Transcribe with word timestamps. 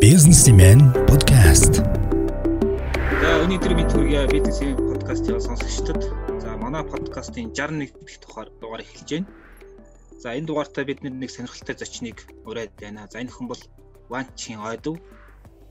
Businessman 0.00 0.80
podcast. 1.04 1.84
За 3.20 3.28
өнөөдөр 3.44 3.74
бид 3.76 3.90
түргий 3.92 4.24
бизнесийн 4.32 4.78
подкастыг 4.80 5.36
сонсогчдод 5.36 6.00
за 6.40 6.56
манай 6.56 6.80
подкастын 6.80 7.52
61 7.52 7.92
дахь 7.92 8.20
дугаар 8.24 8.48
дугаар 8.56 8.80
эхэлж 8.80 9.10
байна. 9.12 9.28
За 10.16 10.32
энэ 10.32 10.48
дугаартаа 10.48 10.88
бид 10.88 11.04
нэг 11.04 11.28
сонирхолтой 11.28 11.76
зочныг 11.76 12.24
ураад 12.48 12.72
байна. 12.80 13.04
За 13.12 13.20
энэ 13.20 13.28
хүн 13.36 13.52
бол 13.52 13.62
Ванчин 14.08 14.64
Ойдов 14.64 14.96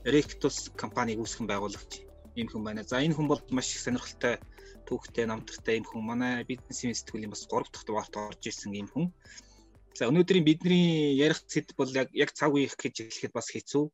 Rectus 0.06 0.70
компаниг 0.78 1.18
үүсгэн 1.18 1.50
байгуулагч 1.50 2.06
ийм 2.38 2.46
хүн 2.46 2.62
байна. 2.62 2.86
За 2.86 3.02
энэ 3.02 3.18
хүн 3.18 3.26
бол 3.26 3.42
маш 3.50 3.74
их 3.74 3.82
сонирхолтой 3.82 4.38
түүхтэй 4.86 5.26
намтартай 5.26 5.82
ийм 5.82 5.86
хүн. 5.90 6.06
Манай 6.06 6.46
бизнесийн 6.46 6.94
сэтгүүлийн 6.94 7.34
бас 7.34 7.42
3 7.50 7.66
дахь 7.74 7.86
дугаарт 7.90 8.14
орж 8.22 8.42
ирсэн 8.46 8.70
ийм 8.70 8.86
хүн. 8.86 9.10
За 9.98 10.08
өнөөдрийн 10.08 10.44
бидний 10.44 11.12
ярих 11.20 11.44
сэдв 11.46 11.76
бол 11.76 11.90
яг 11.92 12.08
яг 12.16 12.32
цаг 12.32 12.52
үеих 12.56 12.76
гэж 12.76 13.04
хэлэхэд 13.04 13.32
бас 13.36 13.48
хэцүү. 13.52 13.84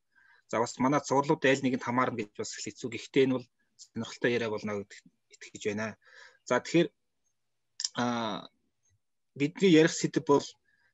За 0.50 0.62
бас 0.62 0.78
манай 0.78 1.02
цуурлууд 1.02 1.42
аль 1.44 1.64
нэгэнд 1.64 1.86
хамаарна 1.86 2.18
гэж 2.22 2.38
бас 2.38 2.54
хэцүү. 2.54 2.88
Гэхдээ 2.94 3.24
энэ 3.26 3.34
бол 3.36 3.46
сонирхолтой 3.76 4.30
яриа 4.36 4.50
болно 4.54 4.78
гэдэг 4.78 4.98
итгэж 5.34 5.62
байна. 5.68 5.98
За 6.46 6.62
тэгэхээр 6.62 6.88
а 7.98 8.46
бидний 9.34 9.74
ярих 9.74 9.94
сэдв 9.94 10.22
бол 10.22 10.46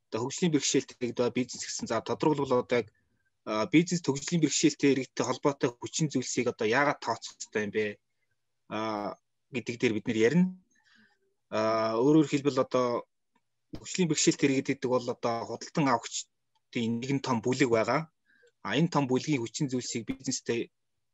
одоо 0.08 0.18
хөгжлийн 0.24 0.52
бэрхшээлтэй 0.52 1.12
одоо 1.12 1.28
бизнес 1.30 1.64
гэсэн. 1.68 1.86
За 1.92 2.00
тодорхойлбол 2.00 2.64
одоо 2.64 2.78
яг 2.80 2.88
бизнес 3.68 4.00
төгслийн 4.00 4.40
бэрхшээлтэй 4.40 4.90
иргэдтэй 4.92 5.24
холбоотой 5.26 5.70
хүчин 5.76 6.08
зүйлсийг 6.08 6.48
одоо 6.48 6.64
яагаад 6.64 7.00
тооцох 7.04 7.36
хэрэгтэй 7.36 7.62
юм 7.68 7.72
бэ? 7.76 7.84
а 8.72 9.16
гэдэг 9.52 9.76
дээр 9.76 9.94
бид 10.00 10.06
нэр 10.08 10.18
ярина. 10.28 10.48
а 11.52 12.00
өөрөөр 12.00 12.28
хэлбэл 12.28 12.64
одоо 12.64 13.04
хөгжлийн 13.78 14.08
бэрхшээлтэй 14.10 14.46
иргэд 14.48 14.68
гэдэг 14.70 14.90
бол 14.90 15.06
одоо 15.14 15.36
худалдан 15.48 15.86
авахчдын 15.88 16.92
нэгэн 17.00 17.20
том 17.26 17.38
бүлэг 17.44 17.70
байгаа 17.72 18.00
а 18.66 18.68
энэ 18.78 18.92
том 18.94 19.04
бүлгийн 19.10 19.40
хүчин 19.42 19.68
зүйлсийг 19.68 20.02
бизнестэй 20.08 20.60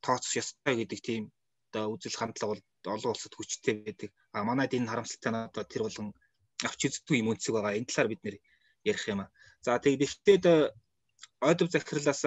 тооцох 0.05 0.35
ёстой 0.43 0.75
гэдэг 0.79 1.01
тийм 1.09 1.23
одоо 1.69 1.85
үзэл 1.95 2.19
хандлага 2.19 2.51
бол 2.53 2.63
олон 2.95 3.13
улсад 3.13 3.35
хүчтэй 3.35 3.75
байдаг. 3.85 4.11
А 4.35 4.47
манайд 4.49 4.73
энэ 4.79 4.91
харамсалтай 4.91 5.31
нь 5.33 5.47
одоо 5.51 5.65
тэр 5.67 5.83
болгон 5.85 6.09
авч 6.69 6.81
үздэг 6.87 7.17
юм 7.21 7.31
өнцөг 7.33 7.53
байгаа. 7.55 7.79
Энэ 7.79 7.89
талаар 7.91 8.09
бид 8.11 8.23
нэр 8.25 8.37
ярих 8.91 9.05
юм 9.13 9.21
а. 9.25 9.27
За 9.65 9.79
тэгээд 9.83 10.07
ихтэй 10.07 10.37
ойдов 11.49 11.69
захирлаас 11.75 12.23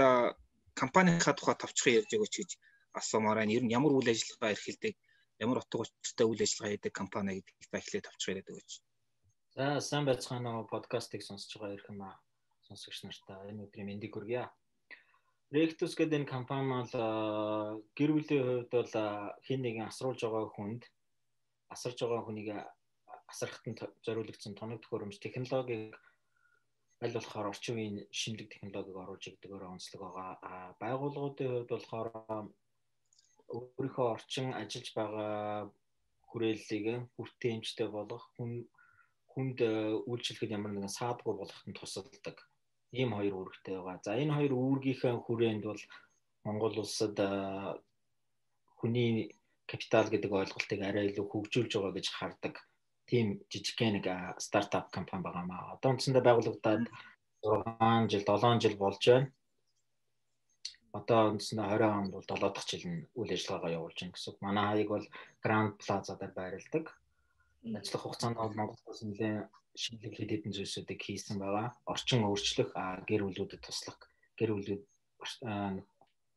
компанийнхаа 0.80 1.34
тухай 1.36 1.56
товчхон 1.60 1.96
ярьж 2.00 2.12
өгөөч 2.16 2.36
гэж 2.40 2.52
асуумаар 3.00 3.40
байна. 3.40 3.56
Ер 3.58 3.64
нь 3.64 3.74
ямар 3.78 3.96
үйл 3.96 4.12
ажиллагаа 4.14 4.54
эрхэлдэг, 4.56 4.94
ямар 5.44 5.58
утга 5.64 5.82
учиртай 5.84 6.26
үйл 6.28 6.42
ажиллагаа 6.46 6.72
хийдэг 6.74 6.94
компани 7.00 7.32
гэдгийг 7.40 7.70
та 7.72 7.80
эхлээд 7.82 8.06
товчхон 8.08 8.32
яриад 8.34 8.52
өгөөч. 8.52 8.72
За 9.54 9.78
сайн 9.86 10.06
байцгаана 10.10 10.52
уу 10.58 10.66
подкастыг 10.66 11.22
сонсож 11.22 11.54
байгаа 11.62 11.76
ирэх 11.78 11.90
юм 11.94 12.02
аа 12.02 12.18
сонсогч 12.66 13.06
нартаа 13.06 13.46
энэ 13.50 13.70
өдрийн 13.70 13.86
мэндийг 13.86 14.14
хүргье. 14.18 14.50
Rectus 15.54 15.94
гэдэг 15.94 16.26
энэ 16.26 16.34
компани 16.34 16.74
бол 16.74 17.86
гэр 17.94 18.12
бүлийн 18.18 18.46
хувьд 18.50 18.72
бол 18.74 18.94
хин 19.46 19.62
нэгэн 19.62 19.90
асруулж 19.94 20.26
байгаа 20.26 20.50
хүнд 20.58 20.84
асарж 21.70 21.98
байгаа 22.02 22.26
хүнийг 22.26 22.50
асархтанд 23.30 23.80
зориулагдсан 24.02 24.58
тоног 24.58 24.82
төхөөрөмж 24.82 25.22
технологиг 25.22 26.02
аль 27.06 27.14
болохоор 27.14 27.54
орчин 27.54 27.78
үеийн 27.78 27.98
шинэлэг 28.10 28.50
технологиг 28.50 28.98
оруулж 28.98 29.24
игдэгөөр 29.38 29.70
онцлог 29.70 30.02
байгаа. 30.02 30.30
А 30.50 30.74
байгууллагуудын 30.82 31.50
хувьд 31.54 31.70
болохоор 31.70 32.10
өөрийнхөө 33.54 34.08
орчин 34.18 34.48
ажиллаж 34.58 34.88
байгаа 34.98 35.70
хүрээллийг 36.30 37.06
бүртээмжтэй 37.14 37.88
болгох 37.94 38.26
хүн 38.34 38.66
хүнд 39.34 39.58
үйлчлэхэд 40.10 40.56
ямар 40.58 40.72
нэгэн 40.74 40.98
саадгүй 40.98 41.34
болгоход 41.36 41.76
тусалдаг 41.78 42.38
ийм 42.94 43.10
хоёр 43.18 43.34
үүрэгтэй 43.38 43.76
байгаа. 43.82 44.06
За 44.06 44.14
энэ 44.22 44.36
хоёр 44.38 44.54
үүргийнхээ 44.54 45.14
хүрээнд 45.26 45.64
бол 45.66 45.82
Монгол 46.46 46.76
улсад 46.84 47.18
хүний 48.78 49.34
капитал 49.66 50.08
гэдэг 50.12 50.32
ойлголтыг 50.32 50.80
арай 50.84 51.10
илүү 51.10 51.26
хөгжүүлж 51.30 51.72
байгаа 51.74 51.94
гэж 51.98 52.08
хардаг 52.14 52.56
тийм 53.10 53.28
жижигхэн 53.52 53.94
нэг 54.00 54.06
стартап 54.40 54.92
компани 54.92 55.24
байгаа 55.24 55.46
маа. 55.48 55.74
Одоо 55.76 55.90
үндсэндээ 55.94 56.24
байгуулагдаад 56.28 56.84
6 57.44 58.12
жил 58.12 58.24
7 58.28 58.62
жил 58.64 58.78
болж 58.84 59.02
байна. 59.08 59.32
Одоо 61.00 61.20
үндсэндээ 61.34 61.68
20 61.74 61.98
онд 62.00 62.12
бол 62.14 62.26
7 62.28 62.54
дахь 62.54 62.70
жил 62.70 62.86
нь 62.92 63.08
үйл 63.20 63.32
ажиллагаагаа 63.36 63.76
явуулж 63.78 63.98
байна 64.00 64.14
гэсэн. 64.16 64.36
Манай 64.46 64.66
хаяг 64.68 64.90
бол 64.94 65.06
Grand 65.44 65.72
Plaza 65.82 66.14
дээр 66.16 66.34
байрладаг. 66.38 66.86
Ажиллах 67.64 68.04
хугацаанд 68.04 68.38
бол 68.38 68.58
Монголоос 68.60 69.02
нэлээд 69.08 69.48
шинэлэг 69.82 70.14
хэд 70.16 70.30
хэдэн 70.32 70.54
зүйлсүүдийг 70.56 71.00
хийсэн 71.00 71.40
байгаа. 71.40 71.68
Орчин 71.88 72.28
өөрчлөх, 72.28 72.76
гэр 73.08 73.22
бүлүүдэд 73.24 73.64
туслах, 73.64 73.98
гэр 74.36 74.52
бүлүүд 74.54 74.84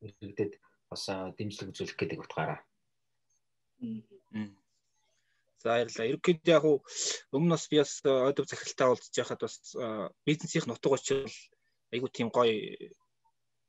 иргэдэд 0.07 0.53
бас 0.91 1.03
дэмжлэг 1.37 1.71
үзүүлэх 1.75 1.99
гэдэг 1.99 2.23
утгаараа. 2.23 2.61
За 5.61 5.67
баярлалаа. 5.75 6.11
Ерөнхийдөө 6.11 6.55
яг 6.55 6.65
өмнө 7.35 7.55
бас 7.59 7.65
би 7.71 7.77
бас 7.83 7.93
ойдов 8.07 8.47
захиралтай 8.47 8.87
уулзж 8.89 9.15
байхад 9.19 9.41
бас 9.43 9.57
бизнесийн 10.27 10.69
нутаг 10.71 10.93
учир 10.95 11.27
айгу 11.93 12.09
тийм 12.09 12.29
гоё 12.31 12.55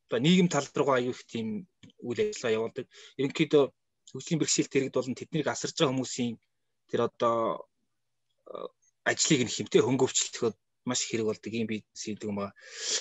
одоо 0.07 0.19
нийгэм 0.21 0.47
тал 0.51 0.67
руугаа 0.75 0.97
аюу 0.99 1.11
их 1.15 1.25
тийм 1.25 1.67
үйл 2.07 2.19
ажиллагаа 2.21 2.57
явуулдаг. 2.57 2.85
Ерөнхийдөө 3.19 3.63
хөгжлийн 4.13 4.39
бэрхшээлт 4.39 4.73
хэрэгд 4.73 4.97
болон 4.97 5.15
тэднийг 5.17 5.47
асарж 5.49 5.75
байгаа 5.75 5.91
хүмүүсийн 5.91 6.35
тэр 6.89 7.07
одоо 7.07 7.67
ажлыг 9.07 9.41
нь 9.45 9.53
хэмтэй 9.55 9.81
хөнгөвчлөхөд 9.83 10.55
маш 10.87 11.01
хэрэг 11.07 11.27
болдог 11.27 11.53
юм 11.53 11.67
бизнес 11.67 12.03
гэдэг 12.07 12.27
юм 12.27 12.37
байна. 12.39 12.55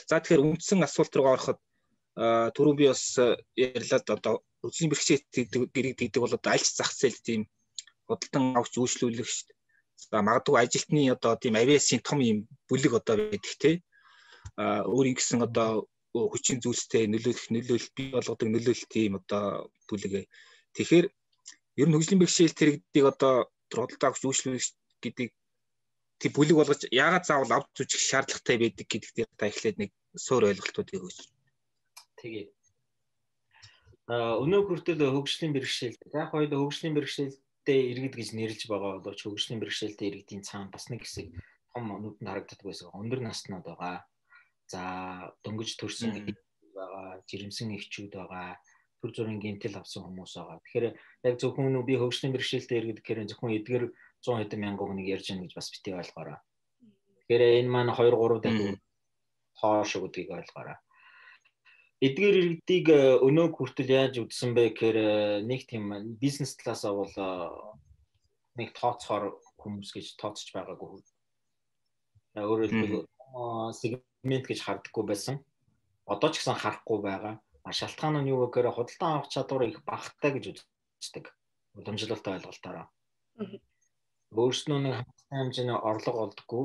За 0.09 0.19
тэгэхээр 0.19 0.47
үндсэн 0.47 0.83
асуулт 0.83 1.15
руу 1.15 1.31
ороход 1.35 1.59
түрүү 2.57 2.75
би 2.79 2.85
бас 2.91 3.05
ярьлаад 3.55 4.07
одоо 4.11 4.35
үзлийн 4.67 4.91
бэрхшээлт 4.91 5.27
гэдэг 5.31 5.71
гэдэг 5.99 6.23
бол 6.23 6.35
одоо 6.35 6.51
альч 6.53 6.67
зах 6.75 6.91
зээл 6.91 7.21
тийм 7.23 7.41
худалдан 8.09 8.57
авч 8.59 8.75
дээ. 8.75 9.57
За 10.11 10.23
магадгүй 10.23 10.57
ажилтны 10.61 11.03
одоо 11.11 11.37
тийм 11.37 11.55
авиасын 11.57 12.01
том 12.03 12.21
юм 12.21 12.39
бүлэг 12.69 12.93
одоо 13.01 13.17
байдаг 13.17 13.55
те. 13.59 13.71
А 14.57 14.83
өөрийн 14.87 15.17
гэсэн 15.17 15.43
одоо 15.47 15.87
хүчин 16.13 16.61
зүйлстэй 16.63 17.05
нөлөөлөх 17.13 17.49
нөлөөлөлт 17.53 17.93
бий 17.97 18.09
болгодог 18.17 18.49
нөлөөлөлт 18.49 18.89
тийм 18.89 19.21
одоо 19.21 19.69
бүлэг. 19.89 20.29
Тэгэхээр 20.77 21.07
ер 21.81 21.87
нь 21.89 21.95
хөгжлийн 21.97 22.21
бэрхшээлт 22.21 22.57
хэрэгдийг 22.61 23.05
одоо 23.13 23.35
худалдан 23.71 24.11
авч 24.11 24.23
үйлчлүүлэх 24.25 24.67
гэдэг 25.03 25.29
тэг 26.21 26.31
бүлэг 26.33 26.57
болгож 26.57 26.83
яагаад 26.91 27.25
заавал 27.29 27.53
авч 27.61 27.77
үзэх 27.85 28.01
шаардлагатай 28.01 28.57
байдаг 28.57 28.87
гэдэг 28.89 29.11
дээр 29.13 29.31
та 29.37 29.51
эхлээд 29.51 29.77
нэг 29.81 29.91
суур 30.17 30.49
ойлголтуудыг 30.49 30.97
өгөөч. 30.97 31.19
Тэгээ. 32.21 32.47
А 34.09 34.39
өнөө 34.41 34.63
хүртэл 34.65 35.03
хөгжлийн 35.03 35.53
бэрхшээлтэй 35.53 36.15
яг 36.15 36.31
хоёул 36.33 36.55
хөгжлийн 36.57 36.95
бэрхшээлтэй 36.97 37.81
иргэд 37.91 38.15
гэж 38.17 38.29
нэрлж 38.33 38.63
байгаа 38.71 39.03
боловч 39.03 39.21
хөгжлийн 39.27 39.61
бэрхшээлтэй 39.61 40.09
иргэдийн 40.09 40.47
цаана 40.47 40.73
бас 40.73 40.89
нэг 40.89 41.05
хэсэг 41.05 41.35
том 41.75 41.85
нүдэнд 41.91 42.31
харагддаг 42.31 42.61
байсан. 42.65 42.95
Өндөр 42.97 43.21
наснууд 43.21 43.67
байгаа. 43.67 44.07
За 44.71 44.81
дөнгөж 45.45 45.77
төрсэн 45.77 46.17
байгаа, 46.73 47.21
жирэмсэн 47.29 47.77
эхчүүд 47.77 48.15
байгаа 48.17 48.57
төр 49.01 49.11
зүрийн 49.13 49.41
гинтэл 49.41 49.81
авсан 49.81 50.03
хүмүүс 50.05 50.33
байгаа. 50.37 50.61
Тэгэхээр 50.65 50.87
яг 51.29 51.35
зөвхөн 51.41 51.85
би 51.85 51.95
хөгжлийн 51.97 52.35
бэрхшээлтэй 52.35 52.79
иргэд 52.81 53.01
гэхээр 53.01 53.29
зөвхөн 53.31 53.57
эдгээр 53.61 53.85
100 54.25 54.41
хэдэн 54.41 54.61
мянган 54.61 54.87
хүнийг 54.89 55.09
ярьж 55.15 55.27
байгаа 55.31 55.45
гэж 55.45 55.55
бас 55.55 55.69
битгий 55.71 55.95
ойлгоорой. 55.95 56.39
Тэгэхээр 57.27 57.43
энэ 57.61 57.73
маань 57.73 57.93
2 57.93 58.11
3 58.15 58.41
дахин 58.43 58.77
хоош 59.61 59.91
гэдгийг 59.97 60.31
ойлгоорой. 60.33 60.79
Эдгээр 61.97 62.37
иргэдийг 62.37 62.87
э, 62.93 63.17
өнөө 63.25 63.57
хүртэл 63.57 63.89
яаж 63.89 64.15
үдсэн 64.21 64.53
бэ 64.53 64.77
гэхээр 64.77 64.99
э, 65.01 65.09
нэг 65.49 65.65
тийм 65.65 66.15
бизнес 66.21 66.53
талаасаа 66.61 66.93
бол 66.93 67.09
э, 67.09 67.29
нэг 68.61 68.77
тооцохоор 68.77 69.41
хүмүүс 69.57 69.97
гэж 69.97 70.21
тооцож 70.21 70.53
байгаагүй. 70.53 71.01
Өөрөөр 72.37 72.69
хэлбэл 72.69 73.09
сегмент 73.73 74.45
гэж 74.45 74.61
хардггүй 74.61 75.05
байсан. 75.09 75.41
Одоо 76.05 76.29
ч 76.37 76.45
гэсэн 76.45 76.61
харахгүй 76.61 77.01
байгаа. 77.01 77.41
Шалтгаан 77.67 78.23
нь 78.23 78.31
юу 78.31 78.47
гэхээр 78.47 78.71
худалдан 78.71 79.11
авах 79.19 79.29
чадвар 79.33 79.63
их 79.67 79.83
багтаа 79.83 80.31
гэж 80.31 80.45
үздэг. 81.03 81.35
Уламжлалтай 81.75 82.39
ойлголтоор 82.39 82.77
өөрснөө 84.35 84.79
нэг 84.83 84.95
хангалттай 84.97 85.39
хэмжээний 85.39 85.79
орлого 85.91 86.19
олдгоо 86.27 86.65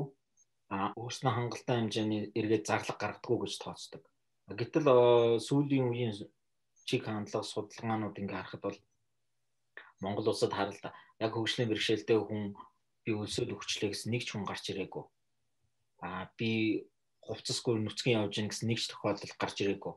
а 0.72 0.92
өөрснөө 1.00 1.32
хангалттай 1.34 1.76
хэмжээний 1.78 2.22
эргээд 2.38 2.68
зарлага 2.68 3.00
гаргадаггүй 3.00 3.38
гэж 3.42 3.52
тооцдог. 3.62 4.02
Гэтэл 4.60 4.88
сүүлийн 5.46 5.86
үеийн 5.90 6.14
чиг 6.88 7.02
хандлага 7.06 7.46
судалгаанууд 7.46 8.20
ингээ 8.20 8.38
харахад 8.38 8.62
бол 8.66 8.78
Монгол 10.02 10.30
улсад 10.32 10.52
харалта 10.54 10.90
яг 11.22 11.32
хөгжлийн 11.34 11.70
бэрхшээлтэй 11.70 12.18
хүн 12.18 12.42
би 13.04 13.10
өлсөд 13.14 13.54
өгчлээ 13.54 13.90
гэсэн 13.94 14.10
нэг 14.12 14.22
ч 14.26 14.28
хүн 14.34 14.44
гарч 14.46 14.64
ирээгүй. 14.74 15.04
А 16.02 16.26
би 16.38 16.50
хувцасгүй 17.22 17.78
нүцгэн 17.78 18.18
явж 18.18 18.34
гин 18.34 18.50
гэсэн 18.50 18.66
нэг 18.66 18.78
ч 18.82 18.90
тохиолдол 18.90 19.34
гарч 19.38 19.56
ирээгүй. 19.62 19.94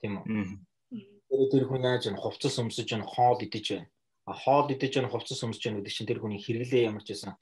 Тийм 0.00 0.22
үү? 0.22 1.48
Тэр 1.52 1.64
хүн 1.68 1.84
яаж 1.84 2.08
вэ? 2.08 2.16
Хувцас 2.16 2.58
өмсөж 2.58 2.88
гин 2.88 3.04
хоол 3.04 3.38
идэж 3.42 3.66
байна 3.76 3.88
хоол 4.32 4.68
идэж 4.68 5.00
яах 5.00 5.12
хувцас 5.12 5.40
өмсөж 5.44 5.64
яах 5.64 5.80
гэдэг 5.80 5.94
чинь 5.94 6.08
тэр 6.08 6.20
хүний 6.20 6.40
хэрэглээ 6.40 6.88
ямар 6.88 7.04
ч 7.04 7.16
байсан 7.16 7.32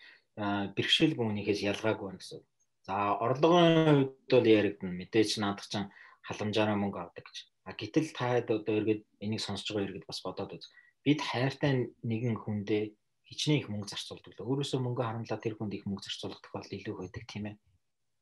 бэрхшээлгүй 0.77 1.25
хүнийхээс 1.27 1.61
ялгаагүй 1.67 2.07
байна 2.07 2.21
гэсэн. 2.21 2.41
За 2.87 3.19
орлогын 3.19 4.07
хувьд 4.07 4.31
бол 4.31 4.47
яригдана. 4.47 4.95
Мэдээж 4.95 5.43
наадах 5.43 5.67
чинь 5.67 5.91
халамжаараа 6.23 6.77
мөнгө 6.79 6.99
авдаг 7.03 7.25
гэж. 7.27 7.37
А 7.67 7.75
гэтэл 7.75 8.15
та 8.15 8.39
одоо 8.39 8.63
эргээд 8.63 9.03
энийг 9.19 9.43
сонсож 9.43 9.75
байгаа 9.75 9.89
эргээд 9.91 10.07
бас 10.07 10.23
бодоод 10.23 10.55
үз. 10.55 10.71
Бид 11.03 11.21
хайртай 11.23 11.91
нэгэн 12.07 12.39
хүндээ 12.39 12.95
хичнээн 13.27 13.59
их 13.59 13.69
мөнгө 13.71 13.91
зарцуулдаг 13.91 14.39
л. 14.39 14.47
Өөрөөсөө 14.47 14.79
мөнгө 14.79 15.03
харамлаад 15.03 15.43
тэр 15.43 15.59
хүнд 15.59 15.75
их 15.75 15.87
мөнгө 15.87 16.07
зарцуулах 16.07 16.39
тохиолдол 16.47 16.79
илүү 16.79 16.95
байдаг 16.95 17.25
тийм 17.27 17.45
ээ. 17.51 17.57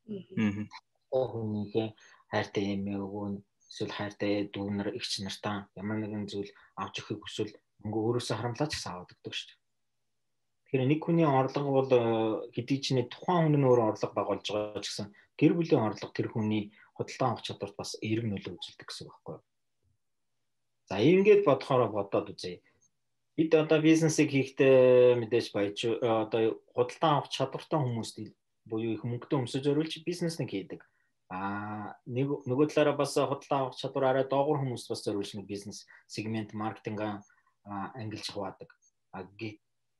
Аа. 0.09 0.65
Хүнийхээ 1.13 1.87
хайртай 2.33 2.65
эмээ 2.73 2.97
өгөн 3.05 3.45
эсвэл 3.75 3.91
хайртай 3.91 4.47
дүүнэр 4.55 4.95
эгч 4.95 5.19
нартаа 5.19 5.67
ямар 5.75 5.99
нэгэн 5.99 6.31
зүйл 6.31 6.47
авч 6.79 7.03
өгөхийг 7.03 7.19
хүсвэл 7.19 7.53
мөнгө 7.83 7.99
өөрөөсөө 8.23 8.35
харамлаад 8.39 8.71
ч 8.71 8.79
гэсэн 8.79 8.91
аваад 8.95 9.11
өгдөг 9.11 9.33
шүү 9.35 9.47
дээ. 9.51 9.59
Тэгэхээр 10.63 10.89
нэг 10.95 11.01
хүний 11.03 11.27
орлого 11.27 11.69
бол 11.75 11.91
э, 11.91 12.01
хэдий 12.55 12.79
ч 12.79 12.95
нэг 12.95 13.11
тухайн 13.11 13.51
хүн 13.51 13.59
нь 13.59 13.67
өөрөө 13.67 13.87
орлого 13.91 14.15
байгуулж 14.15 14.47
байгаа 14.47 14.79
ч 14.79 14.87
гэсэн 14.87 15.07
гэр 15.35 15.53
бүлийн 15.59 15.83
орлого 15.91 16.15
тэр 16.15 16.27
хүний 16.31 16.63
худалдан 16.95 17.27
авах 17.35 17.43
чадварт 17.43 17.75
бас 17.75 17.91
эерэг 17.99 18.25
нөлөө 18.31 18.55
үзүүлдэг 18.55 18.87
гэсэн 18.87 19.05
үг 19.05 19.11
байхгүй 19.11 19.35
юу? 19.35 19.43
За 20.87 20.95
ингээд 21.03 21.43
бодохоор 21.43 21.91
бодоод 21.91 22.31
үзье. 22.31 22.63
Бид 23.35 23.51
одоо 23.59 23.83
бизнесийг 23.83 24.31
хийхдээ 24.31 25.19
мэдээж 25.19 25.47
баяж 25.51 25.77
э, 25.83 25.99
одоо 25.99 26.63
худалдан 26.71 27.11
авах 27.19 27.27
чадвартай 27.27 27.79
хүмүүст 27.83 28.15
буюу 28.63 28.95
их 28.95 29.03
мөнгөтэй 29.03 29.35
өмсөж 29.35 29.63
оруулж 29.67 29.99
бизнеснийг 30.07 30.49
хийдэг. 30.55 30.81
Аа 31.33 31.97
нэг 32.05 32.29
нөгөө 32.45 32.69
талаараа 32.69 32.97
бас 33.01 33.17
худалдан 33.17 33.59
авах 33.65 33.79
чадвар 33.81 34.05
арай 34.13 34.25
доогуур 34.29 34.61
хүмүүст 34.61 34.89
бас 34.89 35.01
зориулж 35.01 35.33
нэг 35.33 35.47
бизнес 35.49 35.85
сегмент 36.05 36.53
маркетинг 36.53 37.01
ангилж 37.65 38.29
хаваадаг. 38.29 38.69
А 39.09 39.25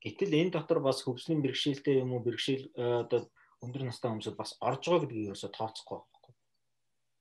гэтэл 0.05 0.37
энэ 0.37 0.53
дотор 0.53 0.79
бас 0.85 1.01
хөгжлийн 1.01 1.41
бэрхшээлтэй 1.41 2.05
юм 2.05 2.13
уу 2.13 2.21
бэрхшээл 2.21 2.69
э, 2.77 3.09
одоо 3.09 3.25
өндөр 3.65 3.89
настай 3.89 4.13
хүмүүсд 4.13 4.37
бас 4.37 4.53
орж 4.61 4.85
байгаа 4.85 5.01
гэдгийг 5.01 5.33
ерөөсө 5.33 5.49
тооцохгүй 5.49 5.97
байхгүй. 5.97 6.33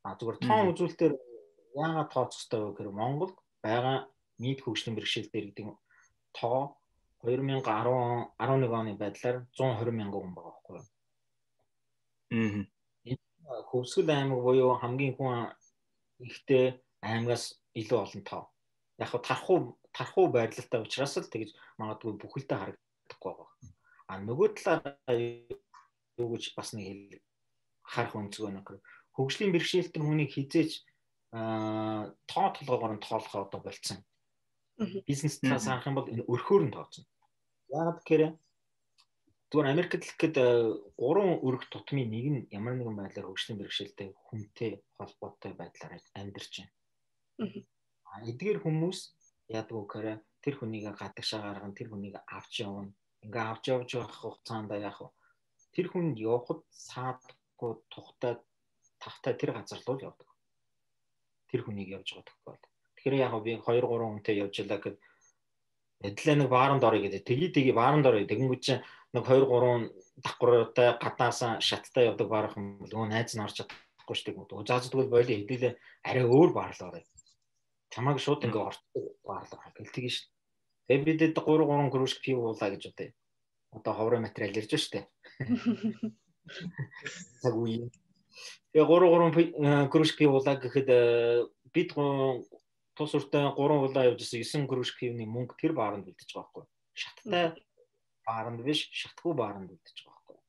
А 0.05 0.13
зүгээр 0.21 0.39
тоон 0.45 0.71
үзүүлэлтээр 0.77 1.15
яагаад 1.81 2.13
тооцох 2.13 2.41
хэрэгтэй 2.45 2.61
вэ 2.61 2.69
гэхээр 2.77 2.93
Монголд 2.93 3.37
байгаа 3.65 3.99
нийт 4.37 4.61
хөгжлийн 4.61 4.97
бэрхшээлтэй 5.01 5.43
гэдэг 5.49 5.67
тоо 6.37 6.77
2010 7.25 8.37
11 8.37 8.69
оны 8.69 8.93
байдлаар 9.01 9.49
120 9.57 9.97
мянган 9.97 10.21
хүн 10.21 10.35
байгаа 10.37 10.53
байхгүй 10.53 10.77
юу. 10.77 10.85
Аа. 10.85 12.74
Хөвсгөл 13.45 14.11
аймаг 14.11 14.41
буюу 14.41 14.75
хамгийн 14.81 15.15
хүн 15.17 15.53
ихтэй 16.25 16.81
аймагаас 17.05 17.61
илүү 17.77 17.99
олон 18.01 18.23
тоо. 18.25 18.43
Яг 18.99 19.09
хав 19.13 19.23
тархуу 19.29 19.59
тархуу 19.93 20.27
байрлалтай 20.33 20.81
учраас 20.81 21.17
л 21.21 21.29
тэгж 21.29 21.51
магадгүй 21.79 22.13
бүхэлдээ 22.21 22.59
харагдахгүй 22.59 23.33
байгаа. 23.35 23.49
А 24.09 24.13
нөгөө 24.21 24.49
талаар 24.57 25.19
юу 26.21 26.29
гэж 26.33 26.45
бас 26.57 26.73
нэг 26.73 27.21
харах 27.85 28.17
өнцгөө 28.17 28.51
нөхөр 28.55 28.79
хөгжлийн 29.17 29.53
бэрхшээлтэн 29.53 30.03
хүнийг 30.05 30.31
хизээч 30.33 30.73
аа 31.37 32.15
тоо 32.31 32.49
толгоогоор 32.57 32.95
нь 32.97 33.05
тоолох 33.05 33.35
одоо 33.35 33.61
болцсон 33.61 34.01
бизнес 35.07 35.39
талаас 35.39 35.67
харах 35.67 35.87
юм 35.87 35.95
бол 35.99 36.11
энэ 36.11 36.27
өрхөөр 36.33 36.63
нь 36.67 36.75
тооцно. 36.75 37.05
Яагаад 37.71 37.99
гэхээр 38.03 38.23
зүгээр 39.55 39.71
Америкт 39.71 40.03
л 40.03 40.11
гэхэд 40.19 40.37
э, 40.43 40.47
гурван 40.99 41.39
өрх 41.47 41.71
тутмын 41.71 42.11
нэг 42.11 42.27
нь 42.27 42.41
ямар 42.51 42.75
нэгэн 42.75 42.99
байдлаар 42.99 43.31
хөгжлийн 43.31 43.63
бэрхшээлтэй 43.63 44.11
хүнтэй 44.27 44.83
холбоотой 44.99 45.55
байдлаар 45.55 46.03
амьдарч 46.19 46.67
байна. 47.39 47.63
А 48.11 48.19
эдгээр 48.27 48.59
хүмүүс 48.67 48.99
яадаг 49.55 49.79
вэ 49.79 49.87
гэхээр 49.87 50.19
тэр 50.43 50.55
хүнийг 50.59 50.91
гадагшаа 50.99 51.39
гарган 51.39 51.71
тэр 51.71 51.89
хүнийг 51.95 52.19
авч 52.27 52.67
явна. 52.67 52.91
Ингээ 53.23 53.45
авч 53.47 53.65
явж 53.71 53.91
байх 53.95 54.15
хугацаанд 54.19 54.75
яах 54.75 54.99
вэ? 55.07 55.15
Тэр 55.71 55.87
хүн 55.87 56.19
явхад 56.19 56.67
саадгүй 56.75 57.73
тухтай 57.95 58.43
тавтай 58.99 59.39
тэр 59.39 59.55
газар 59.55 59.79
руу 59.87 60.03
явдаг. 60.03 60.35
Тэр 61.47 61.63
хүнийг 61.63 61.95
явж 61.95 62.11
байгаа 62.11 62.27
тохиол. 62.27 62.63
Тэгэхээр 62.99 63.23
яг 63.23 63.35
би 63.39 63.55
2 63.55 63.87
3 63.87 63.87
хүнтэй 63.87 64.35
явж 64.43 64.55
илаа 64.67 64.83
гэхэд 64.83 64.99
эдлээ 66.11 66.37
нэг 66.43 66.49
бааранд 66.51 66.83
орё 66.83 66.99
гэдэг. 67.07 67.23
Тгий 67.23 67.51
тгий 67.55 67.71
бааранд 67.71 68.07
орё. 68.07 68.27
Тэгэнгүүт 68.27 68.63
чинь 68.67 68.83
нэг 69.15 69.25
2 69.31 69.47
3 69.47 69.95
давхруутай 70.27 70.99
гадаасаа 70.99 71.63
шаттай 71.63 72.11
явдаг 72.11 72.29
баарах 72.29 72.59
юм 72.59 72.83
бол 72.83 72.91
өө 72.91 73.07
найз 73.11 73.35
нь 73.35 73.45
орж 73.47 73.63
чадахгүй 73.63 74.17
шүү 74.19 74.35
дээ. 74.35 74.67
За 74.67 74.83
зүгэл 74.83 75.15
бойлоо 75.15 75.39
хэдүүлээ 75.39 75.73
арай 76.03 76.25
өөр 76.27 76.51
баарлаа. 76.51 76.99
Чамааг 77.95 78.19
шууд 78.19 78.43
ингээ 78.43 78.67
орцдог 78.75 79.05
баарлаа 79.23 79.71
гэл 79.79 79.95
тгий 79.95 80.11
шүү. 80.11 80.27
Тэгээ 80.91 81.07
бид 81.07 81.23
3 81.39 81.39
3 81.39 81.95
кружк 81.95 82.19
пив 82.27 82.43
уулаа 82.43 82.75
гэж 82.75 82.83
бодъё. 82.91 83.15
Одоо 83.71 83.93
ховрын 83.95 84.27
материал 84.27 84.59
ирж 84.59 84.75
штэ. 84.75 85.07
Цаг 87.43 87.55
үе. 87.55 87.87
Тэгээ 88.75 88.83
3 88.83 89.63
3 89.63 89.95
кружк 89.95 90.19
пив 90.19 90.35
уулаа 90.35 90.59
гэхэд 90.59 90.91
э, 90.91 91.47
бид 91.71 91.95
тус 92.99 93.15
уртай 93.15 93.47
3 93.47 93.55
улаан 93.55 94.11
явж 94.11 94.27
исэн 94.27 94.67
9 94.67 94.71
кружкивны 94.71 95.23
мөнгө 95.27 95.55
тэр 95.55 95.73
бааранд 95.79 96.11
үлдэж 96.11 96.31
байгаа 96.35 96.51
байхгүй. 96.51 96.67
Шаттай 96.95 97.55
бааранд 98.27 98.61
биш, 98.67 98.89
шатгүй 99.01 99.35
бааранд 99.39 99.71
үлдэж 99.75 99.99
байгаа 100.05 100.23
байхгүй. 100.27 100.41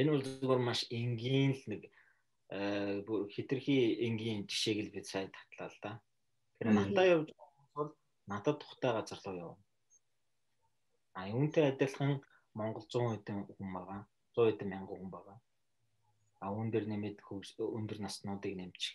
Энэ 0.00 0.10
бол 0.12 0.24
зөвхөн 0.26 0.64
маш 0.64 0.80
энгийн 0.90 1.52
л 1.58 1.64
нэг 1.72 1.82
э, 2.50 3.02
хитрхи 3.34 3.76
энгийн 4.06 4.46
жишээг 4.50 4.78
л 4.86 4.94
бид 4.94 5.06
сайн 5.06 5.30
татлаа 5.34 5.68
л 5.68 5.78
да. 5.82 5.92
Тэр 6.58 6.68
надад 6.72 7.06
явж 7.14 7.28
бол 7.74 7.90
надад 8.26 8.56
тухтай 8.62 8.92
газар 8.94 9.20
руу 9.24 9.36
явна. 9.44 9.62
А 11.14 11.28
юунтэй 11.28 11.70
адилхан 11.70 12.22
Монгол 12.54 12.86
100 12.86 13.18
хэдэн 13.18 13.38
хүн 13.58 13.70
байгаа. 13.74 14.00
100 14.34 14.50
хэдэн 14.50 14.68
мянган 14.70 14.98
хүн 14.98 15.10
байгаа. 15.14 15.38
А 16.42 16.52
үүн 16.54 16.70
дээр 16.70 16.86
нэмээд 16.90 17.18
өндөр 17.78 17.98
наснуудыг 18.02 18.54
нэмчих. 18.56 18.94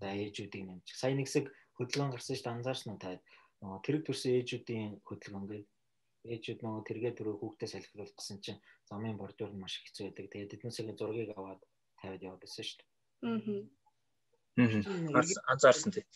За 0.00 0.10
ээжүүдийг 0.14 0.64
нэмчих. 0.66 0.96
Сая 0.96 1.14
нэгсэг 1.14 1.50
хөдөлгөөн 1.76 2.12
гарсан 2.12 2.36
шүү 2.36 2.44
дээ 2.44 2.54
анзаарсан 2.56 2.92
уу 2.92 3.02
та 3.02 3.10
нөгөө 3.60 3.80
тэрэг 3.84 4.02
төрсэн 4.06 4.32
ээжүүдийн 4.38 4.90
хөдөлгөөн 5.06 5.46
гээд 5.50 5.66
ээжүүд 6.34 6.60
нөгөө 6.62 6.82
тэргээ 6.88 7.12
төрөө 7.16 7.36
хүүхдээ 7.38 7.68
салхируулах 7.70 8.16
гэсэн 8.16 8.38
чинь 8.44 8.60
замын 8.88 9.16
бордюр 9.18 9.50
нь 9.52 9.62
маш 9.62 9.80
хэцүү 9.82 10.10
байдаг. 10.10 10.26
Тэгээд 10.32 10.54
эднээсээ 10.56 10.94
зургийг 10.98 11.30
аваад 11.34 11.62
тавиад 12.00 12.22
яваад 12.26 12.42
байсан 12.42 12.64
шүү 12.66 12.78
дээ. 12.78 12.88
Аа. 13.26 13.66
Аа. 14.56 15.22
Анзаарсан 15.52 15.92
тийм. 15.92 16.06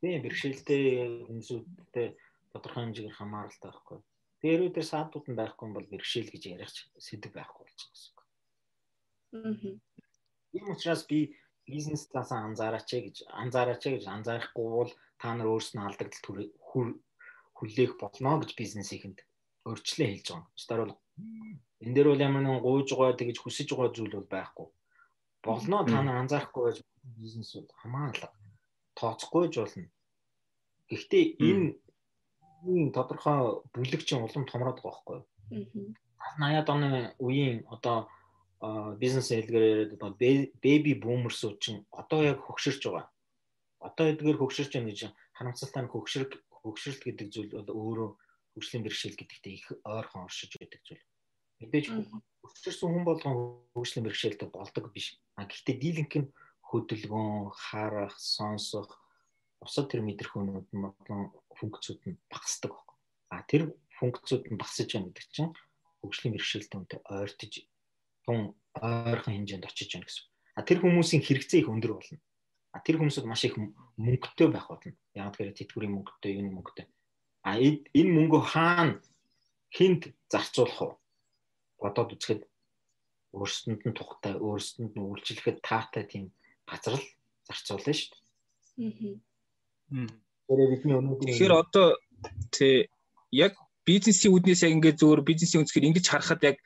Тийм 0.00 0.22
бэрхшээлтэй 0.24 0.84
хүмүүсүүдтэй 1.26 2.06
тодорхой 2.52 2.82
хэмжээгээр 2.84 3.18
хамааралтай 3.18 3.70
байхгүй. 3.70 3.98
Тэрүүд 4.42 4.74
дээр 4.74 4.88
саадууд 4.90 5.26
нь 5.30 5.38
байхгүй 5.40 5.66
бол 5.72 5.92
бэрхшээл 5.92 6.32
гэж 6.32 6.42
ярих 6.52 6.70
сэдв 7.00 7.32
байхгүй 7.32 7.62
болчихсон 7.64 7.92
гэсэн 7.92 8.10
үг. 8.12 8.20
Аа. 9.36 9.54
Тийм 10.52 10.64
учраас 10.72 11.02
би 11.10 11.32
бизнес 11.66 12.06
талаас 12.06 12.30
анзаараач 12.32 12.88
гэж 12.90 13.16
анзаараач 13.42 13.82
гэж 13.82 14.04
анзаарахгүй 14.06 14.66
бол 14.78 14.92
та 15.20 15.34
нар 15.34 15.48
өөрснөө 15.50 15.84
алдагдал 15.86 16.22
хүлээх 17.56 17.92
болно 18.00 18.38
гэж 18.40 18.50
бизнесийнхэнд 18.60 19.18
өөрчлөө 19.66 20.08
хэлж 20.08 20.26
байгаа. 20.30 20.48
Стаар 20.54 20.80
бол 20.84 20.94
энэ 21.82 21.94
дээр 21.94 22.08
бол 22.12 22.24
ямар 22.28 22.42
нэгэн 22.44 22.64
гууж 22.64 22.88
байгаа 22.92 23.18
тэгж 23.18 23.36
хүсэж 23.40 23.68
байгаа 23.72 23.96
зүйл 23.96 24.16
бол 24.16 24.28
байхгүй. 24.30 24.68
Болно 25.46 25.76
та 25.88 25.98
нар 26.02 26.20
анзаарахгүй 26.22 26.62
байж 26.64 26.78
бизнесүүд 27.02 27.68
хамаа 27.80 28.12
алга 28.12 28.28
тооцохгүй 28.98 29.44
ч 29.52 29.54
болно. 29.60 29.88
Гэхдээ 30.90 31.24
энэ 31.48 31.66
үеийн 32.66 32.90
тодорхой 32.96 33.62
бүлэг 33.74 34.02
чинь 34.06 34.24
улам 34.24 34.44
томроод 34.46 34.80
байгаа 34.80 34.90
байхгүй 34.90 35.16
юу? 35.18 35.26
80-аад 36.38 36.68
оны 36.74 36.90
үеийн 37.22 37.66
одоо 37.70 38.08
бизнес 39.02 39.28
хэлгээр 39.30 39.64
яриад 39.72 39.92
одоо 39.96 40.10
беби 40.16 40.92
бумерсүүд 40.96 41.56
чинь 41.60 41.80
одоо 41.92 42.20
яг 42.24 42.40
хөгширч 42.42 42.82
байгаа. 42.88 43.06
Одоо 43.78 44.04
эдгээр 44.10 44.40
хөгширч 44.40 44.72
байгаа 44.72 44.90
гэж 44.90 45.00
харамсалтай 45.36 45.82
нь 45.84 45.92
хөгшрөг 45.92 46.30
хөгшрөлт 46.66 47.02
гэдэг 47.06 47.28
зүйл 47.30 47.52
бол 47.54 47.70
өөрөө 47.70 48.10
хөгжлийн 48.58 48.84
бэрхшээл 48.84 49.20
гэдэгтээ 49.20 49.52
их 49.54 49.66
ойрхон 49.86 50.26
оршиж 50.26 50.50
байдаг 50.58 50.82
зүйл. 50.82 51.04
Мэдээж 51.62 51.86
хөгжөрсөн 52.42 52.90
хүн 52.92 53.04
болгон 53.06 53.34
хөгжлийн 53.72 54.04
бэрхшээлтэй 54.04 54.48
болдог 54.50 54.84
биш. 54.92 55.16
А 55.38 55.46
гэхдээ 55.48 55.76
дийлэнх 55.80 56.14
нь 56.20 56.32
хөдөлгөөн, 56.68 57.54
харах, 57.54 58.16
сонсох, 58.18 58.90
бусад 59.60 59.88
тэр 59.88 60.02
мэдрэхүүнүүд 60.04 60.68
нь 60.74 60.84
болон 60.84 61.32
функцүүд 61.56 62.00
нь 62.10 62.20
багасдаг 62.28 62.72
байна. 62.74 62.92
А 63.32 63.42
тэр 63.46 63.62
функцүүд 63.98 64.52
нь 64.52 64.60
багасж 64.60 64.90
байгаа 64.92 65.08
гэдэг 65.08 65.26
чинь 65.32 65.52
хөгжлийн 66.02 66.34
бэрхшээлтэй 66.34 66.78
үнтэй 66.80 67.00
ойртож 67.06 67.54
тун 68.24 68.40
ойрхон 68.76 69.34
хэмжээнд 69.34 69.68
очиж 69.68 69.88
байна 69.94 70.06
гэсэн. 70.06 70.24
А 70.56 70.60
тэр 70.66 70.78
хүмүүсийн 70.82 71.22
хэрэгцээ 71.24 71.60
их 71.64 71.70
өндөр 71.72 71.92
болно. 71.96 72.18
А 72.76 72.84
тэр 72.84 73.00
хүмүүсд 73.00 73.24
маш 73.24 73.48
их 73.48 73.56
мөнгөтэй 73.56 74.52
байх 74.52 74.68
болно. 74.68 74.92
Яг 75.16 75.32
тэгэхээр 75.32 75.56
тэтгэврийн 75.56 75.96
мөнгөтэй, 75.96 76.36
юуны 76.36 76.52
мөнгөтэй. 76.52 76.86
А 77.40 77.56
энэ 77.56 78.12
мөнгө 78.12 78.40
хаана 78.44 79.00
хинт 79.72 80.12
зарцуулах 80.28 80.80
вэ? 80.84 80.94
Бодоод 81.80 82.12
үзэхэд 82.12 82.44
өөрсдөнд 83.32 83.80
нь 83.88 83.96
тухтай, 83.96 84.36
өөрсдөнд 84.36 84.92
нь 84.92 85.08
үйлчлэхэд 85.08 85.64
таатай 85.64 86.04
тийм 86.04 86.36
газар 86.68 87.00
л 87.00 87.06
зарцуулна 87.48 87.96
шүү 87.96 88.12
дээ. 88.12 89.16
Аа. 89.96 90.08
Тэгэхээр 90.44 90.72
бидний 90.76 90.96
өнөөдөр 91.00 91.26
Тэгэхээр 91.32 91.54
одоо 91.56 91.88
тий 92.52 92.92
яг 93.32 93.56
бизнесийн 93.88 94.36
үднээс 94.36 94.68
яг 94.68 94.72
ингээд 94.76 95.00
зөвөр 95.00 95.24
бизнесийн 95.24 95.64
үнсгээр 95.64 95.88
ингэж 95.88 96.06
харахад 96.12 96.42
яг 96.44 96.56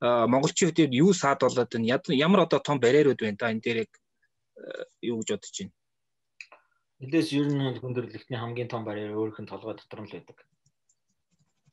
монголчуудын 0.00 0.94
юу 0.94 1.12
саад 1.12 1.42
болоод 1.42 1.68
байна 1.68 2.00
ямар 2.14 2.40
одоо 2.46 2.60
том 2.62 2.78
барьерууд 2.78 3.20
байна 3.20 3.36
да 3.36 3.52
энэ 3.52 3.64
дээр 3.64 3.78
яг 3.84 3.92
юу 5.02 5.18
гэж 5.20 5.28
бодож 5.32 5.56
байна? 5.58 5.74
Эдээс 7.04 7.28
ер 7.38 7.46
нь 7.46 7.78
хүндрэлтний 7.78 8.40
хамгийн 8.40 8.70
том 8.72 8.82
барьер 8.84 9.14
өөрийнх 9.14 9.40
нь 9.42 9.50
толгой 9.50 9.74
дотор 9.78 10.00
нь 10.02 10.10
л 10.10 10.14
байдаг. 10.16 10.38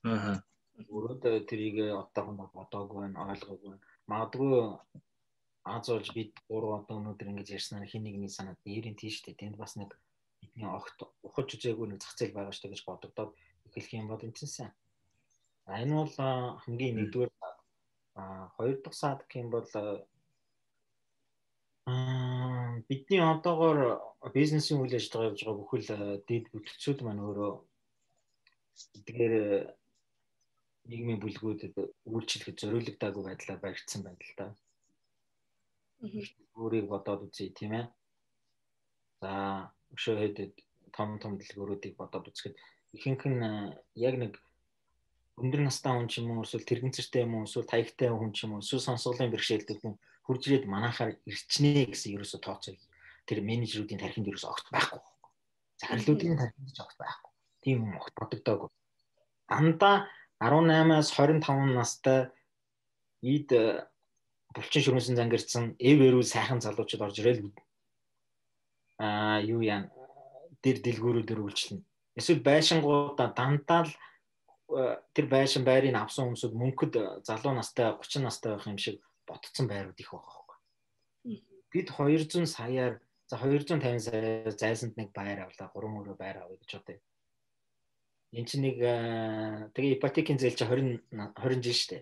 Аа. 0.06 0.38
Өөрөө 0.92 1.48
тэрийг 1.50 1.78
одоохондоо 2.02 2.48
бодоогүй 2.54 3.00
байна, 3.10 3.26
ойлгоогүй 3.32 3.70
байна. 3.74 3.86
Магадгүй 4.12 4.54
аз 5.66 5.90
олж 5.90 6.14
бид 6.14 6.38
гурав 6.48 6.86
одоо 6.86 7.02
өнөөдөр 7.02 7.32
ингэж 7.32 7.58
ярьснаар 7.58 7.90
хин 7.90 8.06
нэгний 8.06 8.30
санаад 8.30 8.60
нэрийн 8.66 8.94
тийш 9.00 9.26
дээ. 9.26 9.40
Тэнд 9.42 9.58
бас 9.58 9.74
нэг 9.82 9.98
бидний 10.42 10.70
огт 10.70 10.98
ухаж 11.26 11.50
үзээгүй 11.58 11.88
нэг 11.90 12.00
зах 12.06 12.14
зээл 12.14 12.38
байгаа 12.38 12.54
шүү 12.54 12.70
гэж 12.70 12.82
бодогдоод 12.86 13.32
эхлэх 13.66 13.98
юм 13.98 14.08
бол 14.14 14.22
энэ 14.22 14.38
чинь 14.38 14.54
сайн. 14.56 14.74
А 15.66 15.82
энэ 15.82 15.94
бол 15.98 16.14
хамгийн 16.62 16.96
нэгдүгээр 17.02 17.32
а 18.22 18.54
хоёр 18.56 18.78
дахь 18.84 18.94
саад 19.02 19.26
гэх 19.26 19.42
юм 19.42 19.50
бол 19.50 19.66
аа 21.90 22.45
бидний 22.90 23.22
одоогоор 23.22 23.80
бизнесийн 24.34 24.82
үйл 24.82 24.96
ажиллагаа 24.98 25.30
явж 25.30 25.40
байгаа 25.44 25.60
бүхэл 25.60 25.90
дэд 26.28 26.46
бүтцүүд 26.52 27.00
маань 27.04 27.24
өөрөө 27.26 27.54
эдгээр 28.98 29.36
нийгмийн 30.90 31.22
бүлгүүдэд 31.22 31.76
үйлчлэхэд 32.06 32.60
зориулагдаагүй 32.62 33.24
байдлаар 33.26 33.60
баригдсан 33.62 34.02
байдал 34.04 34.34
та. 34.38 34.46
Өөрийг 36.60 36.86
бодоод 36.92 37.26
үзье 37.26 37.50
тийм 37.58 37.74
ээ. 37.80 37.86
За 39.22 39.32
өшөө 39.96 40.16
хэдэд 40.22 40.54
том 40.96 41.20
том 41.20 41.34
дэлгүүрүүдийг 41.40 41.96
бодоод 41.98 42.30
үзэхэд 42.30 42.56
ихэнх 42.96 43.24
нь 43.28 43.44
яг 44.08 44.16
нэг 44.22 44.34
өндөр 45.42 45.62
настай 45.68 45.92
хүн 45.92 46.08
ч 46.08 46.24
юм 46.24 46.32
уу 46.32 46.46
эсвэл 46.48 46.70
тэрэгцэртэй 46.70 47.26
юм 47.28 47.34
уу 47.36 47.48
эсвэл 47.48 47.68
таягтай 47.68 48.10
хүн 48.12 48.32
ч 48.32 48.48
юм 48.48 48.56
уу 48.56 48.64
эсвэл 48.64 48.88
сонсголын 48.88 49.34
бэрхшээлтэй 49.34 49.78
хүн 49.80 49.96
хурж 50.26 50.42
ирээд 50.50 50.66
манахаар 50.66 51.16
ирчнэ 51.30 51.86
гэсэн 51.94 52.18
ерөөсө 52.18 52.42
тооцоо 52.42 52.74
тэр 53.30 53.40
менежерүүдийн 53.46 54.02
тархинд 54.02 54.30
ерөөсө 54.30 54.50
огт 54.50 54.68
байхгүй. 54.74 55.02
Захирлуудын 55.82 56.38
тархинд 56.42 56.74
ч 56.74 56.80
огт 56.82 56.98
байхгүй. 56.98 57.32
Тийм 57.62 57.78
юм 57.86 57.98
огт 58.02 58.14
бодогдоогүй. 58.18 58.70
Дандаа 59.50 60.10
18-аас 60.42 61.10
25 61.14 61.78
настай 61.78 62.30
ийд 63.22 63.50
булчин 64.56 64.84
шүрмсэн 64.86 65.18
зангирсан 65.20 65.66
эв 65.80 66.00
эрүүл 66.02 66.26
сайхан 66.26 66.62
залуучууд 66.62 67.06
орж 67.06 67.18
ирэл 67.22 67.54
аа 69.02 69.42
юу 69.44 69.62
яа 69.62 69.90
дэр 70.64 70.82
дэлгүүрүүдээр 70.86 71.42
үйлчлэнэ. 71.42 71.84
Эсвэл 72.18 72.42
байшингуудаа 72.46 73.30
дандаа 73.36 73.84
л 73.86 73.94
тэр 75.14 75.26
байшин 75.30 75.68
байрыг 75.68 75.94
авсан 75.94 76.32
хүмүүсүүд 76.32 76.54
мөнхөд 76.56 76.94
залуу 77.28 77.54
настай 77.54 77.92
30 77.92 78.24
настай 78.24 78.50
байх 78.56 78.66
юм 78.66 78.80
шиг 78.80 78.98
ботцсон 79.28 79.68
байрууд 79.68 80.00
их 80.00 80.12
байгаа 80.14 80.34
байхгүй. 80.34 80.58
Бид 81.72 81.88
200 81.92 82.46
саяар 82.48 83.02
за 83.28 83.38
250 83.42 84.00
саяар 84.00 84.52
зайсанд 84.54 84.98
нэг 84.98 85.12
байр 85.12 85.46
авлаа 85.46 85.70
3 85.74 86.00
өрөө 86.00 86.16
байр 86.18 86.38
авъя 86.42 86.58
гэж 86.62 86.72
бодъё. 86.78 87.00
Энд 88.36 88.48
чинь 88.50 88.66
нэг 88.68 88.78
тэгээ 89.74 89.98
ипотекийн 89.98 90.40
зээл 90.40 90.60
чи 90.60 90.66
20 90.66 91.02
20 91.12 91.64
жил 91.64 91.78
штэ. 91.78 91.98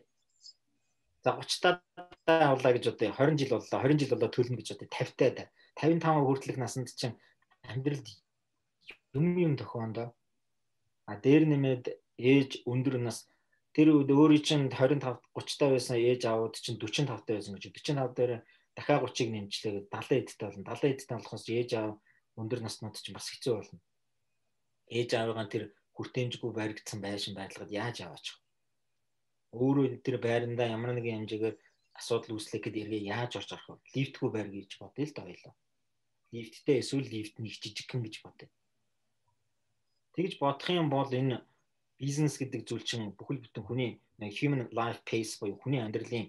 За 1.24 1.38
30 1.40 1.80
таа 2.26 2.52
авлаа 2.52 2.74
гэж 2.76 2.92
бодъё. 2.92 3.14
20 3.16 3.40
жил 3.40 3.52
боллоо. 3.56 3.80
20 3.80 4.00
жил 4.00 4.12
боллоо 4.12 4.30
төлнө 4.30 4.58
гэж 4.60 4.68
бодъё. 4.76 4.90
50 4.92 5.36
таа. 5.38 5.48
55 5.80 6.28
хүртэлх 6.28 6.58
насанд 6.60 6.90
чинь 6.92 7.16
амьдралд 7.64 8.08
юм 9.14 9.38
юм 9.38 9.54
тохиондоо. 9.56 10.12
А 11.06 11.14
дээр 11.16 11.48
нэмээд 11.48 11.86
ээж 12.18 12.68
өндөр 12.68 12.98
нас 13.00 13.28
тэр 13.76 13.88
үед 13.94 14.10
өөрийн 14.14 14.44
чинь 14.46 14.66
25 14.70 15.20
30 15.34 15.60
таа 15.60 15.70
байсан 15.74 15.98
ээж 15.98 16.22
аауд 16.30 16.56
чинь 16.58 16.80
45 16.80 17.10
таа 17.10 17.36
байсан 17.38 17.58
гэж 17.58 17.66
45 17.74 18.14
дээр 18.18 18.32
дахиад 18.78 19.04
30-ыг 19.06 19.30
нэмжлээ 19.34 19.76
70 19.90 20.22
эдтэй 20.22 20.46
болно. 20.48 20.64
70 20.64 20.94
эдтэй 20.94 21.18
болохоос 21.18 21.46
ээж 21.50 21.70
аав 21.78 21.92
өндөр 22.38 22.60
наснууд 22.62 22.96
чинь 23.02 23.18
бас 23.18 23.28
хэцүү 23.34 23.54
болно. 23.58 23.80
Ээж 24.90 25.10
аавыгаа 25.18 25.48
тэр 25.50 25.64
хүртээмжгүй 25.98 26.52
баригдсан 26.54 27.00
байшин 27.02 27.34
байдлахад 27.38 27.72
яаж 27.74 27.98
аваач? 28.06 28.26
Өөрөө 29.54 30.02
тэр 30.06 30.18
байрандаа 30.18 30.70
ямар 30.74 30.98
нэгэн 30.98 31.26
хэмжээгээр 31.26 31.56
асуудал 31.98 32.34
үүслэх 32.38 32.66
гэд 32.66 32.82
эргээ 32.82 33.10
яаж 33.14 33.38
орж 33.38 33.50
арах 33.54 33.70
вэ? 33.70 33.86
Лифтгүй 33.94 34.30
байр 34.34 34.50
гэж 34.50 34.82
бодъё 34.82 35.06
л 35.06 35.14
да 35.14 35.22
хоёлоо 35.26 35.54
лифттэй 36.34 36.82
эсвэл 36.82 37.08
лифт 37.14 37.38
нэг 37.38 37.54
жижигхэн 37.62 38.02
гэж 38.04 38.16
бодъё. 38.26 38.50
Тэгж 40.18 40.34
бодох 40.42 40.70
юм 40.74 40.90
бол 40.90 41.10
энэ 41.14 41.46
бизнес 42.04 42.36
гэдэг 42.42 42.62
зүйл 42.68 42.86
чинь 42.90 43.16
бүхэл 43.18 43.44
бүтэн 43.44 43.64
хүний 43.64 43.92
human 44.40 44.62
life 44.80 45.02
pace 45.10 45.34
буюу 45.40 45.58
хүний 45.62 45.82
амьдралын 45.84 46.28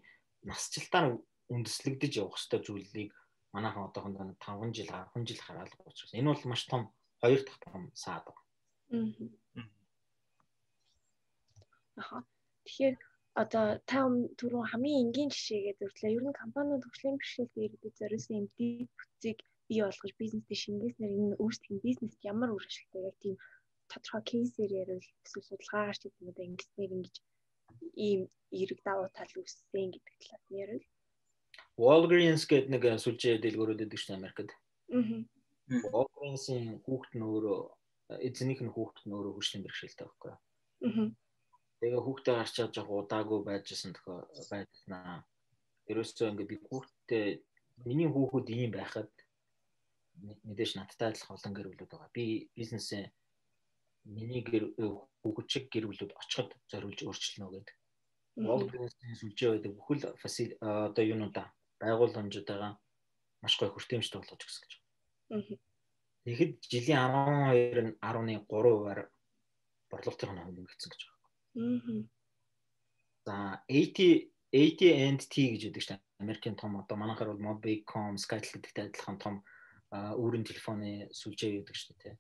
насжилтаар 0.49 1.07
үндэслэгдэж 1.55 2.13
явах 2.23 2.39
ёстой 2.39 2.61
зүйлийг 2.63 3.11
манайхан 3.55 3.87
одоохондоо 3.89 4.25
5 4.39 4.77
жил 4.77 4.91
10 4.91 5.29
жил 5.29 5.41
хараалга 5.47 5.83
учраас 5.87 6.13
энэ 6.15 6.31
бол 6.31 6.45
маш 6.51 6.63
том 6.71 6.83
хоёр 7.23 7.41
дахь 7.45 7.61
том 7.65 7.83
саад 7.95 8.25
байна. 8.27 8.43
Аа. 11.97 12.23
Тэгэхээр 12.65 12.97
одоо 13.43 13.67
та 13.91 13.99
түрүүн 14.39 14.71
хамгийн 14.71 15.03
энгийн 15.05 15.31
жишээгээд 15.35 15.79
зөвлөө. 15.81 16.15
Ер 16.17 16.25
нь 16.27 16.41
компаниуд 16.43 16.83
хөгжлийн 16.85 17.19
бэрхшээлтэй 17.19 17.65
иргэдэд 17.67 17.99
зориулсан 18.01 18.35
эм 18.39 18.47
дэд 18.59 18.91
бүтцийг 18.99 19.39
бий 19.69 19.81
болгож 19.83 20.13
бизнестэй 20.21 20.59
шингээснээр 20.61 21.13
энэ 21.19 21.39
өөрсдийн 21.43 21.81
бизнест 21.87 22.21
ямар 22.33 22.51
үр 22.53 22.65
ашигтай 22.67 23.03
яг 23.09 23.17
тийм 23.23 23.35
тодорхой 23.95 24.23
кейсээр 24.31 24.73
ярил 24.83 25.07
эсвэл 25.25 25.49
судалгаагаар 25.49 25.99
ч 25.99 26.03
гэдэг 26.11 26.35
да 26.35 26.43
ингэснээр 26.51 26.95
ингэж 26.97 27.17
ийм 27.95 28.21
эрэг 28.51 28.81
давуу 28.85 29.09
тал 29.15 29.33
үүссэн 29.39 29.91
гэдэг 29.95 30.15
талаас 30.21 30.45
нь 30.51 30.61
ярил. 30.65 30.87
Walgreens 31.79 32.45
гэдэг 32.47 32.71
нэг 32.71 32.83
сүлжээ 33.03 33.39
дэлгүүрүүд 33.43 33.85
өгдөг 33.87 34.03
дээ 34.03 34.19
Америкт. 34.19 34.51
Аа. 34.95 35.23
Walgreens-ийн 35.95 36.83
хүүхэд 36.85 37.13
нь 37.19 37.27
өөрөө 37.27 37.61
эзэнийх 38.27 38.61
нь 38.63 38.75
хүүхэд 38.75 39.07
нь 39.07 39.15
өөрөө 39.17 39.33
хөгжлийн 39.35 39.65
бэрхшээлтэй 39.65 40.07
байхгүй 40.07 40.31
юу? 40.31 40.41
Аа. 40.87 41.09
Тэгээ 41.81 42.03
хүүхдээ 42.05 42.35
гарч 42.37 42.53
чадж 42.55 42.75
яг 42.81 42.89
удаагүй 42.91 43.41
байжсэн 43.45 43.93
тохио 43.95 44.27
байдлаа. 44.51 45.25
Ерөөсөө 45.91 46.27
ингээд 46.31 46.51
би 46.53 46.57
хүүхдээ 46.69 47.27
миний 47.87 48.09
хүүхэд 48.09 48.49
ийм 48.55 48.73
байхад 48.73 49.11
мэдээж 50.49 50.73
надтай 50.79 51.11
адилхан 51.11 51.37
олон 51.37 51.55
гэр 51.55 51.69
бүлүүд 51.71 51.91
байгаа. 51.91 52.17
Би 52.17 52.49
бизнесээ 52.57 53.05
миний 54.05 54.43
гэр 54.45 54.77
хүүхчиг 55.25 55.73
гэр 55.73 55.89
бүлүүд 55.89 56.13
очиход 56.21 56.53
зориулж 56.71 57.01
өөрчлөнө 57.05 57.51
гэдэг. 57.53 57.77
Walgreens-ийн 58.37 59.17
сүлжээ 59.21 59.51
байдаг 59.57 59.73
бүхэл 59.79 60.03
одоо 60.61 61.05
юунуудаа 61.05 61.47
байгууламжуудаа 61.81 62.77
маш 63.43 63.55
гоё 63.59 63.71
хүртээмжтэй 63.73 64.19
болгож 64.21 64.43
өгсөн 64.45 64.65
гэж. 64.65 64.73
Тэгэхэд 66.25 66.53
жилийн 66.73 67.01
12 67.01 67.85
нь 67.85 67.93
11.3%-аар 68.01 69.01
борлуулалтын 69.91 70.29
хоног 70.29 70.49
нэмэгдсэн 70.51 70.91
гэж 70.91 71.03
байна. 71.05 72.09
За 73.25 73.35
AT 73.69 73.99
AT&T 74.55 75.35
гэж 75.35 75.63
үүдэг 75.67 75.85
чинь 75.85 76.03
Америкийн 76.23 76.57
том 76.57 76.79
одоо 76.79 76.97
манайхаар 76.97 77.35
бол 77.35 77.47
Mobicom, 77.47 78.15
Skytel 78.17 78.59
гэдэгтэй 78.63 78.85
адилхан 78.87 79.19
том 79.19 79.35
өөрийн 79.93 80.47
телефоны 80.47 81.11
сүлжээ 81.11 81.63
үүдэг 81.63 81.77
шүү 81.77 81.95
дээ. 82.03 82.15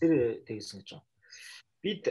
Тэр 0.00 0.42
тэгсэн 0.48 0.80
гэж 0.80 0.88
байна. 0.96 1.06
Бид 1.84 2.04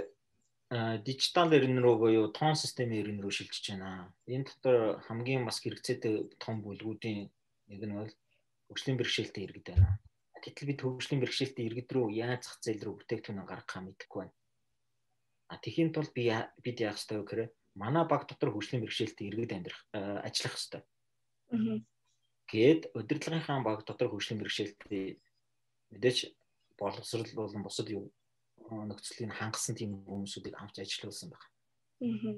дижитал 0.69 1.49
эрен 1.57 1.81
рүү 1.81 1.95
буюу 1.97 2.25
тоон 2.29 2.53
системийн 2.53 3.01
эрен 3.01 3.19
рүү 3.21 3.33
шилжиж 3.33 3.73
байна. 3.73 4.13
Энэ 4.29 4.45
дотор 4.45 5.01
хамгийн 5.09 5.45
бас 5.45 5.57
хэрэгцээтэй 5.65 6.37
том 6.37 6.61
бүлгүүдийн 6.61 7.25
нэг 7.73 7.81
нь 7.89 7.97
бол 7.97 8.13
хөгжлийн 8.69 9.01
бэрхшээлтэй 9.01 9.43
иргэд 9.49 9.73
байна. 9.73 9.97
Гэтэл 10.37 10.69
бид 10.69 10.81
хөгжлийн 10.85 11.21
бэрхшээлтэй 11.25 11.65
иргэд 11.65 11.89
рүү 11.89 12.13
яаж 12.13 12.45
зах 12.45 12.61
зээл 12.61 12.85
рүү 12.85 12.95
бүтээгдэхүүн 13.01 13.49
гаргахаа 13.49 13.81
мэдэхгүй 13.81 14.19
байна. 14.21 14.37
А 15.49 15.57
тэхийн 15.57 15.89
тулд 15.89 16.13
би 16.13 16.29
бид 16.61 16.77
яах 16.85 17.01
ёстой 17.01 17.17
вэ 17.17 17.25
гэхээр 17.25 17.49
манай 17.73 18.05
баг 18.05 18.29
дотор 18.29 18.53
хөгжлийн 18.53 18.85
бэрхшээлтэй 18.85 19.25
иргэд 19.33 19.51
амьдрах 19.57 19.81
ажиллах 20.21 20.53
ёстой. 20.53 20.81
Гээд 22.45 22.93
удирдлагынхаа 22.93 23.65
баг 23.65 23.81
дотор 23.89 24.13
хөгжлийн 24.13 24.37
бэрхшээлтэй 24.37 25.17
мэдээж 25.89 26.17
боловсрал 26.79 27.27
болон 27.35 27.63
бусад 27.63 27.89
юу 27.91 28.09
нөхцөлийг 28.69 29.33
хангасан 29.35 29.75
тийм 29.75 29.99
хүмүүсүүдийг 30.07 30.55
авч 30.55 30.79
ажиллуулсан 30.79 31.29
байна. 31.33 31.47
Аа. 32.01 32.35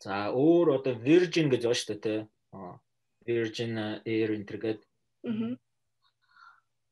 За 0.00 0.12
өөр 0.32 0.80
одоо 0.80 0.94
Virgin 0.96 1.50
гэж 1.52 1.62
байна 1.68 1.76
шүү 1.76 1.88
дээ 1.92 2.00
тий. 2.04 2.20
Virgin 3.28 3.72
Air 4.06 4.30
энэ 4.32 4.46
гэдэг 4.48 4.80
Аа. 5.24 5.56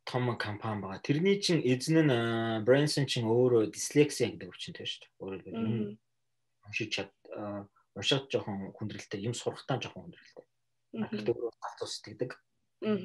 том 0.05 0.37
компани 0.37 0.83
байгаа. 0.83 1.01
Тэрний 1.05 1.41
чин 1.41 1.61
эзэн 1.65 2.05
нь 2.05 2.65
Branson 2.65 3.07
чин 3.07 3.25
өөрөө 3.25 3.73
дислексия 3.73 4.29
гэдэг 4.33 4.49
өвчнөд 4.49 4.85
шүү 4.85 5.01
дээ. 5.01 5.13
Өөрөөр 5.21 5.97
уншиж 6.65 6.89
чад 6.93 7.11
уншаад 7.97 8.29
жоохон 8.29 8.73
хүндрэлтэй, 8.77 9.25
юм 9.25 9.35
сурахтаа 9.35 9.81
жоохон 9.81 10.09
хүндрэлтэй. 10.09 10.45
Гэхдээ 10.93 11.33
өөрөө 11.33 11.53
галт 11.61 11.81
устдаг. 11.85 12.31
Аа. 12.85 12.97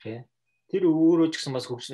Тэ. 0.00 0.24
Тэр 0.72 0.88
өөрөө 0.88 1.28
ч 1.28 1.36
гэсэн 1.36 1.52
бас 1.52 1.68
хөгж 1.68 1.92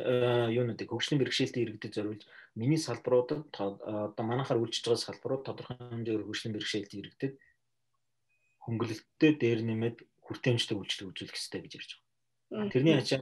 юунуудыг 0.54 0.86
хөгжлийн 0.86 1.18
бэрхшээлтэй 1.18 1.62
иргэдэд 1.66 1.98
зориулж 1.98 2.22
миний 2.54 2.78
салбаруудад 2.78 3.50
одоо 3.50 4.22
манайхаар 4.22 4.62
үйлчж 4.62 4.86
байгаа 4.86 5.02
салбарууд 5.02 5.42
тодорхой 5.42 5.74
хэмжээгээр 5.82 6.22
хөгжлийн 6.22 6.54
бэрхшээлтэй 6.54 6.98
иргэдэд 7.02 7.34
хөнгөлөлттэй 8.62 9.32
дээр 9.34 9.60
нэмээд 9.66 9.96
хүртээмжтэй 10.22 10.76
үйлчлэг 10.78 11.10
үзүүлэх 11.10 11.34
хэрэгтэй 11.34 11.60
гэж 11.66 11.72
ярьж 11.74 11.90
байгаа. 11.98 12.70
Тэрний 12.70 12.94
ачаа 12.94 13.20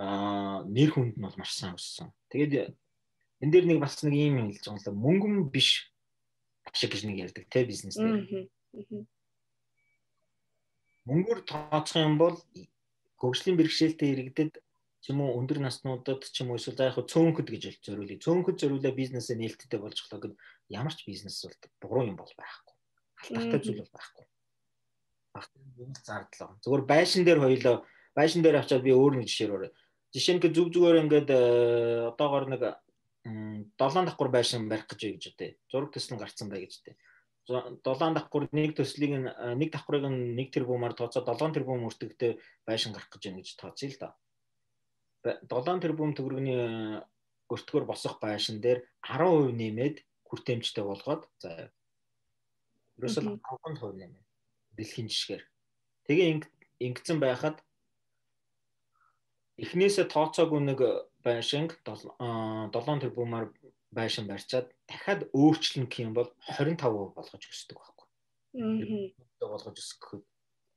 аа 0.00 0.64
нэр 0.64 0.90
хүнд 0.96 1.20
нь 1.20 1.24
бол 1.24 1.36
маш 1.36 1.52
сайн 1.52 1.76
өссөн. 1.76 2.08
Тэгээд 2.32 2.72
энэ 3.44 3.52
дээр 3.52 3.66
нэг 3.68 3.78
бас 3.84 4.00
нэг 4.00 4.16
юм 4.16 4.48
хэлж 4.48 4.64
байгаа 4.64 4.92
юм 4.92 5.04
мөнгөн 5.04 5.34
биш 5.52 5.92
ашиг 6.68 6.92
гэж 6.92 7.02
нэг 7.04 7.16
ярьдаг 7.20 7.44
те 7.52 7.68
бизнес 7.68 8.00
дээр. 8.00 8.48
Мөнгөөр 11.04 11.40
тооцох 11.44 12.00
юм 12.00 12.16
бол 12.16 12.36
хөгжлийн 13.20 13.56
бэрхшээлтэй 13.56 14.08
иргэдэд 14.12 14.52
ч 15.00 15.04
юм 15.12 15.22
уу 15.22 15.38
өндөр 15.40 15.62
наснуудад 15.62 16.26
ч 16.26 16.42
юм 16.42 16.50
уу 16.52 16.58
эсвэл 16.60 16.82
яг 16.82 16.98
цөөнхөд 16.98 17.48
гэж 17.48 17.62
зориулъя. 17.84 18.18
Цөөнхөд 18.20 18.56
зориулаа 18.60 18.92
бизнесээ 18.92 19.36
нээлттэй 19.38 19.80
болж 19.80 19.98
глоо 20.02 20.20
гэд 20.20 20.34
ямар 20.68 20.94
ч 20.94 21.06
бизнес 21.06 21.40
бол 21.46 21.56
буруу 21.80 22.04
юм 22.10 22.16
бол 22.18 22.32
байхгүй. 22.34 22.74
Алдаатай 23.30 23.60
зүйл 23.62 23.80
бол 23.86 23.94
байхгүй. 23.96 24.26
Багтаа 25.32 25.60
юм 25.78 25.92
зардлаа. 25.94 26.58
Зүгээр 26.64 26.84
байшин 26.84 27.22
дээр 27.24 27.40
хоёлоо 27.40 27.76
байшин 28.18 28.42
дээр 28.42 28.60
авчаад 28.60 28.82
би 28.82 28.92
өөр 28.92 29.22
нэг 29.22 29.28
жишээр 29.30 29.54
өрөө. 29.54 29.72
Жишээ 30.10 30.34
нь 30.36 30.42
зүг 30.42 30.68
зүгээр 30.74 31.00
ингээд 31.04 31.28
э, 31.30 31.40
одоогоор 32.10 32.46
нэг 32.50 32.62
7 33.26 34.06
давхар 34.06 34.30
байшин 34.30 34.68
барих 34.70 34.86
гэж 34.86 35.00
гэж 35.18 35.24
үтэй. 35.34 35.50
Зураг 35.70 35.90
төсөл 35.92 36.18
гарцсан 36.18 36.48
бай 36.48 36.64
гэж 36.64 36.72
үтэй. 36.78 36.94
7 37.46 38.14
давхар 38.14 38.48
нэг 38.50 38.74
төслийг 38.74 39.12
нэг 39.22 39.70
давхрыг 39.70 40.04
нэг 40.10 40.50
тэрбумаар 40.50 40.94
тооцоод 40.98 41.30
7 41.30 41.54
тэрбум 41.54 41.86
өртөгтэй 41.86 42.42
байшин 42.66 42.92
гарах 42.92 43.10
гэж 43.10 43.22
байна 43.30 43.40
гэж 43.42 43.50
тооцъё 43.54 43.90
л 43.90 43.98
да. 44.02 44.10
7 45.46 45.82
тэрбум 45.82 46.14
төгрөгийн 46.18 47.06
өртгөр 47.46 47.84
босох 47.86 48.18
байшин 48.18 48.58
дээр 48.58 48.82
10% 49.06 49.54
нэмээд 49.54 50.02
хүртээмжтэй 50.26 50.82
болгоод 50.82 51.22
за 51.38 51.70
ерөөсөө 52.98 53.38
5% 53.38 53.94
нэмээ. 53.94 54.24
Дэлхийн 54.74 55.06
жишгээр. 55.06 55.44
Тэгээ 56.10 56.28
ингэсэн 56.82 57.18
байхад 57.22 57.62
эхнээсээ 59.62 60.10
тооцоогүй 60.10 60.60
нэг 60.66 60.80
байшинг 61.22 61.78
7 61.86 62.74
тэрбумаар 62.74 63.54
байшин 63.94 64.26
барьчаад 64.26 64.68
дахиад 64.88 65.28
өөрчлөн 65.34 65.86
гэх 65.90 66.06
юм 66.06 66.14
бол 66.14 66.30
25% 66.46 67.14
болгож 67.14 67.42
өсдөг 67.50 67.78
байхгүй. 67.78 68.06
Аа. 68.56 69.48
болгож 69.50 69.76
өсгөхөд 69.76 70.24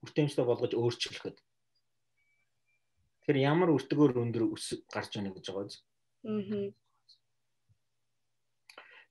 хүртээмжтэй 0.02 0.46
болгож 0.46 0.74
өөрчлөхөд. 0.74 1.38
Тэгэхээр 1.38 3.38
ямар 3.46 3.70
өртгөөр 3.76 4.18
өндөр 4.18 4.44
гарч 4.94 5.12
байна 5.16 5.34
гэж 5.34 5.46
байгаа 5.48 5.68
биз? 5.68 5.78
Аа. 6.26 6.72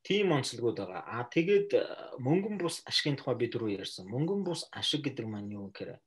Тийм 0.03 0.33
онцлогуд 0.33 0.77
байгаа. 0.81 1.03
Аа 1.07 1.25
тэгээд 1.29 1.71
мөнгөн 2.19 2.59
бус 2.59 2.83
ашигын 2.89 3.19
тухай 3.19 3.37
бид 3.39 3.53
түрүү 3.55 3.79
ярьсан. 3.79 4.09
Мөнгөн 4.09 4.43
бус 4.47 4.67
ашиг 4.73 5.05
гэдэг 5.05 5.27
маань 5.29 5.53
юу 5.53 5.71
гэхээр 5.71 6.01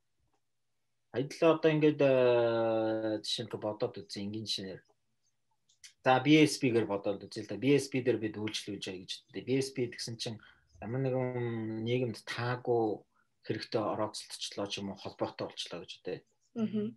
Баядлаа 1.12 1.60
одоо 1.60 1.71
ингээд 1.75 2.00
э, 2.00 3.19
жишээ 3.19 3.45
нь 3.45 3.51
бодоод 3.51 4.00
үзье 4.00 4.24
энгийн 4.24 4.48
жишээр. 4.48 4.79
За 6.01 6.17
BSP-гээр 6.17 6.88
бодоод 6.89 7.25
үзье 7.25 7.45
л 7.45 7.50
да. 7.51 7.61
BSP 7.61 8.01
дээр 8.01 8.17
бид 8.17 8.35
үйлчлүүлж 8.38 8.85
байгаа 8.89 9.01
гэж. 9.05 9.11
BSP 9.33 9.77
гэсэн 9.93 10.15
чинь 10.17 10.38
ямар 10.81 11.01
нэгэн 11.05 11.85
нийгэмд 11.85 12.25
таагүй 12.25 13.05
хэрэгтэй 13.45 13.81
орооцолтчлоо 13.81 14.65
ч 14.65 14.81
юм 14.81 14.93
уу 14.93 14.97
холбоотой 14.97 15.50
болчлоо 15.50 15.85
гэж 15.85 15.91
дээ. 16.01 16.19
Аа. 16.57 16.89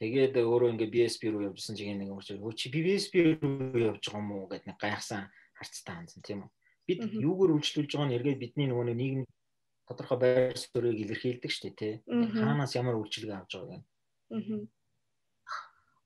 Тэгээд 0.00 0.36
өөрөө 0.36 0.72
ингээ 0.76 0.92
BSP 0.92 1.32
руу 1.32 1.48
явжсэн 1.48 1.76
чинь 1.76 1.96
нэг 1.96 2.12
юм 2.12 2.20
чи 2.20 2.36
чи 2.36 2.66
BSP 2.72 3.14
руу 3.40 3.76
явж 3.76 4.04
байгаа 4.08 4.20
юм 4.20 4.32
уу 4.32 4.48
гэд 4.48 4.64
нэг 4.68 4.76
гайхсан 4.80 5.28
харцтай 5.56 5.94
хандсан 5.96 6.20
тийм 6.24 6.44
үү. 6.44 6.50
Бид 6.88 7.00
юугаар 7.16 7.56
үйлчлүүлж 7.56 7.92
байгаа 7.96 8.08
нь 8.08 8.16
эргээд 8.16 8.40
бидний 8.40 8.68
нөгөө 8.68 8.92
нийгэм 8.92 9.24
тодорхой 9.88 10.18
байр 10.20 10.56
суурийг 10.56 11.00
илэрхийлдэг 11.00 11.52
шүү 11.52 11.64
дээ 11.64 11.76
тий. 11.80 11.94
Хаанаас 12.04 12.76
ямар 12.76 13.00
үйлчилгээ 13.00 13.40
авч 13.40 13.52
байгааг. 13.56 13.84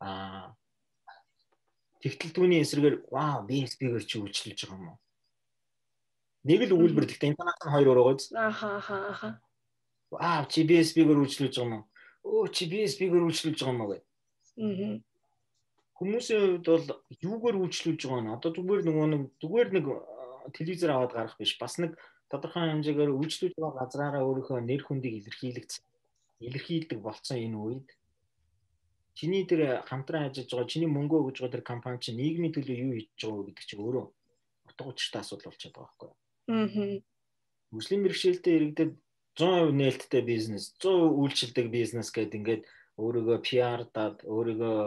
Аа. 0.01 0.55
Тэгтэл 2.01 2.33
түүний 2.33 2.65
эсрэгээр 2.65 2.97
вау 3.13 3.45
BSB-гээр 3.45 4.05
чи 4.09 4.17
үйлчилж 4.21 4.59
байгаа 4.65 4.79
юм 4.81 4.89
уу? 4.97 4.99
Нэг 6.49 6.61
л 6.65 6.75
өгүүлбэр 6.77 7.07
гэхдээ 7.07 7.31
интернет 7.37 7.61
нь 7.61 7.73
хоёр 7.77 7.89
өрөөгөөд. 7.93 8.21
Ааха 8.33 8.69
ааха 8.81 8.97
ааха. 9.13 9.31
Вау 10.09 10.43
чи 10.49 10.65
BSB-гээр 10.65 11.21
үйлчилж 11.21 11.55
байгаа 11.61 11.69
юм 11.69 11.75
уу? 11.77 11.85
Өө 12.25 12.49
чи 12.57 12.65
BSB-гээр 12.73 13.25
үйлчилж 13.29 13.59
байгаа 13.61 13.75
юм 13.77 13.83
уу 13.85 13.91
гэ. 13.93 13.99
Аа. 14.01 14.97
Хүмүүсийн 16.01 16.65
хувьд 16.65 16.67
бол 16.73 16.89
юугаар 17.21 17.57
үйлчлүүлж 17.61 18.01
байгаа 18.09 18.25
нь 18.25 18.33
одоо 18.33 18.51
зүгээр 18.57 18.83
нөгөө 18.89 19.07
нэг 19.13 19.23
зүгээр 19.37 19.69
нэг 19.77 19.87
телевизээр 20.57 20.93
аваад 20.97 21.13
гарах 21.13 21.37
биш 21.37 21.53
бас 21.61 21.77
нэг 21.77 22.01
тодорхой 22.33 22.73
хэмжээгээр 22.73 23.13
үйлчлүүлж 23.13 23.57
байгаа 23.61 23.85
газраараа 23.85 24.25
өөрийнхөө 24.25 24.65
нэр 24.65 24.83
хүндийг 24.89 25.15
илэрхийлэгц 25.21 25.73
илэрхийлдэг 26.41 26.99
болцсон 27.05 27.37
энэ 27.45 27.59
үед 27.61 27.89
чиний 29.21 29.45
тэр 29.45 29.85
хамтран 29.85 30.33
ажиллаж 30.33 30.49
байгаа 30.49 30.73
чиний 30.73 30.89
мөнгөө 30.89 31.21
өгж 31.29 31.37
байгаа 31.45 31.55
тэр 31.61 31.65
компани 31.69 32.01
чинь 32.01 32.17
нийгмийн 32.17 32.57
төлөө 32.57 32.77
юу 32.89 32.93
хийж 32.97 33.21
байгаа 33.21 33.45
гэдэг 33.53 33.67
чинь 33.69 33.85
өөрөө 33.85 34.05
утга 34.65 34.85
учиртай 34.89 35.21
асуудал 35.21 35.53
болчиход 35.53 35.77
байгаа 35.77 35.93
байхгүй 35.93 36.09
юу. 36.09 36.17
Аа. 36.57 37.05
Мөслийн 37.77 38.03
бэрхшээлтэй 38.05 38.55
иргэдэд 38.57 38.93
100% 39.37 39.77
нээлттэй 39.77 40.23
бизнес, 40.25 40.73
100% 40.81 41.21
үйлчлдэг 41.21 41.67
бизнес 41.69 42.09
гэдэг 42.17 42.39
ингээд 42.41 42.63
өөрийгөө 42.97 43.39
PR 43.45 43.85
даад 43.93 44.25
өөрийгөө 44.25 44.81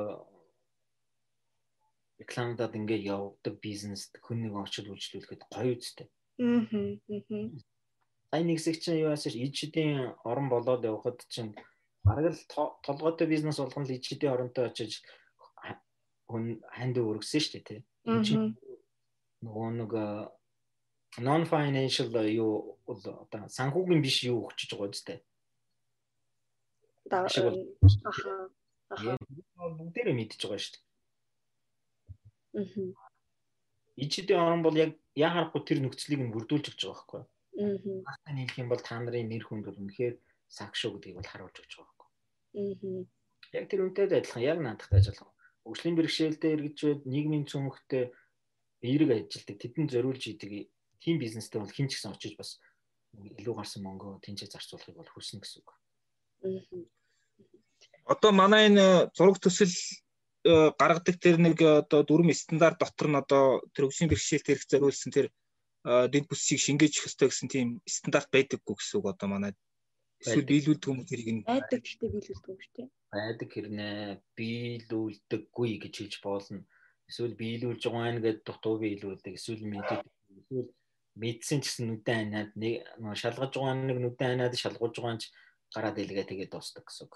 рекламадад 2.25 2.73
ингээд 2.73 3.05
явдаг 3.05 3.55
бизнест 3.61 4.17
хүн 4.25 4.49
нэг 4.49 4.53
очил 4.57 4.89
үйлчлүүлэхэд 4.89 5.41
гоё 5.53 5.77
үстэй. 5.77 6.09
Аа. 6.41 6.89
Сайн 8.33 8.45
нэг 8.49 8.57
хэсэг 8.57 8.81
чинь 8.81 9.05
юу 9.05 9.13
яасан 9.13 9.37
ижидийн 9.37 10.17
орон 10.25 10.49
болоод 10.49 10.81
явхад 10.81 11.21
чинь 11.29 11.53
бараг 12.03 12.33
л 12.33 12.41
толгойтой 12.83 13.27
бизнес 13.27 13.57
болгон 13.59 13.87
л 13.87 13.95
ижидийн 13.95 14.33
оронтой 14.33 14.67
очиж 14.69 15.03
хүн 16.27 16.59
ханд 16.75 16.95
өргөсөн 16.97 17.41
шүү 17.41 17.53
дээ 17.53 17.67
тий. 17.67 17.79
Энэ 18.07 18.25
чинь 18.27 18.47
нөгөө 19.43 19.69
нэг 19.79 19.91
non 21.21 21.45
financial 21.45 22.09
юу 22.33 22.79
одоо 22.87 23.27
санхүүгийн 23.29 24.01
биш 24.01 24.23
юу 24.25 24.49
өгчөж 24.49 24.69
байгаа 24.73 24.89
үстэй. 24.89 25.19
Аха. 28.09 28.49
Аха. 28.89 29.17
Бүгдээрээ 29.77 30.15
мэдчихэж 30.17 30.41
байгаа 30.49 30.63
шүү 30.63 30.73
дээ. 30.73 30.83
Аа. 32.57 32.93
Ижидийн 34.03 34.41
орон 34.41 34.65
бол 34.65 34.77
яг 34.77 34.97
яа 35.13 35.29
харахгүй 35.29 35.61
тэр 35.61 35.79
нөхцөлийг 35.85 36.21
нь 36.25 36.33
бүрдүүлж 36.33 36.65
өгч 36.73 36.81
байгаа 36.81 36.97
байхгүй. 36.97 37.21
Аа. 37.61 37.77
Хаатай 38.09 38.33
нийлэх 38.33 38.57
юм 38.57 38.69
бол 38.73 38.81
та 38.81 38.97
нарын 38.97 39.29
нэр 39.29 39.45
хүнд 39.45 39.65
бол 39.69 39.81
үнэхээр 39.85 40.15
саг 40.49 40.73
шүү 40.73 40.97
гэдгийг 40.97 41.17
бол 41.21 41.29
харуулж 41.29 41.57
өгч 41.61 41.73
байгаа. 41.77 41.92
Аа. 41.92 41.92
Яг 42.53 43.65
тэр 43.69 43.85
үнтэй 43.85 44.05
адилхан 44.09 44.43
яг 44.43 44.59
наадахтай 44.61 44.99
ажиллах. 44.99 45.33
Өгшлийн 45.65 45.95
бэрхшээлтэй 45.97 46.53
эргэжүүд 46.53 47.01
нийгмийн 47.07 47.45
цөмөгтэй 47.47 48.11
эерэг 48.83 49.09
ажилдаг 49.31 49.57
тэдэн 49.57 49.87
зориулж 49.87 50.23
идэг 50.27 50.69
тийм 50.99 51.17
бизнестэй 51.19 51.59
бол 51.61 51.71
хин 51.71 51.87
ч 51.87 51.97
гэсэн 51.97 52.13
очиж 52.13 52.35
бас 52.35 52.59
илүү 53.13 53.55
гарсан 53.55 53.81
мөнгөө 53.87 54.19
тэнцээ 54.27 54.51
зарцуулахыг 54.51 54.97
бол 54.99 55.11
хүснэ 55.13 55.39
гэсэн 55.39 55.63
үг. 55.63 55.69
Одоо 58.03 58.31
манай 58.35 58.67
энэ 58.67 59.13
зураг 59.15 59.39
төсөл 59.39 59.71
Э, 60.43 60.75
гаргадаг 60.75 61.15
тэр 61.23 61.39
нэг 61.39 61.61
э, 61.63 61.79
одоо 61.79 62.03
дүрм 62.03 62.27
стандарт 62.35 62.83
дотор 62.83 63.07
нь 63.07 63.15
одоо 63.15 63.63
тэр 63.71 63.87
өвсийн 63.87 64.11
бэрхшээлт 64.11 64.43
хэрэг 64.51 64.67
зориулсан 64.67 65.11
тэр 65.15 65.31
э, 65.31 66.11
дэд 66.11 66.27
бүсийг 66.27 66.59
шингээж 66.59 66.99
өгөхтэй 66.99 67.31
гэсэн 67.31 67.47
тийм 67.47 67.67
стандарт 67.87 68.27
байдаггүй 68.27 68.75
гэсэн 68.75 68.99
үг 68.99 69.07
одоо 69.07 69.27
манай 69.31 69.55
эсвэл 70.23 70.49
биелүүлдэг 70.49 70.87
хүмүүс 70.89 71.09
тэрийг 71.11 71.29
нь 71.35 71.43
байдаг 71.43 71.81
гэхдээ 71.83 72.09
биелүүлдэг 72.15 72.51
юм 72.51 72.59
шүү 72.63 72.73
дээ. 72.75 72.89
Байдаг 73.13 73.49
хэрнээ 73.51 73.97
биелүүлдэггүй 74.39 75.71
гэж 75.83 75.93
хэлж 75.99 76.15
болно. 76.23 76.61
Эсвэл 77.09 77.35
биелүүлж 77.41 77.81
байгаа 77.83 78.11
нь 78.15 78.23
гэдэг 78.23 78.45
дутуу 78.47 78.75
биелүүлдэг. 78.79 79.33
Эсвэл 79.35 79.63
мэдээд 79.67 80.03
эсвэл 80.39 80.69
мэдсэн 81.21 81.59
ч 81.61 81.65
гэсэн 81.67 81.85
нүдэн 81.91 82.19
анаад 82.33 82.51
нэг 82.57 82.73
шалгаж 83.21 83.51
байгаа 83.53 83.75
нэг 83.77 83.97
нүдэн 84.01 84.33
анаад 84.33 84.55
шалгуулж 84.57 84.95
байгаа 84.97 85.15
нь 85.19 85.25
гараад 85.73 86.01
илгээ 86.01 86.25
тэгээд 86.29 86.51
дуустдаг 86.53 86.85
гэсэн 86.87 87.05
үг. 87.05 87.15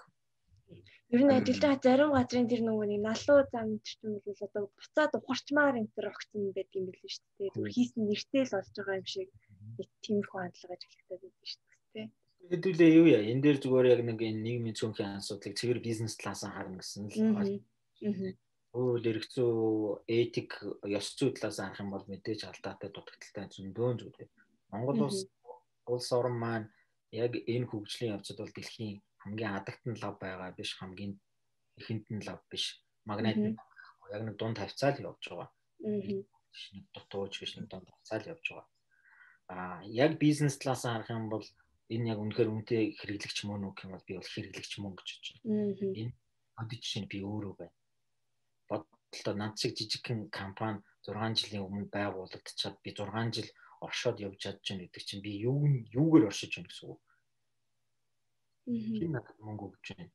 Ер 1.14 1.22
нь 1.24 1.32
ажилдаа 1.32 1.74
зарим 1.80 2.12
газрын 2.12 2.50
тэр 2.52 2.62
нөгөө 2.68 2.86
нэг 2.92 3.00
налуу 3.08 3.40
зам 3.52 3.68
ч 3.80 3.96
юм 4.04 4.20
уу 4.20 4.34
одоо 4.46 4.62
буцаад 4.76 5.12
ухарчмаар 5.16 5.80
энэ 5.80 5.92
төр 5.96 6.06
огцсон 6.12 6.52
байдаг 6.52 6.78
юм 6.78 6.86
билээ 6.92 7.12
шүү 7.14 7.26
дээ. 7.38 7.54
Түр 7.56 7.68
хийсэн 7.74 8.02
нэртэй 8.04 8.44
л 8.44 8.54
болж 8.54 8.70
байгаа 8.76 9.00
юм 9.00 9.08
шиг 9.14 9.28
тиймэрхүү 10.04 10.38
хандлага 10.40 10.74
ажиглагдаад 10.76 11.22
байдаг 11.24 11.46
шүү 11.48 11.62
дээ. 11.94 12.06
Хэдүүлээ 12.48 12.90
юу 12.96 13.06
яа? 13.12 13.22
Энэ 13.22 13.42
дээр 13.44 13.58
зүгээр 13.60 13.86
яг 13.92 14.00
нэг 14.08 14.18
энэ 14.24 14.40
нийгмийн 14.40 14.78
цөөнхийн 14.78 15.20
асуудлыг 15.20 15.54
цэвэр 15.58 15.80
бизнес 15.84 16.16
талаас 16.16 16.42
нь 16.44 16.54
харна 16.56 16.80
гэсэн 16.80 17.04
л 17.12 18.36
өөр 18.76 19.00
хэрэгцүү 19.04 19.52
этик 20.08 20.50
ёс 20.84 21.06
зүй 21.16 21.32
талаас 21.32 21.60
харах 21.60 21.80
юм 21.82 21.90
бол 21.92 22.04
мэдээж 22.08 22.40
алдаатай 22.48 22.88
дутагдaltaй 22.92 23.46
зөндөө 23.52 23.90
зүйл. 24.00 24.32
Монгол 24.72 25.08
улс 25.08 25.28
улс 25.88 26.08
орн 26.12 26.36
маань 26.36 26.66
яг 27.12 27.32
энэ 27.36 27.68
хөгжлийн 27.68 28.14
явцад 28.16 28.38
бол 28.40 28.52
дэлхийн 28.52 29.00
хамгийн 29.24 29.56
адагт 29.56 29.82
нь 29.88 30.00
лав 30.02 30.14
байгаа 30.20 30.52
биш 30.52 30.76
хамгийн 30.76 31.12
ихэнд 31.80 32.06
нь 32.12 32.24
лав 32.28 32.40
биш. 32.52 32.64
Магнит 33.08 33.36
яг 34.14 34.22
нэг 34.24 34.36
дунд 34.36 34.60
тавцаал 34.60 35.00
явж 35.00 35.22
байгаа. 35.28 35.48
Нэг 35.80 36.84
дутууч 36.94 37.34
биш 37.40 37.52
нэг 37.56 37.66
дунд 37.72 37.88
тавцаал 37.88 38.24
явж 38.32 38.46
байгаа. 38.52 38.68
Аа 39.52 39.80
яг 40.04 40.12
бизнес 40.20 40.60
талаас 40.60 40.84
харах 40.84 41.08
юм 41.08 41.32
бол 41.32 41.44
энэ 41.88 42.08
яг 42.12 42.18
үнэхээр 42.20 42.52
үнэтэй 42.52 42.82
хэрэглэгч 43.00 43.38
мөн 43.48 43.64
үү 43.68 43.74
бол 43.88 44.04
би 44.04 44.14
бол 44.16 44.32
хэрэглэгч 44.34 44.72
мөн 44.80 44.94
гэж 44.96 45.08
бодож 45.08 45.28
байна. 45.40 45.72
Энэ 46.00 46.12
одоо 46.60 46.76
жишээ 46.76 47.02
нь 47.02 47.10
би 47.12 47.18
өөрөө 47.24 47.54
байна. 47.56 47.76
Бодлоо 48.68 49.34
над 49.36 49.54
шиг 49.56 49.72
жижигхэн 49.78 50.28
компани 50.28 50.84
6 51.06 51.16
жилийн 51.40 51.64
өмнө 51.64 51.88
байгуулагдчихад 51.88 52.76
би 52.84 52.90
6 52.92 53.32
жил 53.36 53.48
оршоод 53.80 54.20
явж 54.20 54.36
чадж 54.42 54.64
байна 54.68 54.84
гэдэг 54.84 55.04
чинь 55.08 55.24
би 55.24 55.32
юу 55.48 55.64
юугээр 55.64 56.28
оршиж 56.28 56.52
байна 56.60 56.68
гэсэн 56.68 56.88
үг. 56.92 57.00
Хин 58.68 59.10
надад 59.16 59.38
мөнгө 59.40 59.64
өгч 59.72 59.86
байна. 59.96 60.12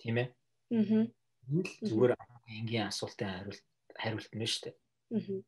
Тийм 0.00 0.16
ээ. 0.22 0.28
Аа. 0.72 1.04
Энэ 1.52 1.68
л 1.68 1.72
зүгээр 1.84 2.12
энгийн 2.48 2.88
асуултын 2.88 3.28
хариулт 3.28 3.64
хариулт 4.00 4.32
нь 4.32 4.46
шүү 4.48 4.62
дээ. 4.64 4.76
Аа. 5.20 5.42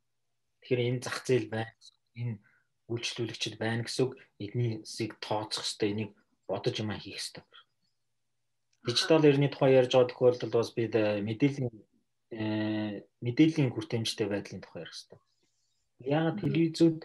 Тэгэхээр 0.61 0.85
энэ 0.85 1.01
зах 1.01 1.19
зээл 1.25 1.49
байна. 1.49 1.73
Энэ 2.19 2.35
үйлчлүүлэгчд 2.93 3.57
байна 3.59 3.85
гэсэн 3.85 4.03
үг 4.05 4.13
эднийсийг 4.41 5.17
тооцох 5.25 5.65
хэрэгтэй 5.65 5.91
энийг 5.93 6.11
бодож 6.49 6.77
юм 6.81 6.93
хийх 6.93 7.17
хэрэгтэй. 7.17 7.45
Дижитал 8.85 9.25
эрхний 9.25 9.49
тухай 9.49 9.73
ярьж 9.81 9.93
байгаа 9.97 10.11
тохиолдолд 10.13 10.53
бас 10.53 10.71
бид 10.77 10.93
мэдээллийн 10.95 11.73
э, 12.37 13.01
мэдээллийн 13.25 13.73
хүртээмжтэй 13.73 14.29
байдлын 14.29 14.61
тухай 14.61 14.85
ярих 14.85 14.93
хэрэгтэй. 14.93 15.21
Яагаад 16.05 16.41
телевизүүд 16.45 16.99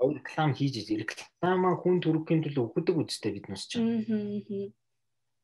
реклам 0.00 0.50
хийж 0.58 0.74
рекламаа 0.90 1.74
хүн 1.78 2.00
төрөхийн 2.02 2.42
төлөө 2.42 2.64
өгдөг 2.72 2.96
үстэй 3.04 3.36
бид 3.36 3.46
нус 3.46 3.68
чинь. 3.70 4.74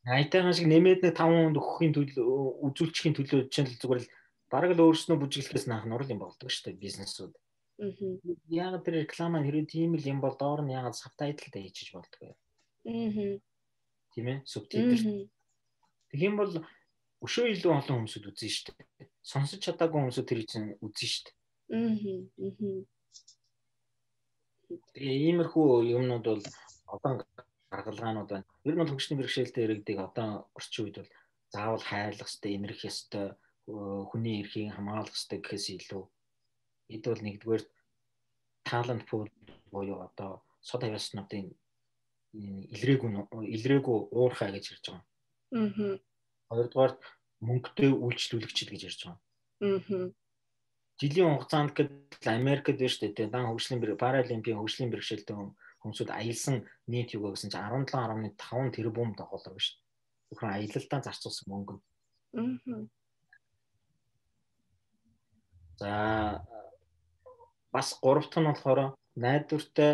Айтайхан 0.06 0.54
шиг 0.54 0.66
нэмээд 0.70 1.02
нэг 1.02 1.14
5 1.18 1.54
хүнд 1.54 1.58
өгөхийн 1.60 1.94
төлөө 1.94 2.66
үзүүлчихийн 2.66 3.14
төлөө 3.18 3.40
чинь 3.52 3.68
зүгээр 3.68 4.00
л 4.02 4.10
бараг 4.50 4.70
л 4.74 4.84
өөрснөө 4.86 5.18
бүжиглэхээс 5.18 5.66
наах 5.66 5.84
нурал 5.84 6.08
юм 6.08 6.22
болдог 6.22 6.48
шүү 6.48 6.72
дээ 6.72 6.82
бизнесүүд. 6.82 7.32
Яг 7.78 8.84
тэр 8.84 9.04
реклама 9.04 9.44
хэрэг 9.44 9.68
тийм 9.68 9.96
л 10.00 10.08
юм 10.08 10.20
бол 10.24 10.36
доор 10.36 10.64
нь 10.64 10.72
ягаад 10.72 10.96
сабтайтлтай 10.96 11.62
хийчих 11.68 11.92
болдог 11.92 12.20
вэ? 12.20 12.32
Аа. 12.88 13.36
Тийм 14.16 14.26
ээ, 14.32 14.38
субтитр. 14.48 15.28
Тэгхийн 16.08 16.40
бол 16.40 16.64
өшөө 17.20 17.52
илүү 17.52 17.72
олон 17.76 18.08
хүмүүсүүд 18.08 18.32
үзэн 18.32 18.48
шүү 18.48 18.72
дээ. 18.72 19.12
Сонсож 19.20 19.60
чадаагүй 19.60 20.00
хүмүүсүүд 20.00 20.28
тэр 20.28 20.40
чинь 20.48 20.68
үзэн 20.80 21.10
шүү 21.12 21.24
дээ. 21.28 21.36
Аа. 21.76 22.80
Тэгээ 24.96 25.16
иймэрхүү 25.28 25.68
юмнууд 26.00 26.24
бол 26.24 26.44
одоо 26.88 27.12
гаргалгаанууд 27.68 28.30
байна. 28.30 28.48
Ер 28.64 28.74
нь 28.74 28.80
бол 28.80 28.92
хөгжлийн 28.92 29.20
бэрхшээлтэй 29.20 29.64
иргэдэг 29.68 29.98
одоо 30.00 30.48
орчин 30.56 30.88
үед 30.88 30.96
бол 31.04 31.12
заавал 31.52 31.84
хайлах 31.84 32.28
хэвээр 32.30 32.56
энерги 32.56 32.88
хэвээр 32.88 33.36
хүний 34.10 34.40
эрхийг 34.42 34.72
хамгаалах 34.74 35.12
хэвээр 35.12 35.42
гэхээс 35.44 35.66
илүү 35.76 36.02
эд 36.94 37.04
бол 37.06 37.22
нэгдүгээр 37.26 37.64
талант 38.66 39.04
пул 39.08 39.28
буюу 39.70 40.02
одоо 40.06 40.42
сод 40.60 40.82
авьяаснуудын 40.84 41.46
илрээгүй 42.74 43.10
илрээгүй 43.56 43.98
уурхай 44.18 44.50
гэж 44.52 44.64
ярьж 44.72 44.86
байгаа. 44.90 45.04
Аа. 45.54 45.96
Хоёрдугаар 46.50 46.92
мөнгөтэй 47.48 47.90
үйлчлүүлэгчд 47.94 48.68
гэж 48.70 48.82
ярьж 48.88 49.00
байгаа. 49.06 49.20
Аа. 49.62 50.10
Жилийн 51.00 51.36
хугацаанд 51.36 51.72
гэвэл 51.76 52.26
Америкт 52.40 52.80
биш 52.80 52.96
үү 53.00 53.28
дан 53.28 53.44
хөгжлийн 53.52 53.82
паралимпийн 54.00 54.58
хөгжлийн 54.58 54.90
бэрхшээлтэй 54.92 55.36
хүмүүсүүд 55.36 56.10
аялсан 56.10 56.64
нийт 56.88 57.12
юу 57.14 57.30
гэсэн 57.30 57.52
чинь 57.52 57.62
17.5 57.62 58.74
тэрбум 58.74 59.12
доллар 59.12 59.52
биш. 59.54 59.76
Зөвхөн 60.32 60.56
аялалдаа 60.56 61.00
зарцуулсан 61.04 61.46
мөнгө. 61.52 61.76
Аа. 62.34 62.80
За 65.76 65.92
бас 67.72 67.98
гурав 68.02 68.26
дахь 68.28 68.40
нь 68.42 68.48
болохоор 68.50 68.80
найдвартай 69.16 69.92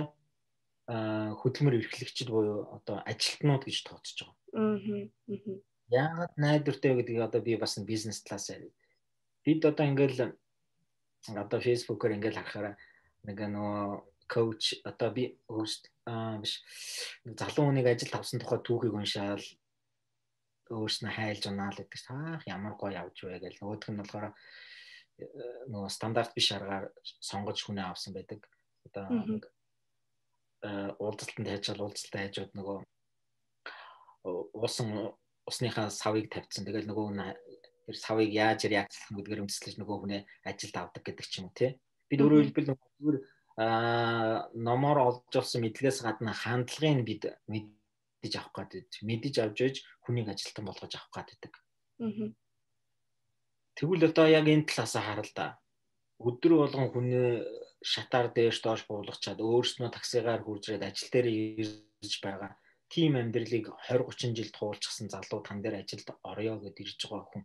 хөдөлмөр 1.40 1.78
эрхлэгчид 1.78 2.28
буюу 2.30 2.68
одоо 2.76 3.00
ажилтнууд 3.06 3.62
гэж 3.64 3.78
тооцож 3.86 4.18
байгаа. 4.26 4.36
Аа. 4.52 5.56
Яагаад 5.92 6.34
найдвартай 6.36 6.92
гэдгийг 6.96 7.22
одоо 7.22 7.40
би 7.40 7.56
бас 7.56 7.78
бизнес 7.78 8.22
талаас 8.22 8.50
бид 9.44 9.64
одоо 9.64 9.86
ингээл 9.86 10.34
одоо 11.42 11.58
фэйсбүүкээр 11.60 12.16
ингээл 12.18 12.40
харахаараа 12.40 12.74
нэг 13.26 13.38
нөгөө 13.38 14.02
коуч 14.26 14.82
одоо 14.84 15.10
би 15.14 15.24
host 15.46 15.92
аа 16.06 16.38
биш 16.42 16.62
залуу 17.24 17.70
хүнийг 17.70 17.86
ажилд 17.86 18.14
авсан 18.18 18.40
тухай 18.40 18.58
түүхийг 18.64 18.94
уншаал 18.94 19.44
өөрснөө 20.72 21.12
хайлж 21.14 21.44
унаал 21.46 21.76
гэдэг 21.78 22.00
таах 22.08 22.42
ямар 22.48 22.74
гоё 22.80 22.96
явж 23.02 23.16
вэ 23.22 23.38
гэж 23.38 23.54
нөгөөх 23.60 23.90
нь 23.92 24.00
болохоор 24.00 24.32
нөгөө 25.20 25.90
стандарт 25.92 26.32
биш 26.34 26.52
аргаар 26.56 26.90
сонгож 27.20 27.58
хүнээ 27.62 27.86
авсан 27.86 28.14
байдаг. 28.14 28.46
Одоо 28.88 29.06
уулзалтанд 30.98 31.48
хайжал 31.48 31.82
уулзалтаа 31.82 32.20
хайжууд 32.22 32.52
нөгөө 32.54 32.76
уусан 34.56 35.12
усныхаа 35.46 35.90
савыг 35.90 36.30
тавьсан. 36.30 36.64
Тэгэл 36.64 36.88
нөгөө 36.88 37.06
тэр 37.86 37.96
савыг 37.98 38.30
яаж 38.30 38.66
яачлах 38.70 39.10
гэдгээр 39.10 39.42
үндэслэж 39.42 39.74
нөгөө 39.78 39.96
хүнээ 40.00 40.22
ажилд 40.46 40.76
авдаг 40.78 41.02
гэдэг 41.02 41.26
ч 41.26 41.42
юм 41.42 41.50
уу 41.50 41.56
тий. 41.58 41.74
Бид 42.06 42.22
өөрөөр 42.22 42.46
хэлбэл 42.46 42.70
зүгээр 42.72 43.18
аа 43.58 44.48
номоор 44.54 44.98
олж 45.02 45.34
авсан 45.34 45.66
мэдлэгээс 45.66 46.06
гадна 46.06 46.32
хандлагын 46.32 47.02
бид 47.02 47.26
мэдэж 47.50 48.32
авах 48.38 48.70
гэдэг. 48.70 49.02
Мэдэж 49.02 49.34
авч 49.42 49.58
иж 49.66 49.76
хүнийг 50.06 50.30
ажилтан 50.30 50.64
болгож 50.66 50.94
авах 50.94 51.26
гэдэг. 51.26 51.52
Аа 52.00 52.32
Тэгвэл 53.76 54.08
одоо 54.10 54.26
яг 54.28 54.46
энэ 54.48 54.68
талаас 54.68 54.94
хараа 54.96 55.24
л 55.24 55.32
да. 55.36 55.46
Өдөр 56.20 56.52
болгон 56.60 56.88
хүний 56.92 57.42
шатаар 57.82 58.30
дээш 58.30 58.62
доош 58.62 58.86
буулгачаад 58.86 59.40
өөрснөө 59.42 59.90
таксигаар 59.90 60.42
хуржрээд 60.44 60.86
ажил 60.86 61.10
дээр 61.10 61.28
ирж 61.60 62.14
байгаа 62.22 62.52
тийм 62.92 63.16
амьдралыг 63.16 63.72
20 63.88 64.04
30 64.04 64.36
жил 64.36 64.50
туулчихсан 64.52 65.08
залуу 65.08 65.40
тан 65.40 65.64
дээр 65.64 65.80
ажилд 65.80 66.08
орё 66.22 66.60
гэд 66.60 66.76
ирж 66.84 67.00
байгаа 67.08 67.24
хүн. 67.32 67.44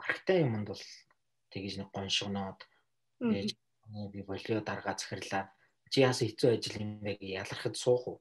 Барахтай 0.00 0.40
юмд 0.40 0.72
бол 0.72 0.82
тэгж 1.52 1.72
нэг 1.76 1.88
гоншгоноод 1.92 2.60
ээж 3.20 3.50
би 4.12 4.20
болио 4.24 4.64
дарга 4.64 4.96
захирлаа. 4.96 5.52
Чи 5.92 6.00
яас 6.00 6.24
хэцүү 6.24 6.48
ажил 6.56 6.80
юм 6.80 7.04
бэ 7.04 7.20
гэж 7.20 7.30
ялархад 7.44 7.76
суух 7.76 8.04
уу? 8.08 8.18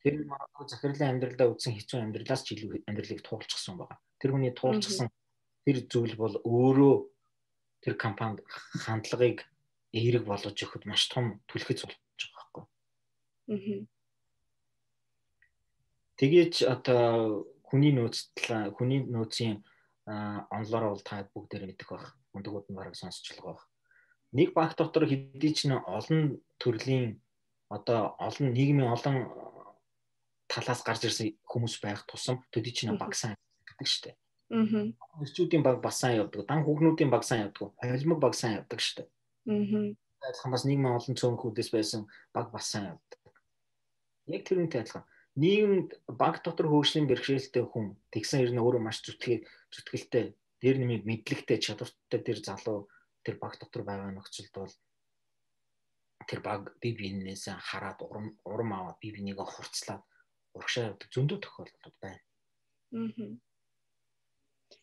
Тэр 0.00 0.14
магадгүй 0.24 0.66
захирлын 0.72 1.10
амьдралдаа 1.12 1.52
үтсэн 1.52 1.76
хэцүү 1.76 1.98
амьдралаас 2.00 2.42
ч 2.48 2.56
илүү 2.56 2.88
амьдралыг 2.88 3.20
туулчихсан 3.20 3.76
байгаа. 3.76 4.00
Тэр 4.16 4.32
хүний 4.32 4.54
туулчихсан 4.56 5.12
тэр 5.64 5.76
зүйл 5.90 6.14
бол 6.16 6.34
өөрөө 6.44 6.94
тэр 7.82 7.94
компанид 7.94 8.42
хандлагыг 8.84 9.46
эерэг 9.92 10.24
болгож 10.26 10.56
өгөхөд 10.58 10.84
маш 10.86 11.08
том 11.08 11.40
түлхэц 11.48 11.86
болж 11.86 11.96
байгаа 12.18 12.36
байхгүй. 12.36 12.64
Аа. 13.54 13.80
Тэгээж 16.18 16.54
одоо 16.66 17.46
хүний 17.62 17.92
нөөцлөө 17.94 18.74
хүний 18.76 19.00
нөөцийн 19.06 19.62
онлоор 20.50 20.84
бол 20.92 21.04
та 21.04 21.24
бүгдээр 21.32 21.68
мэдэх 21.68 21.88
байх. 21.88 22.16
Өндөгүүд 22.34 22.66
нь 22.68 22.78
бараг 22.78 22.96
сонсч 22.96 23.24
байгаа 23.32 23.54
байх. 23.54 23.64
Нэг 24.32 24.52
банк 24.52 24.76
дотор 24.76 25.08
хэдий 25.08 25.52
ч 25.54 25.68
олон 25.70 26.42
төрлийн 26.60 27.22
одоо 27.68 28.16
олон 28.18 28.52
нийгмийн 28.52 28.92
олон 28.92 29.16
талаас 30.48 30.80
гарч 30.84 31.04
ирсэн 31.04 31.36
хүмүүс 31.44 31.80
байх 31.84 32.04
тусам 32.08 32.44
төдий 32.52 32.72
ч 32.72 32.88
багсан 32.88 33.36
гэдэг 33.68 33.86
шүү 33.88 34.02
дээ. 34.08 34.16
Аа. 34.50 34.92
Ирчүүдийн 35.20 35.62
баг 35.62 35.80
бас 35.84 36.00
сайн 36.00 36.24
явдаг. 36.24 36.46
Дан 36.48 36.64
хүүхнүүдийн 36.64 37.10
баг 37.12 37.24
сайн 37.24 37.48
явдаг. 37.48 37.74
Холимог 37.76 38.18
баг 38.20 38.34
сайн 38.34 38.58
явдаг 38.60 38.80
шүү 38.80 38.96
дээ. 38.96 39.08
Аа. 39.52 40.28
Адилхан 40.28 40.52
бас 40.52 40.64
нийгмийн 40.64 40.96
олон 40.96 41.14
цөөнхүүдээс 41.20 41.70
байсан 41.72 42.08
баг 42.32 42.48
бас 42.50 42.66
сайн 42.72 42.96
явдаг. 42.96 43.20
Яг 44.26 44.42
тэрнтэй 44.48 44.80
адилхан. 44.80 45.04
Нийгэмд 45.38 45.90
баг 46.10 46.42
дотор 46.42 46.66
хөгжлийн 46.66 47.06
бэрхшээлтэй 47.06 47.62
хүн 47.62 47.94
тэгсэн 48.10 48.42
ер 48.42 48.50
нь 48.50 48.58
өөрөө 48.58 48.82
маш 48.82 48.98
зүтгэл 49.06 49.46
зүтгэлтэй, 49.70 50.34
дээр 50.58 50.76
нэмийг 50.82 51.06
мэдлэгтэй, 51.06 51.62
чадвартай 51.62 52.20
тэр 52.26 52.38
залуу 52.42 52.90
тэр 53.22 53.38
баг 53.38 53.54
дотор 53.62 53.86
байгаа 53.86 54.10
нөхцөлд 54.10 54.54
бол 54.58 54.74
тэр 56.26 56.40
баг 56.42 56.74
би 56.82 56.90
биенээс 56.98 57.54
хараад 57.54 58.02
урам 58.02 58.34
урам 58.42 58.70
аваад 58.74 58.98
би 58.98 59.14
бинийг 59.14 59.38
хурцлаад 59.38 60.02
урагшаа 60.56 60.90
явдаг 60.90 61.08
зөндөө 61.14 61.38
тохиолдол 61.38 61.94
байна. 62.02 62.17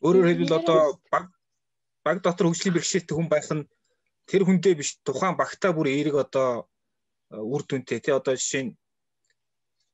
Өөрөөр 0.06 0.28
хэлбэл 0.30 0.60
одоо 0.60 0.80
баг 1.12 1.26
баг 2.06 2.18
дотор 2.22 2.48
хөгжлийн 2.48 2.76
бэрхшээлтэй 2.76 3.16
хүн 3.18 3.30
байх 3.30 3.50
нь 3.58 3.66
тэр 4.30 4.42
хүндээ 4.46 4.74
биш 4.78 4.90
тухайн 5.06 5.36
багтаа 5.38 5.72
бүр 5.74 5.88
эерэг 5.90 6.16
одоо 6.26 6.50
э, 7.34 7.42
үр 7.54 7.62
дүнтэй 7.66 8.00
тий. 8.02 8.14
Одоо 8.14 8.34
жишээ 8.38 8.64
нь 8.66 8.72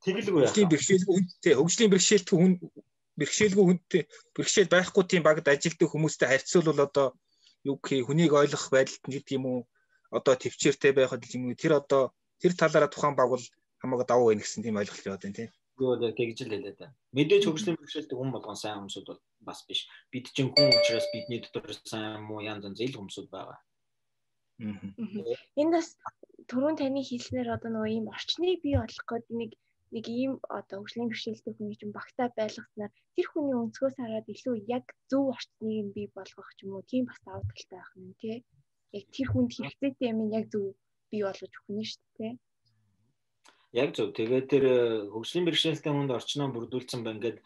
тэгэлгүй 0.04 0.42
хөгжлийн 0.44 0.72
бэрхшээлгүй 0.72 1.16
хүнтэй 1.16 1.54
хөгжлийн 1.56 1.92
бэрхшээлтэй 1.92 2.38
хүн 2.38 2.54
бэрхшээлгүй 3.20 3.66
хүнтэй 3.68 4.02
бэрхшээл 4.36 4.74
байхгүй 4.74 5.04
тийм 5.08 5.24
багт 5.24 5.48
ажилтдаг 5.48 5.88
хүмүүстэй 5.92 6.28
харьцуулбал 6.30 6.86
одоо 6.88 7.08
юу 7.68 7.76
гэх 7.86 8.08
хүнийг 8.08 8.34
ойлгох 8.34 8.68
байдалд 8.74 9.04
нь 9.08 9.14
гэдэг 9.16 9.36
юм 9.38 9.46
уу? 9.46 9.60
Одоо 10.18 10.34
төвчээртэй 10.36 10.92
байхад 10.96 11.24
юм 11.36 11.44
уу? 11.52 11.60
Тэр 11.62 11.74
одоо 11.82 12.04
тэр 12.42 12.52
талаараа 12.58 12.92
тухайн 12.92 13.16
баг 13.16 13.30
бол 13.32 13.46
хамаагүй 13.80 14.06
давуу 14.08 14.28
байна 14.30 14.42
гэсэн 14.42 14.64
тийм 14.64 14.80
ойлголт 14.80 15.08
яваад 15.08 15.24
байна 15.24 15.38
тийм 15.38 15.50
Юу 15.80 15.96
тэгж 15.98 16.38
л 16.46 16.54
хэлээ 16.54 16.76
да. 16.78 16.94
Мэдээж 17.16 17.44
хөгжлийн 17.48 17.78
бэрхшээлтэй 17.80 18.18
хүн 18.18 18.32
болгон 18.34 18.60
сайн 18.60 18.78
хүмүүсүүд 18.84 19.08
бол 19.08 19.22
бас 19.48 19.60
биш. 19.68 19.88
Бид 20.12 20.26
чинь 20.36 20.52
хүн 20.52 20.70
учраас 20.78 21.08
бидний 21.14 21.40
дотор 21.42 21.74
сайн 21.92 22.22
муу 22.28 22.44
янз 22.44 22.66
янз 22.68 22.80
ил 22.84 22.98
хүмүүсүүд 22.98 23.28
байгаа. 23.32 23.58
Энд 25.62 25.72
бас 25.74 25.88
түрүүн 26.50 26.78
таны 26.78 27.02
хэлснээр 27.02 27.50
одоо 27.56 27.70
нөгөө 27.72 27.94
ийм 27.96 28.06
орчныг 28.14 28.62
бий 28.62 28.76
болгох 28.78 29.06
гээд 29.10 29.26
нэг 29.40 29.52
нэг 29.96 30.06
ийм 30.08 30.34
одоо 30.58 30.78
хөгжлийн 30.80 31.10
бэрхшээлтэй 31.10 31.54
хүний 31.56 31.78
чинь 31.80 31.98
багтаа 31.98 32.28
байлгаснаар 32.38 32.92
тэр 33.16 33.28
хүний 33.30 33.58
өнцгөөс 33.60 33.96
хараад 34.00 34.28
илүү 34.34 34.56
яг 34.78 34.86
зөв 35.10 35.24
орчныг 35.36 35.80
нь 35.86 35.96
бий 35.96 36.08
болгох 36.16 36.50
ч 36.56 36.60
юм 36.64 36.72
уу 36.76 36.84
тийм 36.92 37.04
бас 37.10 37.20
давуу 37.26 37.44
талтай 37.50 37.78
байх 37.80 37.92
юм 38.00 38.14
тий. 38.22 38.38
Яг 38.98 39.06
тэр 39.16 39.28
хүнд 39.32 39.52
хэрэгцээтэй 39.56 40.08
юм 40.14 40.20
яг 40.38 40.46
зөв 40.54 40.66
бий 41.12 41.22
болгож 41.26 41.54
өгөх 41.58 41.70
нь 41.76 41.90
шүү 41.90 42.06
дээ. 42.18 42.34
Яг 43.72 43.96
зөв. 43.96 44.12
Тэгээд 44.12 44.48
тэр 44.52 44.64
э, 44.68 44.76
хөгжлийн 45.12 45.48
бэрхшээлтэй 45.48 45.92
хүнд 45.92 46.12
орчноо 46.12 46.52
бүрдүүлсэн 46.52 47.04
байна 47.08 47.24
гэдэг 47.24 47.44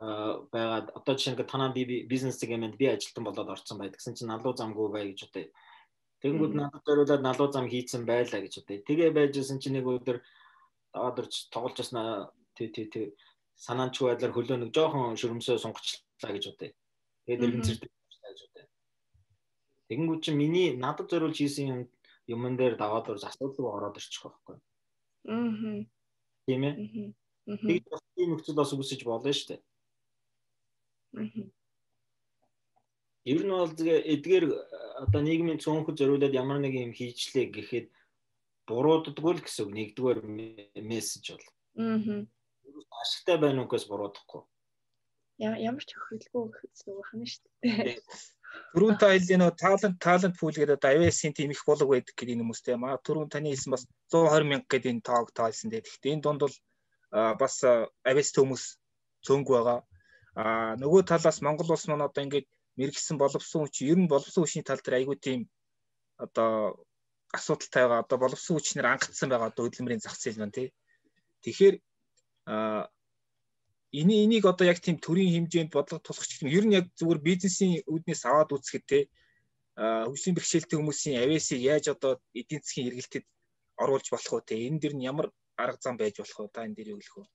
байгаад 0.00 0.96
одоо 0.96 1.12
жишээ 1.12 1.36
нь 1.36 1.44
танаа 1.44 1.76
би 1.76 1.84
бизнес 2.08 2.40
гэмэнд 2.40 2.80
би 2.80 2.88
ажилтан 2.88 3.24
болоод 3.24 3.52
орсон 3.52 3.76
байд 3.76 4.00
гэсэн 4.00 4.16
чинь 4.16 4.32
налуу 4.32 4.56
замгүй 4.56 4.88
бай 4.88 5.12
гэж 5.12 5.28
одоо 5.28 5.44
Тэнгүүд 6.20 6.52
надад 6.56 6.84
зориулаад 6.84 7.22
налуу 7.24 7.48
зам 7.52 7.66
хийцэн 7.68 8.04
байлаа 8.04 8.40
гэж 8.44 8.60
одоо. 8.60 8.76
Тэгээ 8.88 9.12
байжсэн 9.16 9.60
чинь 9.60 9.76
нэг 9.76 9.88
өдөр 9.88 10.20
даваадэрч 10.92 11.52
тоглож 11.52 11.76
басна 11.80 12.32
тий 12.56 12.68
тий 12.68 12.86
тий 12.92 13.04
санаанчгүй 13.56 14.08
байдлаар 14.08 14.36
хөлөө 14.36 14.58
нэг 14.60 14.70
жоохон 14.76 15.16
шөрөмсөө 15.20 15.56
сунгацлаа 15.64 16.32
гэж 16.36 16.44
бодъё. 16.48 16.72
Тэгээд 17.24 17.44
иргэн 17.44 17.64
зэрэг 17.64 17.92
гэж 17.92 18.40
бодъё. 18.44 18.66
Тэгэнгүүт 19.88 20.20
чи 20.24 20.30
миний 20.36 20.68
надад 20.76 21.08
зориулж 21.08 21.36
хийсэн 21.40 21.68
юм 21.72 21.80
юмн 22.28 22.56
дээр 22.60 22.76
даваад 22.76 23.08
урж 23.08 23.24
асуудал 23.24 23.72
ороод 23.72 23.96
ирчих 23.96 24.24
байхгүй. 24.28 24.60
Аа. 25.30 25.86
Тийм 26.46 26.62
ээ. 26.66 26.74
Тэгээд 27.46 27.86
бас 27.86 28.02
тийм 28.18 28.28
нөхцөл 28.34 28.58
бас 28.58 28.74
үүсэж 28.74 29.00
болно 29.06 29.30
шүү 29.30 29.48
дээ. 29.54 29.60
Аа. 31.22 31.46
Ер 33.30 33.42
нь 33.46 33.52
бол 33.54 33.70
эдгээр 33.78 34.44
одоо 35.06 35.20
нийгмийн 35.22 35.62
цөөнхөд 35.62 35.98
зориулаад 36.00 36.34
ямар 36.34 36.58
нэг 36.58 36.74
юм 36.74 36.92
хийчлээ 36.96 37.46
гэхэд 37.54 37.86
бурууддаггүй 38.66 39.32
л 39.38 39.44
гэсэн 39.44 39.62
үг 39.66 39.72
нэгдүгээр 39.76 40.20
мессеж 40.82 41.38
бол. 41.38 41.46
Аа. 41.78 42.26
Ашигтай 43.02 43.36
байна 43.38 43.62
уу 43.62 43.70
гэс 43.70 43.86
буруудахгүй. 43.86 44.42
Ямар 45.38 45.84
ч 45.86 45.94
хөрөлгүй 45.94 46.42
гэсэн 46.74 46.90
үг 46.90 47.06
байна 47.06 47.26
шүү 47.30 47.48
дээ. 47.62 47.96
Түрүүн 48.74 48.98
та 49.02 49.10
хэллийн 49.10 49.40
нөө 49.42 49.52
талент 49.58 49.98
талент 50.02 50.36
пул 50.38 50.54
гэдэг 50.54 50.78
одоо 50.78 50.90
IVS-ийн 50.94 51.34
тийм 51.34 51.50
их 51.54 51.62
болог 51.66 51.88
байдаг 51.90 52.14
гэдэг 52.14 52.38
юм 52.38 52.50
уустай. 52.50 52.76
Маа 52.78 52.98
түрүүн 53.02 53.30
таны 53.30 53.50
хэлсэн 53.50 53.74
бас 53.74 53.86
120 54.10 54.50
мянга 54.50 54.70
гэдэг 54.70 54.90
энэ 54.94 55.06
тоог 55.06 55.28
таалсан 55.34 55.70
дээ. 55.70 55.86
Гэхдээ 55.86 56.14
энэ 56.14 56.24
донд 56.26 56.40
бол 56.44 56.56
бас 57.10 57.54
IVS 57.62 58.30
хүмүүс 58.34 58.64
цөөнгүй 59.26 59.54
байгаа. 59.58 59.80
А 60.38 60.44
нөгөө 60.78 61.02
талаас 61.10 61.42
Монгол 61.42 61.74
улс 61.74 61.86
маань 61.90 62.06
одоо 62.06 62.22
ингээд 62.22 62.46
мэрэгсэн 62.78 63.18
боловсон 63.18 63.66
хүч 63.66 63.76
ер 63.90 63.98
нь 63.98 64.10
боловсон 64.10 64.42
хүчний 64.46 64.66
тал 64.66 64.78
дээр 64.82 64.98
айгүй 65.02 65.16
тийм 65.18 65.40
одоо 66.18 66.78
асуудалтай 67.34 67.82
байгаа. 67.86 68.02
Одоо 68.06 68.18
боловсон 68.22 68.54
хүчнэр 68.56 68.86
ангацсан 68.86 69.28
байгаа 69.30 69.50
одоо 69.50 69.66
хөдөлмөрийн 69.66 70.02
зах 70.02 70.14
зээл 70.14 70.38
маань 70.38 70.54
тий. 70.54 70.68
Тэгэхээр 71.42 71.74
а 72.46 72.86
энийг 73.92 74.20
энийг 74.24 74.44
одоо 74.46 74.66
яг 74.66 74.78
тийм 74.78 74.98
төрийн 75.02 75.34
хэмжээнд 75.34 75.72
бодлого 75.74 76.02
гэх 76.06 76.42
юм 76.42 76.50
ер 76.50 76.64
нь 76.66 76.76
яг 76.78 76.86
зүгээр 76.98 77.20
бизнесийн 77.28 77.82
үүднээс 77.90 78.22
аваад 78.26 78.54
үзэхэд 78.54 78.84
тий 78.86 79.02
хөгжлийн 79.76 80.36
бэрхшээлтэй 80.36 80.76
хүмүүсийн 80.78 81.20
авиасыг 81.24 81.60
яаж 81.72 81.84
одоо 81.94 82.12
эдийн 82.36 82.62
засгийн 82.62 82.88
эргэлтэд 82.90 83.24
оруулж 83.82 84.06
болох 84.12 84.32
вэ 84.34 84.46
те? 84.46 84.54
Энэ 84.66 84.80
дэр 84.82 84.94
нь 84.94 85.06
ямар 85.10 85.26
арга 85.56 85.80
зам 85.80 85.96
байж 85.96 86.20
болох 86.20 86.38
вэ? 86.38 86.54
Та 86.54 86.66
энэ 86.66 86.76
дээр 86.76 86.92
юу 86.94 87.00
хэлэх 87.00 87.16
вэ? 87.16 87.26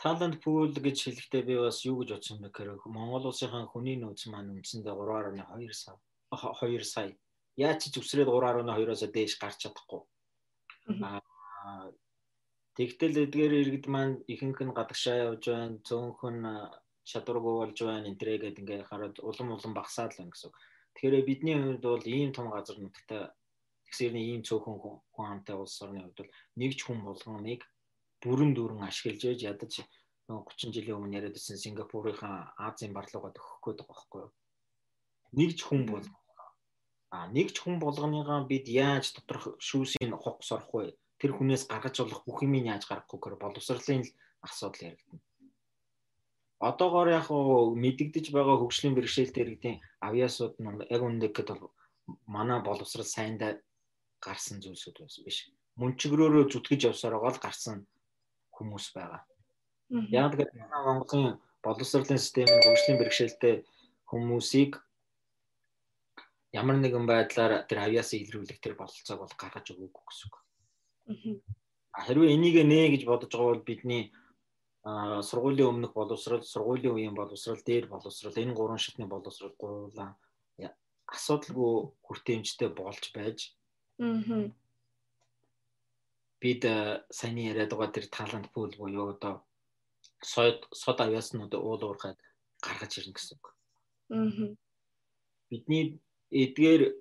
Talent 0.00 0.36
pool 0.40 0.72
гэж 0.72 0.96
хэлэхдээ 1.04 1.42
би 1.44 1.54
бас 1.60 1.84
юу 1.84 2.00
гэж 2.00 2.10
бодсон 2.16 2.38
бэ 2.40 2.48
гэхээр 2.48 2.80
Монгол 2.88 3.28
улсынхаа 3.28 3.68
хүний 3.68 4.00
нөөц 4.00 4.32
маань 4.32 4.56
үндсэндээ 4.56 4.96
3.2 4.96 5.70
сая 5.76 6.00
2 6.32 6.84
сая. 6.88 7.12
Яаж 7.60 7.80
ч 7.92 7.94
өсрээд 8.00 8.32
3.2-оос 8.32 9.04
дээш 9.12 9.36
гарч 9.36 9.68
чадахгүй. 9.68 10.00
Аа 11.04 11.20
тэгтэл 12.86 13.26
эдгээр 13.26 13.52
иргэд 13.60 13.86
маань 13.90 14.14
ихэнх 14.32 14.60
нь 14.62 14.76
гадагшаа 14.78 15.16
явж 15.28 15.44
байна, 15.50 15.82
цөөнх 15.88 16.20
нь 16.32 16.46
чадваргүй 17.10 17.54
болж 17.58 17.78
байна, 17.82 18.08
энтрээ 18.10 18.38
гэдэг 18.38 18.62
ингээ 18.62 18.88
хараад 18.88 19.16
улам 19.28 19.48
улам 19.56 19.72
багасаад 19.74 20.14
л 20.14 20.30
гэсэн. 20.30 20.52
Тэгэхээр 20.94 21.26
бидний 21.28 21.56
хувьд 21.58 21.84
бол 21.84 22.06
ийм 22.06 22.30
том 22.32 22.46
газар 22.54 22.78
нутагтай 22.78 23.22
тэгсэрний 23.86 24.24
ийм 24.30 24.42
цөөхөн 24.46 24.76
хүн 25.12 25.26
амтай 25.26 25.56
улс 25.58 25.76
орны 25.82 26.00
хувьд 26.02 26.18
бол 26.20 26.32
нэг 26.60 26.72
ч 26.78 26.80
хүн 26.86 27.00
болгоныг 27.02 27.60
бүрэн 28.22 28.50
дүүрэн 28.54 28.86
ашиглаж 28.86 29.22
яж 29.32 29.40
ядаж 29.50 29.72
30 30.30 30.70
жилийн 30.74 30.98
өмнө 30.98 31.16
яриад 31.18 31.34
байсан 31.34 31.58
Сингапурынхаа 31.58 32.54
Азийн 32.66 32.94
барлуугаад 32.94 33.34
өгөх 33.34 33.58
гээд 33.64 33.78
байгаа 33.82 33.90
байхгүй 33.98 34.20
юу? 34.24 34.32
Нэг 35.34 35.50
ч 35.58 35.60
хүн 35.66 35.82
бол 35.90 36.06
А 37.10 37.26
нэг 37.26 37.50
ч 37.50 37.58
хүн 37.58 37.82
болгоныгаа 37.82 38.46
бид 38.46 38.70
яаж 38.70 39.10
доторх 39.16 39.44
шүүсийн 39.58 40.14
хугас 40.14 40.50
орох 40.54 40.70
вэ? 40.74 40.94
Тэр 41.20 41.32
хүнээс 41.36 41.68
гаргаж 41.68 41.96
болох 42.00 42.24
бүх 42.24 42.42
юм 42.42 42.54
яаж 42.56 42.88
гаргахгүй 42.88 43.18
гэхээр 43.20 43.36
боловсролын 43.36 44.04
асуудал 44.40 44.88
яригдана. 44.88 45.20
Одоогоор 46.60 47.08
яг 47.08 47.28
мэдэгдэж 47.84 48.26
байгаа 48.32 48.56
хөгжлийн 48.60 48.96
бэрхшээлтэй 48.96 49.42
иргэдийн 49.44 49.80
авиасууд 50.04 50.54
нь 50.60 50.84
яг 50.92 51.00
үнэндээ 51.04 51.32
гэхэд 51.32 51.48
бол 51.56 51.72
манай 52.28 52.60
боловсрол 52.60 53.08
сайндаа 53.08 53.60
гарсан 54.20 54.60
зүйлсүүд 54.60 54.96
байсан 55.00 55.24
биш. 55.24 55.38
Мөнчгөрөөрөө 55.80 56.44
зүтгэж 56.52 56.80
явсаар 56.92 57.16
байгаа 57.16 57.32
л 57.36 57.44
гарсан 57.44 57.76
хүмүүс 58.56 58.86
байгаа. 58.96 59.24
Яг 60.12 60.36
тэгээд 60.36 60.52
манай 60.60 60.80
Монголын 60.84 61.40
боловсролын 61.64 62.20
системийн 62.20 62.60
хөгжлийн 62.64 63.00
бэрхшээлтэй 63.00 63.54
хүмүүсийг 64.10 64.72
ямар 66.52 66.76
нэгэн 66.76 67.06
байдлаар 67.08 67.64
тэр 67.68 67.78
авьяасаа 67.86 68.18
илрүүлэх 68.20 68.60
тэр 68.60 68.74
бололцоог 68.76 69.18
бол 69.22 69.34
гаргаж 69.40 69.66
өгөөгүй 69.72 70.04
гэсэн 70.06 70.28
үг. 70.28 70.36
Хэрвээ 72.04 72.34
энийг 72.34 72.56
нэ 72.64 72.94
гэж 72.94 73.02
бодож 73.04 73.30
байгаа 73.32 73.52
бол 73.54 73.68
бидний 73.68 74.12
сургуулийн 74.84 75.70
өмнөх 75.72 75.92
боловсрал, 75.92 76.42
сургуулийн 76.42 76.94
үеийн 76.94 77.14
боловсрал, 77.18 77.60
дээр 77.60 77.86
боловсрал 77.90 78.32
энэ 78.32 78.56
гурван 78.56 78.80
шатны 78.80 79.06
боловсрал 79.06 79.54
гуйлаа 79.58 80.16
асуудалгүй 81.10 81.74
хүртээмжтэй 82.06 82.70
болж 82.70 83.04
байж 83.12 83.38
Аа. 84.00 84.48
Бид 86.40 86.64
саяны 87.12 87.42
яриад 87.52 87.72
байгаа 87.76 87.92
тэр 87.92 88.06
талант 88.08 88.48
пул 88.54 88.72
буюу 88.80 89.12
одоо 89.12 89.44
сод 90.24 90.64
сод 90.72 90.98
авьяаснууд 91.04 91.52
уул 91.54 91.82
уурхад 91.84 92.16
гаргаж 92.64 92.96
ирнэ 92.96 93.12
гэсэн 93.12 93.36
үг. 93.36 93.44
Аа. 94.08 94.56
Бидний 95.52 96.00
эдгээр 96.32 96.96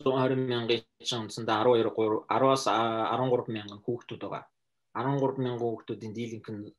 120 0.00 0.48
мянган 0.48 0.80
чинь 1.04 1.22
үндсэндээ 1.28 1.56
12 1.68 2.24
10-аас 2.28 2.64
13 2.66 3.52
мянган 3.52 3.80
хүүхдүүд 3.84 4.22
байгаа. 4.24 4.44
13 4.96 5.44
мянган 5.44 5.60
хүүхдүүдийн 5.60 6.14
дийлэнх 6.16 6.48
нь 6.52 6.72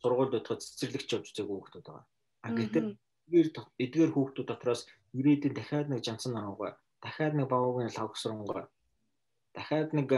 сургуульд 0.00 0.32
бодоход 0.34 0.60
цэцэрлэгч 0.60 1.08
явж 1.16 1.26
үзээгүй 1.32 1.56
хүүхдүүд 1.56 1.86
байгаа. 1.88 2.06
А 2.44 2.48
гэтэл 2.52 2.88
эдгээр 3.32 3.48
эдгээр 3.84 4.12
хүүхдүүд 4.12 4.48
дотроос 4.48 4.82
ирээдүйн 5.16 5.54
дахиад 5.56 5.88
нэг 5.88 6.00
жансан 6.04 6.32
наруугаа, 6.36 6.76
дахиад 7.00 7.34
нэг 7.36 7.48
бавуугийн 7.48 7.94
лавгсрангуй, 7.96 8.68
дахиад 9.56 9.90
нэг 9.96 10.08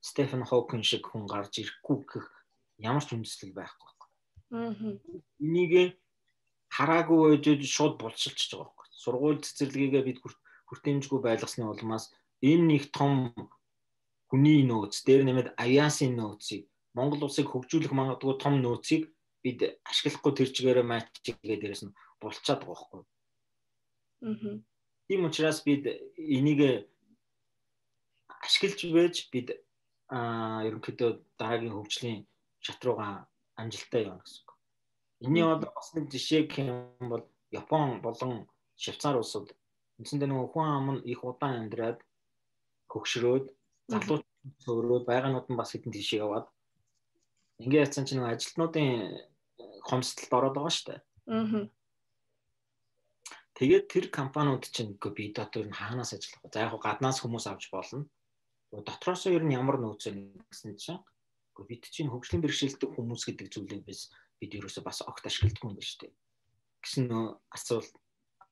Стефен 0.00 0.44
Хокин 0.48 0.82
шиг 0.82 1.04
хүн 1.06 1.28
гарч 1.28 1.60
ирэхгүй 1.60 1.98
гэх 2.08 2.26
ямар 2.80 3.04
ч 3.04 3.12
үндэслэл 3.14 3.52
байхгүй. 3.52 3.90
Аа. 4.56 4.72
Энийг 5.44 6.00
хараагүй 6.72 7.36
байж 7.36 7.62
шууд 7.68 7.94
булчилж 8.00 8.40
байгаа 8.56 8.80
сургууль 9.00 9.40
цэцэрлэгээ 9.40 10.02
бид 10.04 10.18
хүртээмжгүй 10.70 11.18
байлгасны 11.26 11.66
улмаас 11.66 12.14
энэ 12.38 12.64
нэг 12.70 12.82
том 12.94 13.34
хүний 14.30 14.62
нөөц 14.62 15.02
дээр 15.02 15.26
нэмээд 15.26 15.48
авиасын 15.58 16.14
нөөцийг 16.14 16.70
Монгол 16.94 17.26
улсыг 17.26 17.50
хөгжүүлэх 17.50 17.92
магадгүй 17.94 18.34
том 18.38 18.54
нөөцийг 18.62 19.10
бид 19.42 19.58
ашиглахгүй 19.90 20.32
тэр 20.34 20.48
чигээрээ 20.54 20.86
матчигээ 20.86 21.58
дээрээс 21.58 21.82
нь 21.86 21.96
булчаад 22.22 22.62
байгаа 22.62 22.70
байхгүй. 22.70 23.02
Аа. 24.26 24.58
Тийм 25.06 25.20
учраас 25.26 25.58
бид 25.66 25.82
энийг 26.16 26.86
ашиглаж 28.46 28.80
байж 28.94 29.16
бид 29.32 29.48
аа 30.10 30.62
ерөнхийдөө 30.68 31.10
дараагийн 31.38 31.74
хөгжлийн 31.74 32.20
шат 32.64 32.80
руугаа 32.84 33.26
амжилттай 33.60 34.02
явна 34.06 34.22
гэсэн 34.22 34.42
үг. 34.42 34.50
Эний 35.26 35.44
одоо 35.44 35.70
бас 35.74 35.88
нэг 35.94 36.06
жишээ 36.12 36.42
гэх 36.46 36.58
юм 36.62 37.08
бол 37.12 37.24
Япон 37.50 38.00
болон 38.02 38.46
Швейцар 38.76 39.16
улсууд 39.16 39.48
үндсэндээ 40.00 40.28
нөгөө 40.32 40.48
хүн 40.52 40.66
ам 40.66 40.88
нь 40.96 41.04
их 41.12 41.20
удаан 41.28 41.68
амьдраад 41.68 42.00
хөгшрөөд 42.88 43.46
залуу 43.92 44.18
цөөрөөд 44.64 45.04
байгаанууд 45.06 45.46
нь 45.52 45.60
бас 45.60 45.70
хэдэн 45.76 45.92
тийш 45.92 46.16
яваад 46.16 46.46
ингээ 47.60 47.84
яцсан 47.84 48.08
чинь 48.08 48.18
нөгөө 48.18 48.32
ажилтнуудын 48.32 48.88
хомсдолд 49.84 50.32
ороод 50.32 50.54
байгаа 50.56 50.72
шүү 50.72 50.86
дээ. 50.88 51.00
Аа. 51.28 51.68
Тэгээд 53.60 53.86
тэр 53.92 54.06
компаниуд 54.08 54.64
чинь 54.72 54.96
үгүй 54.96 55.12
би 55.12 55.24
дотор 55.36 55.68
нь 55.68 55.76
хаанаас 55.76 56.16
ажиллах 56.16 56.40
вэ? 56.40 56.48
За 56.48 56.64
яг 56.64 56.80
гаднаас 56.80 57.20
хүмүүс 57.20 57.44
авч 57.44 57.68
болно. 57.68 58.08
Дотроос 58.72 59.28
ер 59.28 59.44
нь 59.44 59.52
ямар 59.52 59.76
нөөц 59.76 60.08
вэ 60.08 60.40
гэсэн 60.48 60.80
чинь 60.80 61.04
үгүй 61.52 61.64
бид 61.68 61.84
чинь 61.92 62.08
хөгжлийн 62.08 62.40
бэрхшээлтэй 62.40 62.88
хүмүүс 62.88 63.22
гэдэг 63.28 63.52
зүйлийг 63.52 63.84
biz 63.84 64.08
бид 64.40 64.56
ерөөсөө 64.56 64.80
бас 64.80 65.04
огт 65.04 65.28
ашигладаг 65.28 65.60
юм 65.60 65.76
байна 65.76 65.84
шүү 65.84 66.00
дээ. 66.08 66.12
Гэсэн 66.80 67.04
нөө 67.12 67.26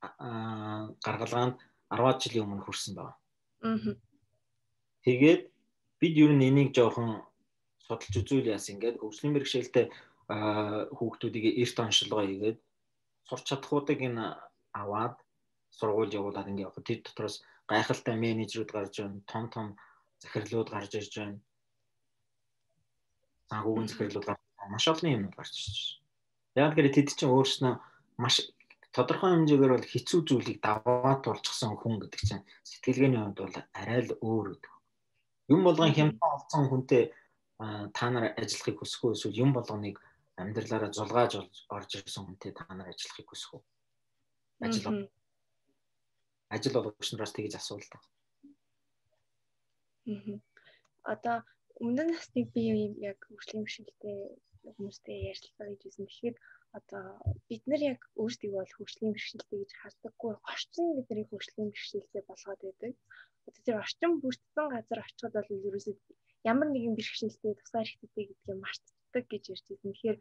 асуулт 0.01 0.99
гаргалгаанд 1.03 1.57
10 1.91 2.23
жилийн 2.23 2.45
өмнө 2.47 2.65
хүрсэн 2.65 2.95
байна. 2.95 3.15
Аа. 3.63 3.97
Тэгээд 5.03 5.43
бид 6.01 6.15
ер 6.17 6.33
нь 6.35 6.47
энийг 6.49 6.71
жоохон 6.77 7.23
судалж 7.83 8.15
үзүүл 8.21 8.53
яасан 8.55 8.77
ингээд 8.77 9.01
хөгжлийн 9.01 9.35
бэрхшээлтэй 9.35 9.87
хүүхдүүдийг 10.29 11.59
эрт 11.63 11.77
оншилгоо 11.81 12.23
хийгээд 12.27 12.59
сурч 13.29 13.45
чадхуудыг 13.49 14.01
энэ 14.09 14.37
аваад 14.77 15.17
сургууль 15.73 16.15
явуулаад 16.19 16.51
ингээд 16.51 16.67
явах. 16.69 16.85
Тэд 16.85 17.03
дотроос 17.09 17.43
гайхалтай 17.67 18.15
менежерүүд 18.15 18.71
гарч 18.71 18.95
байна, 19.01 19.25
том 19.27 19.45
том 19.51 19.67
захирлууд 20.23 20.69
гарч 20.71 20.93
ирж 21.01 21.13
байна. 21.17 21.41
Санхүүгийн 23.49 23.89
захирлууд 23.89 24.27
гарч 24.29 24.41
маш 24.69 24.87
олон 24.93 25.11
юм 25.17 25.25
гарч 25.33 25.55
ирж 25.57 26.05
байна. 26.55 26.69
Яг 26.69 26.71
гэхээр 26.77 26.95
тэд 26.95 27.09
чинь 27.17 27.33
өөрснөө 27.33 27.75
маш 28.21 28.35
тодорхой 28.99 29.31
хэмжээгээр 29.31 29.73
бол 29.79 29.87
хэцүү 29.87 30.21
зүйлийг 30.27 30.59
даваа 30.59 31.23
тулчихсан 31.23 31.79
хүн 31.79 32.03
гэдэг 32.03 32.23
чинь 32.27 32.45
сэтгэлгээний 32.67 33.23
хувьд 33.23 33.39
бол 33.47 33.57
арай 33.79 34.01
л 34.03 34.13
өөр 34.19 34.47
гэдэг. 34.59 34.73
Юм 35.55 35.61
болгон 35.63 35.95
хямдхан 35.95 36.35
олцсон 36.35 36.65
хүнтэй 36.67 37.03
та 37.95 38.05
нар 38.11 38.35
ажиллахыг 38.35 38.83
хүсэх 38.83 39.03
үү 39.07 39.15
эсвэл 39.15 39.43
юм 39.45 39.51
болгоныг 39.55 40.03
амьдралаараа 40.35 40.91
зулгааж 40.91 41.33
орж 41.71 41.91
ирсэн 41.95 42.27
хүнтэй 42.27 42.51
та 42.59 42.67
нар 42.75 42.91
ажиллахыг 42.91 43.27
хүсэх 43.31 43.55
үү? 43.55 43.63
Ажил 44.67 45.07
ажил 46.51 46.75
болгогч 46.75 47.09
нараас 47.13 47.33
тэгж 47.37 47.55
асуулт. 47.55 47.93
Одоо 51.05 51.37
өмнө 51.79 52.03
нь 52.03 52.13
насны 52.17 52.43
би 52.51 52.63
яг 53.05 53.19
хөгжлийн 53.29 53.65
бишгэлтэй 53.65 54.19
хүмүүстэй 54.75 55.17
ярилцлага 55.31 55.71
хийж 55.71 55.83
байсан. 55.85 56.07
Тэгэхээр 56.09 56.37
одоо 56.77 57.05
бид 57.49 57.63
нар 57.67 57.83
яг 57.93 58.01
өөрсдийг 58.21 58.53
бол 58.55 58.73
хөгжлийн 58.77 59.13
бэрхшээлтэй 59.15 59.59
гэж 59.61 59.73
хардаггүй 59.81 60.33
орчин 60.53 60.87
бидний 60.97 61.27
хөгжлийн 61.29 61.69
бэрхшээлтэй 61.73 62.23
болгоод 62.29 62.61
байдаг. 62.65 62.95
Одоо 63.49 63.63
тэр 63.65 63.77
орчин 63.83 64.13
бүрдсэн 64.21 64.67
газар 64.75 64.99
очиход 65.01 65.35
бол 65.35 65.51
ерөөсөө 65.69 65.95
ямар 66.51 66.69
нэгэн 66.71 66.95
бэрхшээлтэй 66.97 67.53
тусгаар 67.57 67.89
хэрэгтэй 67.89 68.25
гэдгийг 68.29 68.59
мартдаг 68.61 69.25
гэж 69.33 69.45
ярьж 69.53 69.65
байсан. 69.69 69.91
Тэгэхээр 69.93 70.19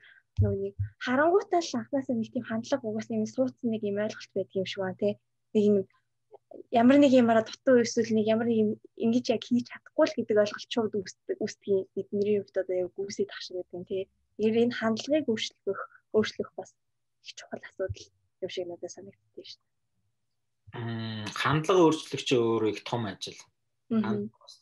нэг 0.64 0.74
харангуйтаа 1.06 1.62
л 1.62 1.78
анхнаасаа 1.80 2.16
нэг 2.16 2.30
тийм 2.32 2.46
хандлага 2.48 2.86
угаас 2.88 3.08
нэг 3.10 3.28
суудсан 3.36 3.70
нэг 3.72 3.82
юм 3.90 3.98
ойлголт 4.04 4.32
байдаг 4.34 4.56
юм 4.62 4.68
шиг 4.70 4.82
байна 4.82 5.02
тий. 5.02 5.14
Нэг 5.54 5.64
юм 5.70 5.78
ямар 6.72 6.98
нэг 7.04 7.12
юмараа 7.22 7.44
дутуу 7.46 7.84
эсвэл 7.84 8.16
нэг 8.16 8.26
ямар 8.34 8.48
нэг 8.48 8.58
юм 8.64 8.70
ингэж 9.06 9.26
яг 9.36 9.44
хийж 9.44 9.68
чадахгүй 9.68 10.06
л 10.08 10.18
гэдэг 10.18 10.38
ойлголтууд 10.42 10.94
үүсдэг 10.96 11.38
үүсдэг 11.44 11.78
бидний 11.96 12.40
хувьд 12.40 12.56
одоо 12.62 12.76
яг 12.88 12.96
үүсээд 12.96 13.30
тах 13.30 13.42
шиг 13.44 13.56
байдаг 13.60 13.84
тий. 13.92 14.04
Тэр 14.40 14.56
энэ 14.64 14.78
хандлагыг 14.80 15.28
өөрчлөх 15.28 15.80
өөрчлөх 16.14 16.52
бас 16.56 16.76
их 17.24 17.36
чухал 17.36 17.62
асуудал 17.64 18.08
юм 18.42 18.50
шиг 18.50 18.68
надад 18.68 18.92
санагддаг 18.92 19.46
шүү 19.46 19.60
дээ. 19.60 19.76
Мм 20.78 21.26
хандлага 21.34 21.82
өөрчлөх 21.88 22.24
чи 22.24 22.36
өөрөө 22.36 22.70
их 22.72 22.84
том 22.84 23.06
ажил. 23.08 23.40
Бас 23.90 24.54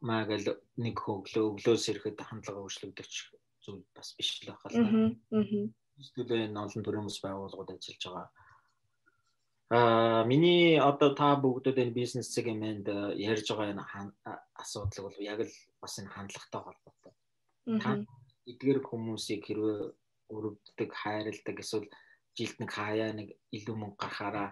магаал 0.00 0.46
нэг 0.76 0.96
хөглөө 0.98 1.44
өглөөс 1.52 1.84
ирэхэд 1.90 2.22
хандлага 2.22 2.64
өөрчлөгдөх 2.64 3.06
зүйл 3.62 3.82
бас 3.94 4.14
биш 4.16 4.42
л 4.42 4.54
байгаа 4.54 4.68
л. 4.72 5.18
Аа. 5.32 5.68
Эсвэл 5.98 6.32
энэ 6.48 6.60
олон 6.62 6.82
төрлийн 6.82 7.02
хүмүүс 7.02 7.20
байгууллагууд 7.22 7.74
ажиллаж 7.74 8.02
байгаа. 8.06 8.28
Аа 9.68 10.24
миний 10.24 10.78
одоо 10.80 11.12
та 11.12 11.36
бүгдүүд 11.36 11.76
энэ 11.82 11.92
бизнес 11.92 12.32
сегмент 12.32 12.88
ярьж 12.88 13.46
байгаа 13.50 13.74
энэ 13.74 13.84
асуудал 14.56 15.10
бол 15.10 15.18
яг 15.20 15.44
л 15.44 15.54
бас 15.82 15.98
энэ 15.98 16.14
хандлагатай 16.14 16.60
холбоотой. 16.62 17.12
Та 17.82 17.90
эдгээр 18.48 18.80
хүмүүсийг 18.80 19.44
хэрвээ 19.44 19.92
өрөвддөг, 20.34 20.90
хайрладаг 20.92 21.56
эсвэл 21.60 21.88
жилд 22.36 22.56
нэг 22.60 22.70
хаяа 22.70 23.12
нэг 23.18 23.28
илүү 23.56 23.76
мөнгө 23.78 23.98
гарахаараа 23.98 24.48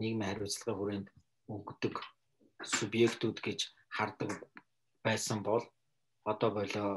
нийгмийн 0.00 0.30
хариуцлагын 0.30 0.78
хүрээнд 0.78 1.08
өгдөг 1.54 1.94
субъектүүд 2.64 3.38
гэж 3.46 3.60
хардаг 3.96 4.30
байсан 5.04 5.42
бол 5.42 5.64
одоо 6.24 6.50
болоо. 6.50 6.92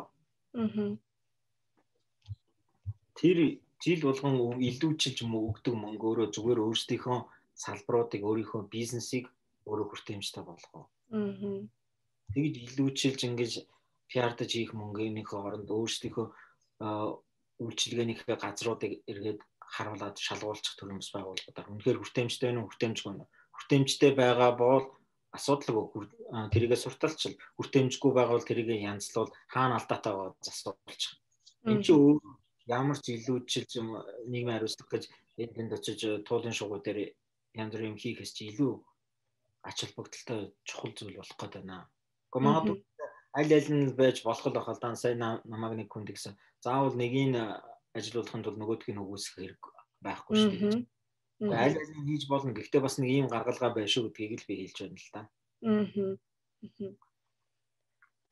Тэр 3.19 3.37
жил 3.83 4.01
болгон 4.07 4.61
илүүчилж 4.69 5.19
өгдөг 5.25 5.75
мөнгө 5.75 6.05
өөрөө 6.07 6.27
зүгээр 6.35 6.59
өөрсдийнхөө 6.65 7.19
салбаруудыг 7.63 8.21
өөрийнхөө 8.23 8.61
бизнесийг 8.71 9.25
өөрөө 9.65 9.87
хүртээмжтэй 9.89 10.43
болгоо. 10.45 10.83
Тэгж 12.33 12.53
илүүчилж 12.67 13.21
ингэж 13.27 13.53
пиардаж 14.07 14.51
хийх 14.53 14.71
мөнгөнийхөө 14.77 15.39
оронд 15.47 15.69
өөрсдийнхөө 15.71 16.27
үйлчилгээнийхээ 17.63 18.37
газруудыг 18.37 19.03
эргээд 19.11 19.39
харуулад 19.75 20.15
шалгуулчих 20.17 20.75
төрөмс 20.79 21.11
байгууллагуудаар 21.11 21.71
үнэхээр 21.71 21.99
хүртээмжтэй 21.99 22.51
нь 22.53 22.63
хүртээмжгүй 22.63 23.13
нь 23.13 23.27
хүртээмжтэй 23.57 24.11
байгаа 24.15 24.51
бол 24.55 24.85
асуудалгүй 25.37 25.85
тэрийгээ 26.53 26.79
сурталчил. 26.79 27.35
Хүртээмжгүй 27.57 28.11
байгаа 28.13 28.35
бол 28.37 28.49
тэрийгээ 28.49 28.85
янзлуул 28.91 29.31
хаана 29.53 29.75
алдаатай 29.77 30.13
байгаа 30.13 30.35
засуулчих. 30.45 31.13
Энд 31.67 31.83
чи 31.85 31.93
ямар 32.67 32.97
ч 33.01 33.05
илүүчилж 33.17 33.71
нийгмийн 34.31 34.55
хариуцлага 34.55 34.91
гэж 34.93 35.03
энд 35.37 35.71
очиж 35.77 35.99
туулын 36.27 36.55
шугуу 36.55 36.79
дээр 36.81 36.99
янз 37.59 37.71
бүрийн 37.73 37.91
юм 37.95 38.01
хийхээс 38.01 38.31
чи 38.37 38.43
илүү 38.51 38.73
ач 39.67 39.77
холбогдолтой 39.83 40.41
чухал 40.67 40.93
зүйл 40.95 41.19
болох 41.19 41.37
гээд 41.37 41.53
байна. 41.57 41.89
Гэхдээ 42.31 42.45
магадгүй 42.45 42.77
аль 43.37 43.53
аль 43.57 43.69
нь 43.69 43.93
байж 43.99 44.23
болох 44.25 44.45
л 44.49 44.57
бахал 44.57 44.79
дан 44.81 44.95
сайн 44.97 45.21
намайг 45.21 45.73
нэг 45.77 45.89
хүн 45.93 46.05
гэсэн 46.09 46.33
заавал 46.65 46.97
нэгийг 46.97 47.37
ажилуулахын 47.97 48.43
тулд 48.43 48.59
нөгөөдгийг 48.59 48.95
нь 48.97 49.03
өгөөсөх 49.03 49.35
хэрэг 49.37 49.61
байхгүй 50.05 50.35
шүү 50.37 50.51
дээ. 50.57 50.85
Аль 51.53 51.77
аль 51.77 51.93
нь 51.97 52.07
хийж 52.09 52.23
болно. 52.29 52.53
Гэхдээ 52.53 52.81
бас 52.81 52.97
нэг 52.97 53.09
ийм 53.13 53.27
гаргалгаа 53.29 53.71
байна 53.73 53.89
шүү 53.93 54.09
гэдгийг 54.09 54.41
л 54.41 54.47
би 54.49 54.55
хэлж 54.65 54.77
байна 54.81 54.97
л 54.97 55.09
да. 55.13 55.21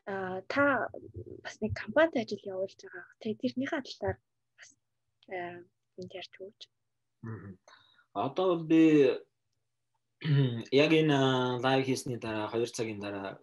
Аа 0.06 0.42
та 0.50 0.90
бас 1.46 1.56
нэг 1.62 1.74
компанид 1.74 2.18
ажил 2.18 2.50
явуулж 2.54 2.78
байгаа. 2.82 3.06
Тэ 3.22 3.38
тэрнийхээ 3.42 3.82
талаар 3.86 4.18
бас 4.58 4.70
энд 5.98 6.12
ярьж 6.14 6.34
өгөөч. 6.38 6.62
Одоо 8.14 8.46
бол 8.54 8.66
би 8.70 8.82
яг 10.84 10.92
энэ 10.94 11.18
лайв 11.62 11.82
хийсний 11.86 12.18
дараа 12.22 12.50
2 12.54 12.70
цагийн 12.74 13.02
дараа 13.02 13.38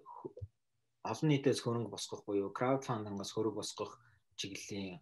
олон 1.11 1.29
нийтээс 1.31 1.61
хөрөнгө 1.63 1.91
босгох 1.95 2.23
буюу 2.27 2.51
краудфандингаас 2.59 3.31
хөрөнгө 3.35 3.61
босгох 3.61 3.93
чиглэлийн 4.39 5.01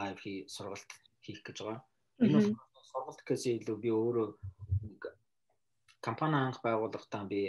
лайв 0.00 0.18
хий 0.24 0.38
сургалт 0.54 0.90
хийх 1.24 1.40
гэж 1.46 1.58
байгаа. 1.62 1.82
Энэ 2.20 2.38
бол 2.42 2.86
сургалт 2.90 3.20
гэхээс 3.22 3.44
илүү 3.62 3.76
би 3.84 3.90
өөрөө 3.94 4.28
компани 6.06 6.36
анх 6.36 6.58
байгуулахдаа 6.66 7.24
би 7.32 7.40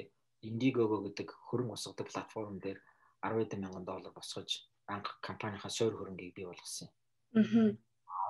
Indiegogo 0.45 1.01
гэдэг 1.05 1.27
хөрөнгө 1.49 1.73
босгодог 1.73 2.07
платформ 2.11 2.59
дээр 2.61 2.79
10 3.25 3.57
мянган 3.61 3.85
доллар 3.85 4.13
босгож 4.13 4.69
анх 4.87 5.17
компанийнхаа 5.27 5.71
суур 5.73 5.93
хөрөнгийг 5.97 6.35
бий 6.35 6.45
болгосон 6.45 6.89
юм. 6.89 6.93
Аа. 7.41 7.69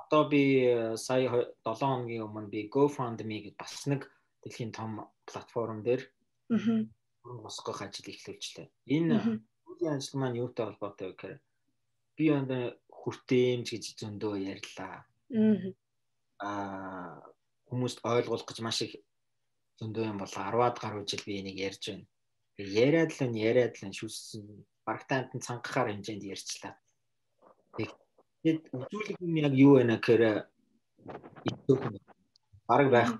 Одоо 0.05 0.29
би 0.29 0.41
э, 0.71 0.97
сая 0.97 1.27
7 1.67 1.79
хоногийн 1.83 2.23
өмнө 2.27 2.49
би 2.53 2.69
GoFundMe 2.71 3.37
гэдэг 3.43 3.59
бас 3.59 3.75
нэг 3.91 4.07
дэлхийн 4.43 4.71
том 4.71 4.91
платформ 5.27 5.83
дээр 5.83 6.07
хөрөнгө 7.25 7.49
босгох 7.49 7.81
ажил 7.81 8.13
эхлүүлжлээ. 8.13 8.69
Энэ 8.85 9.17
үйл 9.65 9.89
ажил 9.89 10.21
маань 10.21 10.37
юутай 10.37 10.69
холбоотой 10.69 11.09
вэ 11.09 11.15
гэхээр 11.17 11.37
би 12.17 12.25
онд 12.29 12.51
хүртээмж 12.93 13.67
гэж 13.73 13.83
зөндөө 13.97 14.33
ярьлаа. 14.53 15.09
Аа 16.37 17.25
хүмүүст 17.65 18.05
ойлгуулах 18.05 18.45
гэж 18.45 18.59
маш 18.61 18.85
их 18.85 18.93
зөндөө 19.81 20.05
юм 20.05 20.21
болоо 20.21 20.41
10-аад 20.53 20.77
гаруй 20.77 21.03
жил 21.09 21.25
би 21.25 21.41
энийг 21.41 21.57
ярьж 21.57 21.83
байна. 21.89 22.05
Яриад 22.61 23.11
л 23.17 23.21
нь 23.25 23.41
яриад 23.41 23.73
л 23.81 23.85
нь 23.89 23.97
шүссэн 23.97 24.45
барагтаанд 24.85 25.33
нь 25.33 25.45
цангахаар 25.45 25.89
хэмжээнд 25.89 26.29
ярьчлаа. 26.29 26.77
Тэгээд 27.75 28.63
үзүүлэг 28.69 29.17
нь 29.25 29.41
яг 29.41 29.53
юу 29.57 29.81
вэ 29.81 29.83
гэхээр 29.97 30.23
бараг 32.69 32.89
байх. 32.93 33.11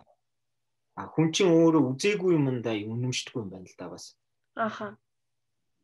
А 0.96 1.12
хүн 1.12 1.32
чинь 1.36 1.52
өөрөө 1.52 1.84
үзээгүй 1.92 2.40
юмдаа 2.40 2.76
үнэмшдэггүй 2.76 3.42
юм 3.44 3.52
байна 3.52 3.68
л 3.68 3.76
да 3.76 3.88
бас. 3.92 4.16
Аха. 4.56 4.96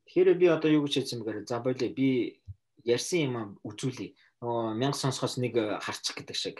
Тэгэхээр 0.07 0.39
би 0.39 0.47
одоо 0.47 0.71
юу 0.71 0.87
гэж 0.87 1.03
хэлсэн 1.03 1.19
бэхээр 1.19 1.47
за 1.47 1.59
болоо 1.59 1.89
би 1.91 2.39
ярьсан 2.87 3.19
юм 3.27 3.35
үзүүлээ. 3.67 4.15
Нөгөө 4.39 4.79
мянга 4.79 4.97
сонсохоос 4.97 5.35
нэг 5.43 5.59
харчих 5.83 6.15
гэдэг 6.15 6.37
шиг. 6.39 6.57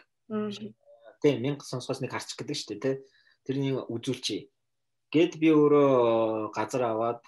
Тийм 1.23 1.41
мянга 1.41 1.63
сонсохоос 1.63 2.03
нэг 2.03 2.11
харчих 2.11 2.36
гэдэг 2.36 2.55
шүү 2.59 2.69
дээ 2.75 2.84
тий. 2.84 2.95
Тэрнийг 3.47 3.88
үзүүлчихье. 3.88 4.51
Гэт 5.15 5.39
би 5.39 5.47
өөрөө 5.51 6.51
газар 6.51 6.84
аваад 6.91 7.23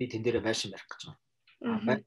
би 0.00 0.08
тэн 0.08 0.24
дээрээ 0.24 0.44
байшин 0.44 0.72
барих 0.72 0.88
гэж 0.88 1.00
байгаа. 1.60 2.00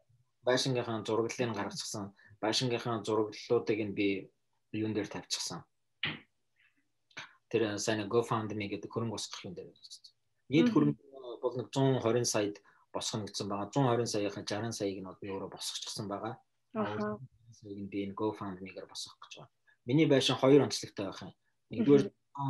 Байшингийнхаа 0.46 1.06
зураглалыг 1.06 1.54
гаргачихсан. 1.58 2.14
Байшингийнхаа 2.42 3.02
зураглалуудыг 3.06 3.80
нь 3.86 3.98
би 3.98 4.08
юун 4.74 4.94
дээр 4.94 5.10
тавьчихсан. 5.10 5.64
Тэр 7.56 7.80
сайн 7.80 8.04
GoFundMe 8.12 8.68
гэдэг 8.68 8.92
хөрөнгө 8.92 9.16
босгох 9.16 9.48
юм 9.48 9.56
дээр. 9.56 9.72
Нийт 10.52 10.76
хөрөнгө 10.76 11.40
бол 11.40 11.56
нэг 11.56 11.72
120 11.72 12.28
саяд 12.28 12.60
босгоно 12.92 13.32
гэсэн 13.32 13.48
байгаа. 13.48 13.72
120 13.72 14.12
саяхан 14.12 14.44
60 14.44 14.76
саяыг 14.76 15.00
нь 15.00 15.08
би 15.24 15.32
өөрөө 15.32 15.56
босгочихсан 15.56 16.12
байгаа. 16.12 16.36
Аа. 16.76 17.16
Саяг 17.56 17.80
нь 17.80 17.88
би 17.88 18.04
энэ 18.04 18.20
GoFundMe-гээр 18.20 18.92
босгох 18.92 19.16
гэж 19.24 19.40
байна. 19.40 19.56
Миний 19.88 20.04
байшин 20.04 20.36
хоёр 20.36 20.68
онцлогтой 20.68 21.08
байх 21.08 21.24
юм. 21.24 21.32
Нэгдүгээр 21.72 22.04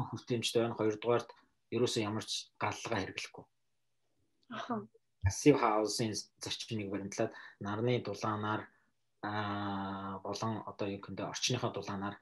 хүртээмжтэй 0.09 0.61
байна. 0.65 0.73
Хоёрдугаарт 0.73 1.29
ерөөсөө 1.69 2.01
ямар 2.01 2.25
ч 2.25 2.49
галлага 2.57 2.97
хэрэглэхгүй. 2.97 3.45
Аа. 4.57 4.81
passive 5.25 5.57
house-ын 5.57 6.13
зарчмыг 6.41 6.89
баримтлаад 6.89 7.33
нарны 7.65 8.01
дулаанаар 8.05 8.61
аа 9.25 10.21
болон 10.25 10.61
одоо 10.69 10.87
юу 10.89 11.01
гэнэ 11.01 11.25
орчныхоо 11.33 11.71
дулаанаар 11.73 12.15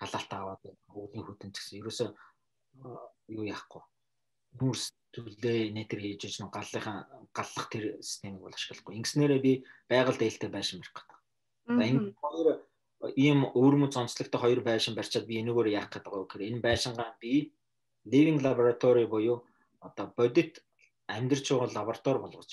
халаалт 0.00 0.32
аваад 0.32 0.62
өвлийн 0.94 1.24
хөтөн 1.26 1.50
гэсэн 1.52 1.78
ерөөсөө 1.80 2.08
юу 3.34 3.44
яахгүй 3.44 3.82
нүүрс 4.56 4.84
төлөө 5.14 5.72
нэтер 5.76 6.00
хийж 6.02 6.22
иж 6.28 6.34
нэг 6.40 6.50
галлынхаа 6.52 6.96
галлах 7.36 7.66
тэр 7.72 7.84
системийг 8.00 8.42
бол 8.42 8.56
ашиглахгүй. 8.56 8.98
Ингэснээрээ 9.00 9.40
би 9.46 9.52
байгаль 9.90 10.20
дээлтэй 10.20 10.50
байшин 10.52 10.80
барих 10.80 10.94
гэдэг. 10.96 11.18
За 11.78 11.82
энэ 11.88 12.00
хоёр 12.20 12.48
ийм 13.16 13.40
өөрмөц 13.60 13.94
онцлогтой 13.96 14.40
хоёр 14.40 14.60
байшин 14.60 14.94
барьчаад 14.94 15.26
би 15.28 15.40
энэгээр 15.40 15.68
яах 15.78 15.88
гэдэг 15.92 16.12
вэ 16.12 16.18
гэхээр 16.24 16.48
энэ 16.48 16.64
байшингаа 16.66 17.10
би 17.22 17.32
living 18.12 18.40
laboratory 18.46 19.04
буюу 19.06 19.44
одоо 19.80 20.06
бодит 20.18 20.64
амьдарч 21.06 21.46
байгаа 21.48 21.76
лаборатори 21.76 22.18
болгож 22.20 22.50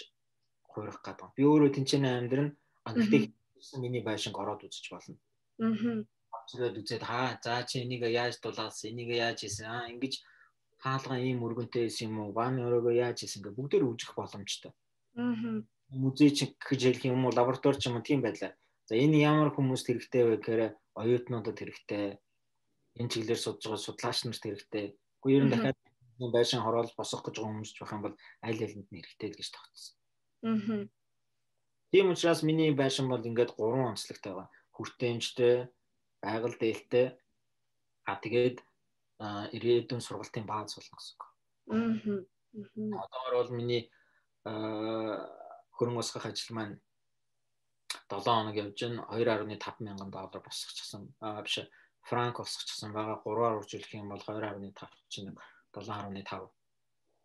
хуурах 0.72 1.00
гэдэг. 1.04 1.36
Би 1.36 1.44
өөрөө 1.44 1.70
тэнцэнэ 1.76 2.10
амьдрын 2.20 2.50
а 2.88 2.94
гэхдээ 2.94 3.24
миний 3.84 4.04
байшинг 4.04 4.36
ороод 4.38 4.64
үзэж 4.64 4.86
болно. 4.92 5.18
Аа. 5.60 6.04
Очроод 6.46 6.78
үзээд 6.78 7.04
хаа 7.04 7.42
за 7.42 7.66
чи 7.66 7.82
энийг 7.82 8.06
яаж 8.06 8.38
дулаалсан, 8.38 8.94
энийг 8.94 9.10
яаж 9.18 9.42
хийсэн 9.42 9.66
аа 9.66 9.90
ингэж 9.90 10.22
хаалгаа 10.78 11.18
ийм 11.18 11.42
өргөнтэй 11.42 11.90
байсан 11.90 12.14
юм 12.14 12.18
уу? 12.22 12.38
Ваны 12.38 12.62
өрөөгөө 12.62 12.94
яаж 13.02 13.18
хийсэн 13.26 13.42
гэ 13.42 13.58
бүгдээр 13.58 13.90
үжих 13.90 14.14
боломжтой. 14.14 14.72
Аа. 15.18 15.66
Музей 15.90 16.30
ч 16.30 16.54
гэж 16.54 16.82
хэлэх 16.86 17.10
юм 17.10 17.26
уу, 17.26 17.34
лаборатори 17.34 17.82
ч 17.82 17.90
юм 17.90 17.98
уу 17.98 18.06
тийм 18.06 18.22
байлаа. 18.22 18.54
За 18.86 18.94
энэ 18.94 19.18
ямар 19.26 19.50
хүмүүст 19.50 19.90
хэрэгтэй 19.90 20.24
вэ 20.30 20.38
гэхээр 20.38 20.62
оюутнуудад 21.02 21.58
хэрэгтэй. 21.58 22.22
Энэ 23.02 23.10
чиглэлээр 23.10 23.42
судж 23.42 23.66
байгаа 23.66 23.82
судлаач 23.82 24.20
нарт 24.24 24.44
хэрэгтэй. 24.46 24.86
Гэхдээ 24.94 25.36
ер 25.38 25.44
нь 25.46 25.52
дахиад 25.54 25.78
байшин 26.38 26.62
хороол 26.62 26.92
босох 26.94 27.26
гэж 27.26 27.36
байгаа 27.42 27.50
хүмүүс 27.50 27.74
байх 27.82 27.92
юм 27.98 28.04
бол 28.06 28.16
аль 28.46 28.62
алинд 28.62 28.90
нь 28.94 29.02
хэрэгтэй 29.02 29.30
гэж 29.34 29.50
тогтсон. 29.50 29.94
Аа. 30.46 30.86
Тийм 31.92 32.12
учраас 32.14 32.44
миний 32.44 32.72
байшин 32.72 33.10
бол 33.10 33.26
ингээд 33.26 33.58
гурван 33.58 33.98
онцлогтой 33.98 34.34
байгаа. 34.34 34.50
Хүртээмжтэй, 34.76 35.56
байгаль 36.26 36.58
дээлтэй, 36.58 37.08
а 38.10 38.18
тэгээд 38.18 38.58
ирээдүйн 39.56 40.02
сургалтын 40.04 40.46
бааз 40.50 40.76
болно 40.76 40.98
гэсэн 40.98 41.16
үг. 41.16 41.24
Аа. 41.72 43.00
Одоогор 43.04 43.36
бол 43.40 43.52
миний 43.56 43.88
хөрөнгө 44.44 46.02
ослох 46.04 46.26
ажил 46.28 46.56
маань 46.56 46.76
7 48.10 48.26
хоног 48.26 48.56
явж 48.56 48.80
байна 48.82 49.08
2.5 49.10 49.88
мянган 49.88 50.12
доллар 50.12 50.42
босчихсон. 50.44 51.14
Аа 51.22 51.42
биш 51.46 51.64
франк 52.10 52.38
босчихсон 52.44 52.92
байгаа 52.94 53.24
3-аар 53.24 53.60
үржүүлэх 53.60 53.96
юм 53.96 54.12
бол 54.12 54.22
2.5 54.22 54.92
чинь 55.10 55.32
7.5 55.74 56.52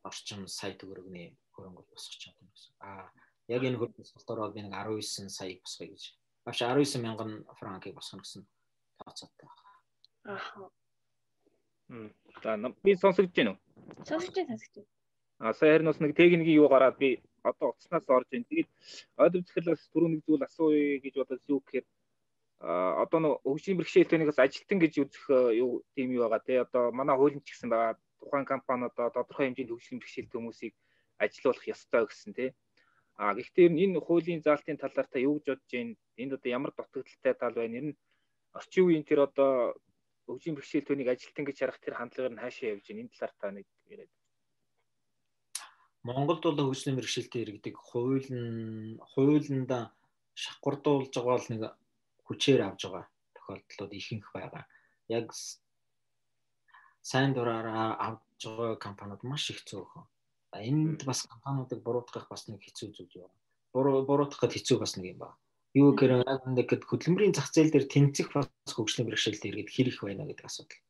орчим 0.09 0.46
сая 0.48 0.74
төгрөгийн 0.78 1.36
хөрөнгө 1.53 1.82
босчих 1.90 2.22
чадсан 2.22 2.48
гэсэн. 2.55 2.72
Аа 2.86 3.11
яг 3.51 3.62
энэ 3.66 3.78
хөрөнгө 3.78 4.07
ослолтоор 4.07 4.40
бол 4.46 4.55
би 4.55 4.62
нэг 4.62 4.72
19 4.72 5.28
саяг 5.28 5.59
босгоё 5.61 5.90
гэж. 5.90 6.05
Авш 6.46 6.62
19 6.62 7.05
мянган 7.05 7.30
франкийг 7.59 7.94
босгоно 7.98 8.24
гэсэн 8.24 8.46
тооцоотой 9.11 9.48
байна. 10.24 10.38
Аа. 10.38 10.70
За 12.42 12.74
би 12.84 12.96
сонсогдож 12.96 13.34
байна 13.34 13.50
уу? 13.52 13.58
Сонсогдож 14.06 14.46
байна, 14.46 14.58
сонсогдож 14.58 14.84
байна. 14.86 14.90
А 15.40 15.54
сая 15.54 15.72
харин 15.72 15.90
бас 15.90 16.00
нэг 16.00 16.16
техникийн 16.16 16.56
юу 16.62 16.68
гараад 16.68 16.98
би 16.98 17.22
одоо 17.42 17.70
утаснаас 17.74 18.08
орж 18.08 18.28
байна. 18.30 18.46
Тэгээд 18.48 18.70
ойд 19.16 19.34
үзэхлээс 19.40 19.90
түрүү 19.92 20.08
нэг 20.12 20.22
зүйл 20.26 20.44
асууя 20.46 21.00
гэж 21.02 21.14
бодож 21.16 21.40
юу 21.48 21.61
гэхээр 21.64 21.86
а 22.61 23.02
одоо 23.02 23.20
нэг 23.20 23.32
хөгжлийн 23.40 23.78
бэрхшээлтээс 23.80 24.38
ажилтан 24.38 24.78
гэж 24.84 24.94
үзэх 25.00 25.24
юу 25.56 25.80
тийм 25.96 26.12
юу 26.12 26.28
байгаа 26.28 26.44
те 26.44 26.61
одоо 26.61 26.92
манай 26.92 27.16
хуулийн 27.16 27.40
ч 27.40 27.56
гэсэн 27.56 27.72
байгаа 27.72 27.96
тухайн 28.20 28.44
компани 28.44 28.84
одоо 28.92 29.08
тодорхой 29.08 29.48
хэмжээнд 29.48 29.72
хөгжлийн 29.72 30.00
бэрхшээлт 30.00 30.34
хүмүүсийг 30.36 30.74
ажилуулах 31.24 31.64
ёстой 31.72 32.04
гэсэн 32.04 32.32
те 32.36 32.46
а 33.16 33.32
гэхдээ 33.32 33.72
энэ 33.84 34.04
хуулийн 34.04 34.44
заалтын 34.44 34.76
талаар 34.76 35.08
та 35.08 35.18
юу 35.24 35.40
гэж 35.40 35.46
бодож 35.48 35.72
байна 35.72 35.96
энд 36.20 36.32
одоо 36.36 36.50
ямар 36.52 36.72
дутагдaltaй 36.76 37.34
тал 37.40 37.56
байна 37.56 37.76
ер 37.80 37.86
нь 37.88 37.96
орчин 38.55 38.84
үеийн 38.86 39.05
тэр 39.07 39.26
одоо 39.26 39.74
хөгжлийн 40.26 40.57
бэрхшээл 40.59 40.86
түүнийг 40.86 41.09
ажилтан 41.11 41.44
гэж 41.46 41.57
харах 41.59 41.78
тэр 41.82 41.94
хандлагаар 41.98 42.34
нь 42.34 42.42
хаашаа 42.42 42.72
явж 42.74 42.84
байна 42.86 43.03
энэ 43.03 43.12
талаар 43.14 43.34
та 43.38 43.46
нэг 43.51 43.66
яриад. 43.86 44.12
Монголд 46.07 46.42
бол 46.42 46.59
хөгжлийн 46.70 46.98
бэрхшээлтэй 46.98 47.42
иргэдэг 47.44 47.76
хууль 47.78 48.28
нь 48.30 48.98
хуулинда 49.12 49.78
шахгурдуулж 50.42 51.12
байгаа 51.14 51.36
бол 51.38 51.48
нэг 51.51 51.62
хүчээр 52.26 52.61
авж 52.66 52.80
байгаа 52.86 53.05
тохиолдлууд 53.34 53.92
ихэнх 53.98 54.28
байгаа. 54.34 54.64
Яг 55.11 55.26
сайн 57.11 57.30
дураараа 57.34 57.98
авж 58.07 58.40
байгаа 58.46 58.82
компаниуд 58.86 59.22
маш 59.22 59.51
их 59.51 59.62
зөөхөн. 59.66 60.07
Энд 60.55 61.01
бас 61.07 61.26
компаниудыг 61.26 61.82
буруутгах 61.82 62.26
бас 62.30 62.48
нэг 62.51 62.62
хэцүү 62.62 62.88
зүйл 62.94 63.26
юм. 63.26 63.32
Буруу 63.74 64.03
буруутгах 64.07 64.51
хэцүү 64.51 64.78
бас 64.82 64.94
нэг 64.98 65.14
юм 65.14 65.18
байна 65.22 65.38
юу 65.75 65.95
гэхээр 65.95 66.27
яг 66.27 66.43
ингээд 66.47 66.83
хөдөлмөрийн 66.87 67.35
зах 67.37 67.51
зээл 67.55 67.71
дээр 67.71 67.87
тэнцэх 67.87 68.35
бас 68.35 68.51
хөгжлийн 68.75 69.07
бэрхшээлтэй 69.07 69.51
иргэд 69.51 69.71
хэр 69.71 69.89
их 69.91 69.99
байна 70.03 70.27
гэдэг 70.27 70.47
асуудал. 70.47 70.83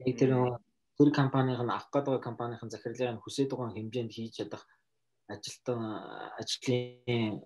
Яг 0.00 0.16
тэр 0.16 0.32
тэр 0.96 1.08
компанийн 1.12 1.60
авах 1.60 1.92
гэдэг 1.92 2.24
компанийн 2.24 2.72
захирлын 2.72 3.20
хүсэж 3.20 3.52
байгаа 3.52 3.76
хэмжээнд 3.76 4.12
хийж 4.16 4.32
чадах 4.40 4.64
ажилтан 5.28 5.80
ажлын 6.40 7.44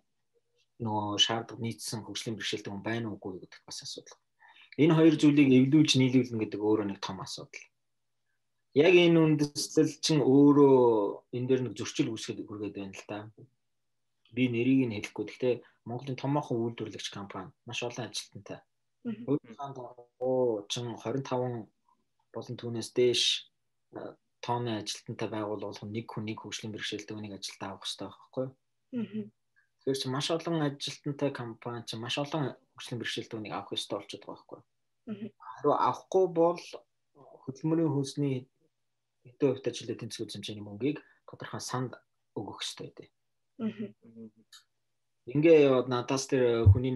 нөгөө 0.85 1.19
шаардлага 1.19 1.63
нийцсэн 1.63 2.05
хөгжлийн 2.05 2.37
бэрхшээлтэй 2.37 2.71
хүн 2.71 2.85
байна 2.85 3.11
уугүй 3.11 3.43
гэдэг 3.43 3.61
бас 3.67 3.83
асуудал. 3.83 4.19
Энэ 4.77 4.95
хоёр 4.95 5.15
зүйлийг 5.17 5.51
эвлүүлж 5.51 5.91
нийлүүлнэ 5.97 6.41
гэдэг 6.47 6.61
өөрөө 6.61 6.87
нэг 6.93 6.99
том 7.01 7.19
асуудал. 7.25 7.65
Яг 8.77 8.93
энэ 8.93 9.17
үндэслэл 9.17 9.93
чинь 10.05 10.21
өөрөө 10.21 10.77
энэ 11.33 11.49
дээр 11.49 11.63
нэг 11.65 11.75
зөрчил 11.81 12.13
үүсгэж 12.13 12.45
хүргээд 12.45 12.77
байна 12.77 12.93
л 12.93 13.05
да. 13.09 13.19
Би 14.35 14.49
нэрийг 14.49 14.89
нь 14.89 14.97
хэлэхгүй. 14.97 15.25
Гэхдээ 15.27 15.55
Монголын 15.87 16.19
томоохон 16.19 16.59
үйлдвэрлэгч 16.63 17.09
компани 17.15 17.55
маш 17.67 17.83
олон 17.87 18.11
ажилтнтай. 18.11 18.59
Өөрийнхөө 19.07 19.71
дагуу 19.77 20.67
чин 20.67 20.97
25 20.99 21.71
болон 22.35 22.57
түүнээс 22.59 22.91
дээш 22.91 23.23
тооны 24.43 24.83
ажилтнтай 24.83 25.29
байгуул 25.31 25.63
болгон 25.63 25.91
нэг 25.95 26.07
хүн 26.11 26.27
нэг 26.27 26.43
хөгжлийн 26.43 26.75
бэрхшээлтэй 26.75 27.17
үнийг 27.17 27.39
ажилдаа 27.39 27.69
авах 27.75 27.87
хэрэгтэй 27.87 28.07
байхгүй 28.07 28.45
юу? 28.47 28.55
Тэгэхээр 29.79 30.01
чи 30.03 30.09
маш 30.11 30.27
олон 30.35 30.59
ажилтнтай 30.67 31.31
компани 31.31 31.87
чи 31.87 31.95
маш 31.97 32.19
олон 32.19 32.55
хөгжлийн 32.75 33.01
бэрхшээлтэй 33.01 33.39
үнийг 33.39 33.55
авах 33.55 33.75
ёстой 33.79 33.97
болчиход 33.99 34.27
байгаа 34.27 34.35
байхгүй 34.37 34.59
юу? 34.59 34.67
Харин 35.55 35.79
авахгүй 35.89 36.27
бол 36.41 36.63
хөдөлмөрийн 37.47 37.95
хөлсний 37.95 38.37
хэдэн 39.25 39.49
хувьд 39.55 39.71
ажилтны 39.71 39.97
тэнцвэр 39.99 40.31
хэмжээний 40.31 40.67
мөнгийг 40.67 40.99
тодорхой 41.27 41.63
санд 41.63 41.93
өгөх 42.39 42.63
ёстой 42.63 42.91
дээ. 42.95 43.09
Ингээ 45.27 45.59
яваад 45.69 45.89
надаас 45.89 46.29
тэр 46.31 46.69
хүний 46.71 46.95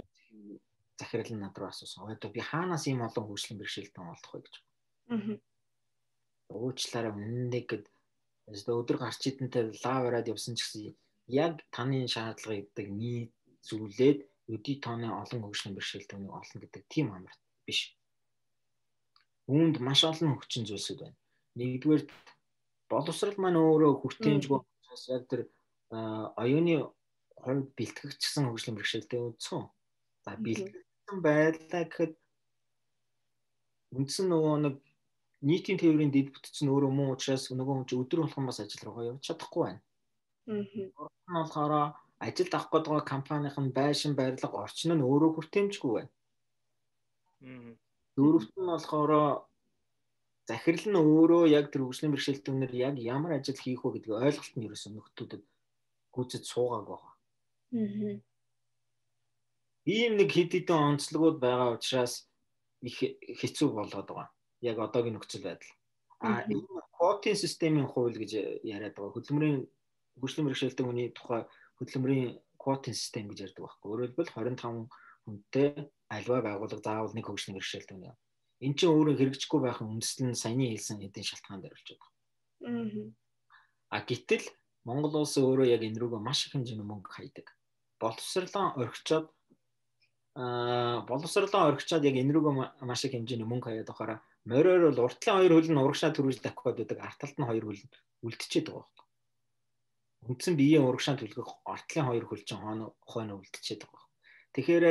захирал 1.01 1.33
нь 1.33 1.41
над 1.41 1.57
руу 1.57 1.73
асуусан. 1.73 2.13
Одоо 2.13 2.31
би 2.31 2.41
хаанаас 2.41 2.85
ийм 2.87 3.01
олон 3.01 3.25
хөгжлийн 3.27 3.59
бэрхшээлтэн 3.59 4.13
олдох 4.13 4.33
вэ 4.35 4.41
гэж. 4.45 4.55
Аа. 5.11 5.37
Уучлаарай 6.53 7.13
үнэндээ 7.17 7.65
гэд 7.65 7.85
өдөр 8.51 8.99
гарч 9.01 9.23
идэнтэй 9.27 9.65
лав 9.83 9.99
бараад 10.05 10.31
явсан 10.33 10.55
ч 10.55 10.61
гэсэн 10.63 10.95
яг 11.31 11.55
таны 11.75 12.05
шаардлагыг 12.05 12.69
гэдэг 12.69 12.89
нийт 13.01 13.33
зүйлээд 13.69 14.21
өдий 14.53 14.77
тооны 14.85 15.09
олон 15.23 15.41
хөгжлийн 15.47 15.75
бэрхшээлтнийг 15.77 16.33
олно 16.39 16.57
гэдэг 16.61 16.83
тийм 16.93 17.15
амар 17.17 17.35
биш. 17.67 17.97
Үүнд 19.49 19.77
маш 19.81 20.05
олон 20.05 20.37
хүчин 20.37 20.67
зүйлсүүд 20.69 21.01
байна. 21.03 21.19
Нэгдүгээр 21.59 22.03
боловсрал 22.91 23.39
маань 23.39 23.59
өөрөө 23.59 23.93
хүртээмжгүй 24.03 24.59
яг 25.15 25.25
тэр 25.31 25.41
оюуны 25.91 26.87
хувьд 27.43 27.69
бэлтгэгчсэн 27.75 28.47
хөгжлийн 28.47 28.77
бэрхшээлтэй 28.79 29.21
үндсэн. 29.21 29.63
За 30.25 30.31
бэлтгэгдсэн 30.39 31.19
байлаа 31.25 31.83
гэхэд 31.89 32.15
үндсэн 33.97 34.27
нөгөө 34.31 34.57
нэг 34.65 34.77
нийтийн 35.43 35.79
тээврийн 35.81 36.13
дэд 36.13 36.31
бүтцэн 36.31 36.69
өөрөө 36.69 36.93
муу 36.95 37.17
учраас 37.17 37.51
нөгөө 37.51 37.75
хүн 37.75 37.89
чинь 37.89 38.03
өдөр 38.05 38.21
болгон 38.23 38.47
бас 38.47 38.61
ажил 38.61 38.85
руугаа 38.85 39.09
явж 39.11 39.23
чадахгүй 39.25 39.63
байна. 39.65 39.83
Аа. 40.47 40.63
нь 41.27 41.35
болохоор 41.35 41.73
ажилд 42.21 42.53
авах 42.55 42.71
гээд 42.71 42.87
байгаа 42.87 43.13
компанийн 43.13 43.73
байшин 43.73 44.15
барилга 44.15 44.63
орчин 44.65 44.93
нь 44.95 45.07
өөрөө 45.09 45.31
хүртээмжгүй 45.35 45.93
байна. 45.97 46.13
Аа. 47.49 47.73
Дөрөвт 48.17 48.53
нь 48.55 48.71
болохоор 48.71 49.13
захирал 50.51 50.87
нь 50.91 51.01
өөрөө 51.01 51.43
яг 51.59 51.67
тэр 51.73 51.83
хөгжлийн 51.89 52.13
бэрхшээлтэн 52.13 52.55
үнээр 52.55 52.75
яг 52.89 52.95
ямар 53.15 53.33
ажил 53.39 53.59
хийх 53.63 53.81
вэ 53.83 53.91
гэдгийг 53.97 54.21
ойлголт 54.21 54.55
нь 54.55 54.67
ерөөсөн 54.67 54.93
нөхдүүдэд 54.95 55.43
гүйцэд 56.15 56.45
суугаагүй 56.45 56.99
байна. 56.99 57.15
Аа. 57.73 58.19
Ийм 59.87 60.13
нэг 60.21 60.31
хэд 60.37 60.53
хэдэн 60.55 60.79
онцлогуд 60.95 61.41
байгаа 61.41 61.75
учраас 61.77 62.29
их 62.83 62.99
хэцүү 63.41 63.69
болоод 63.73 64.09
байгаа. 64.09 64.29
Яг 64.61 64.77
одоогийн 64.79 65.17
нөхцөл 65.17 65.45
байдал. 65.45 65.73
А 66.21 66.45
энэ 66.45 66.67
квотын 66.97 67.37
системийн 67.37 67.89
хууль 67.89 68.17
гэж 68.19 68.61
яриад 68.65 68.95
байгаа. 68.95 69.15
Хөдөлмөрийн 69.17 69.65
хөгжлийн 70.21 70.47
бэрхшээлтэй 70.47 70.85
хүний 70.85 71.09
тухай 71.17 71.49
хөдөлмөрийн 71.81 72.37
квотын 72.61 72.95
систем 72.95 73.33
гэж 73.33 73.39
ярьдаг 73.49 73.65
байхгүй. 73.65 73.89
Өөрөөр 73.89 74.11
хэлбэл 74.13 74.35
25 74.37 74.93
хүнтэй 75.25 75.69
альва 76.13 76.39
байгууллага 76.45 76.85
заавал 76.85 77.17
нэг 77.17 77.25
хөгжлийн 77.25 77.57
бэрхшээлтэй 77.57 77.97
хүн. 77.97 78.13
Эн 78.61 78.75
чинь 78.77 78.93
өөрөө 78.93 79.17
хэрэгжихгүй 79.17 79.61
байх 79.65 79.81
үндэслэл 79.81 80.29
нь 80.29 80.37
саяны 80.37 80.69
хэлсэн 80.69 81.01
хэдийн 81.01 81.25
шалтгаан 81.25 81.61
дээр 81.65 81.73
болж 81.73 81.89
байгаа. 81.89 82.11
Аа. 82.69 83.09
А 83.97 83.99
гэтэл 84.05 84.45
Монгол 84.89 85.21
улс 85.21 85.37
өөрөө 85.37 85.67
яг 85.69 85.83
энэ 85.85 86.01
рүүгээ 86.01 86.23
маш 86.25 86.47
их 86.47 86.53
хэмжээний 86.57 86.87
мөнгө 86.89 87.11
хайдаг. 87.13 87.47
Боловсрлон 88.01 88.73
орхичоод 88.81 89.27
аа 90.35 91.05
боловсрлон 91.05 91.69
орхичоод 91.75 92.05
яг 92.09 92.17
энэ 92.17 92.33
рүүгээ 92.33 92.55
маш 92.89 93.05
их 93.05 93.13
хэмжээний 93.13 93.49
мөнгө 93.49 93.69
хаяад 93.69 93.91
байхаараа 93.93 94.21
мориор 94.49 94.89
бол 94.89 95.05
уртлын 95.05 95.37
хоёр 95.37 95.53
хөл 95.53 95.71
нь 95.71 95.83
урагшаа 95.85 96.11
төрүүлж 96.17 96.41
тавих 96.41 96.61
гээд 96.65 96.79
байдаг. 96.81 96.99
Арталт 97.05 97.37
нь 97.37 97.49
хоёр 97.49 97.65
хөл 97.69 97.83
үлдчихэд 98.25 98.67
байгаа 98.73 98.89
байхгүй. 98.89 99.07
Үндсэн 100.33 100.55
биеийн 100.57 100.87
урагшаа 100.89 101.17
төлгөх 101.21 101.51
артлын 101.69 102.09
хоёр 102.09 102.25
хөл 102.25 102.43
чинь 102.49 102.63
хойно 102.65 102.87
хойно 103.05 103.37
үлдчихэд 103.37 103.85
байгаа. 103.85 104.05
Тэгэхээр 104.57 104.85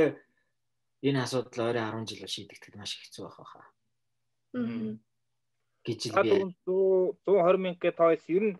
энэ 1.09 1.19
асуудал 1.25 1.65
ойрын 1.65 2.05
10 2.05 2.13
жил 2.13 2.29
шийдэгдэхэд 2.29 2.77
маш 2.77 2.93
хэцүү 2.93 3.23
байх 3.25 3.37
байхаа. 3.41 3.65
Аа. 4.53 4.97
гэж 5.85 5.99
л 6.11 6.15
би 6.21 6.29
100 6.65 7.25
120 7.25 7.63
мянга 7.63 7.81
гэ 7.81 7.91
тоос 7.97 8.23
ер 8.29 8.43
нь 8.51 8.55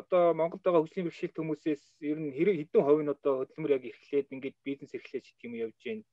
одоо 0.00 0.34
Монголд 0.36 0.62
байгаа 0.62 0.82
хөгжлийн 0.84 1.06
бэрхшээлт 1.08 1.38
хүмүүсээс 1.40 1.82
ер 2.10 2.18
нь 2.20 2.34
хэрэг 2.36 2.56
хэдэн 2.58 2.84
хувь 2.84 3.02
нь 3.02 3.14
одоо 3.16 3.34
хөдөлмөр 3.40 3.74
яг 3.76 3.84
эрхлээд 3.88 4.32
ингээд 4.34 4.56
бизнес 4.66 4.92
эрхлээд 4.92 5.24
ч 5.24 5.28
гэх 5.32 5.46
юм 5.48 5.54
явж 5.64 5.78
байна. 5.84 6.04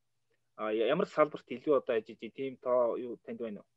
А 0.56 0.72
ямар 0.72 1.08
салбарт 1.10 1.48
илүү 1.52 1.74
одоо 1.78 1.94
ажиж 2.00 2.20
тийм 2.22 2.56
тоо 2.64 2.96
юу 2.96 3.20
танд 3.26 3.40
байна 3.44 3.60
уу? 3.60 3.70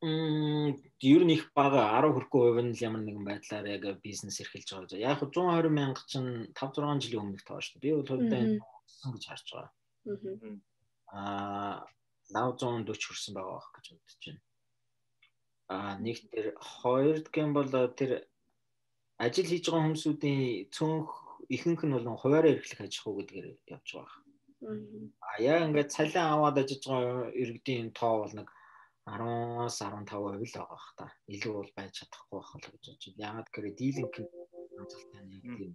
Мм 0.00 0.80
ер 1.04 1.22
нь 1.28 1.34
их 1.36 1.52
бага 1.52 2.00
10 2.00 2.16
хүрэхгүй 2.16 2.40
хувь 2.40 2.62
нь 2.64 2.72
л 2.72 2.84
ямар 2.88 3.02
нэгэн 3.04 3.26
байдлаар 3.28 3.66
яг 3.76 3.84
бизнес 4.00 4.40
эрхэлж 4.40 4.68
байгаа. 4.72 5.04
Яг 5.12 5.20
120 5.20 5.68
мянга 5.68 6.00
чинь 6.08 6.48
5 6.56 6.80
6 6.80 7.04
жилийн 7.04 7.22
өмнөх 7.24 7.44
тоо 7.44 7.60
шүү 7.60 7.76
дээ. 7.76 7.84
Би 7.84 7.96
бол 8.00 8.08
хувьдаа 8.08 8.42
гэж 9.12 9.24
харж 9.28 9.46
байгаа. 9.52 9.72
Аа 11.12 11.84
840 12.32 12.96
хүрсэн 12.96 13.34
байгаа 13.36 13.60
байх 13.60 13.68
гэж 13.76 13.86
бодож 13.92 14.16
байна. 14.24 14.40
Аа 15.68 15.92
нэг 16.00 16.16
тэр 16.32 16.46
хоёр 16.56 17.16
гэн 17.28 17.50
бол 17.52 17.68
тэр 18.00 18.29
ажил 19.24 19.48
хийж 19.50 19.64
байгаа 19.68 19.84
хүмүүсүүдийн 19.86 20.42
цөөнх 20.76 21.10
ихэнх 21.54 21.82
нь 21.84 21.94
бол 21.94 22.06
хуваараа 22.22 22.52
эрхлэх 22.54 22.80
аж 22.84 22.94
ахуй 22.96 23.14
гэдгээр 23.18 23.46
явж 23.74 23.88
байгаа. 23.96 24.18
А 25.28 25.30
яа 25.50 25.64
ингээд 25.66 25.94
цалин 25.96 26.26
аваад 26.34 26.56
ажиж 26.62 26.82
байгаа 26.88 27.32
иргэдийн 27.40 27.88
тоо 28.00 28.14
бол 28.22 28.34
нэг 28.38 28.48
10-аас 29.08 29.76
15% 29.82 30.08
л 30.08 30.54
байгаа 30.54 30.66
бах 30.72 30.88
та. 30.98 31.06
Илүү 31.34 31.52
бол 31.58 31.72
байж 31.76 31.92
чадахгүй 31.98 32.36
байх 32.38 32.50
л 32.54 32.64
гэж 32.72 32.84
бодож 32.86 33.04
байна. 33.04 33.24
Яагаад 33.26 33.48
гэхээр 33.50 33.78
дийлэнх 33.80 34.16
амжилттай 34.80 35.24
яг 35.36 35.44
тийм 35.56 35.72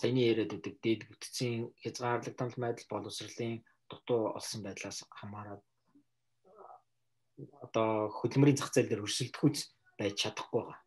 саяны 0.00 0.20
яриад 0.30 0.54
өгдөг 0.56 0.74
дээд 0.82 1.02
бүтцийн 1.10 1.70
хязгаарлагдмал 1.82 2.56
байдал 2.58 2.88
боловсролын 2.90 3.62
дутуу 3.90 4.22
олсон 4.38 4.60
байдлаас 4.66 4.98
хамаарат 5.18 5.62
одоо 7.64 8.10
хөдөлмөрийн 8.18 8.58
зах 8.58 8.72
зээл 8.72 8.90
дээр 8.90 9.04
өрсөлдөхүйц 9.06 9.58
байж 9.98 10.14
чадахгүй 10.22 10.60
байгаа. 10.62 10.81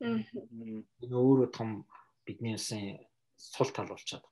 Энэ 0.00 1.16
өөрөө 1.18 1.50
том 1.50 1.86
бидний 2.26 2.54
улсын 2.54 2.98
сул 3.36 3.70
тал 3.74 3.88
болчиход. 3.90 4.24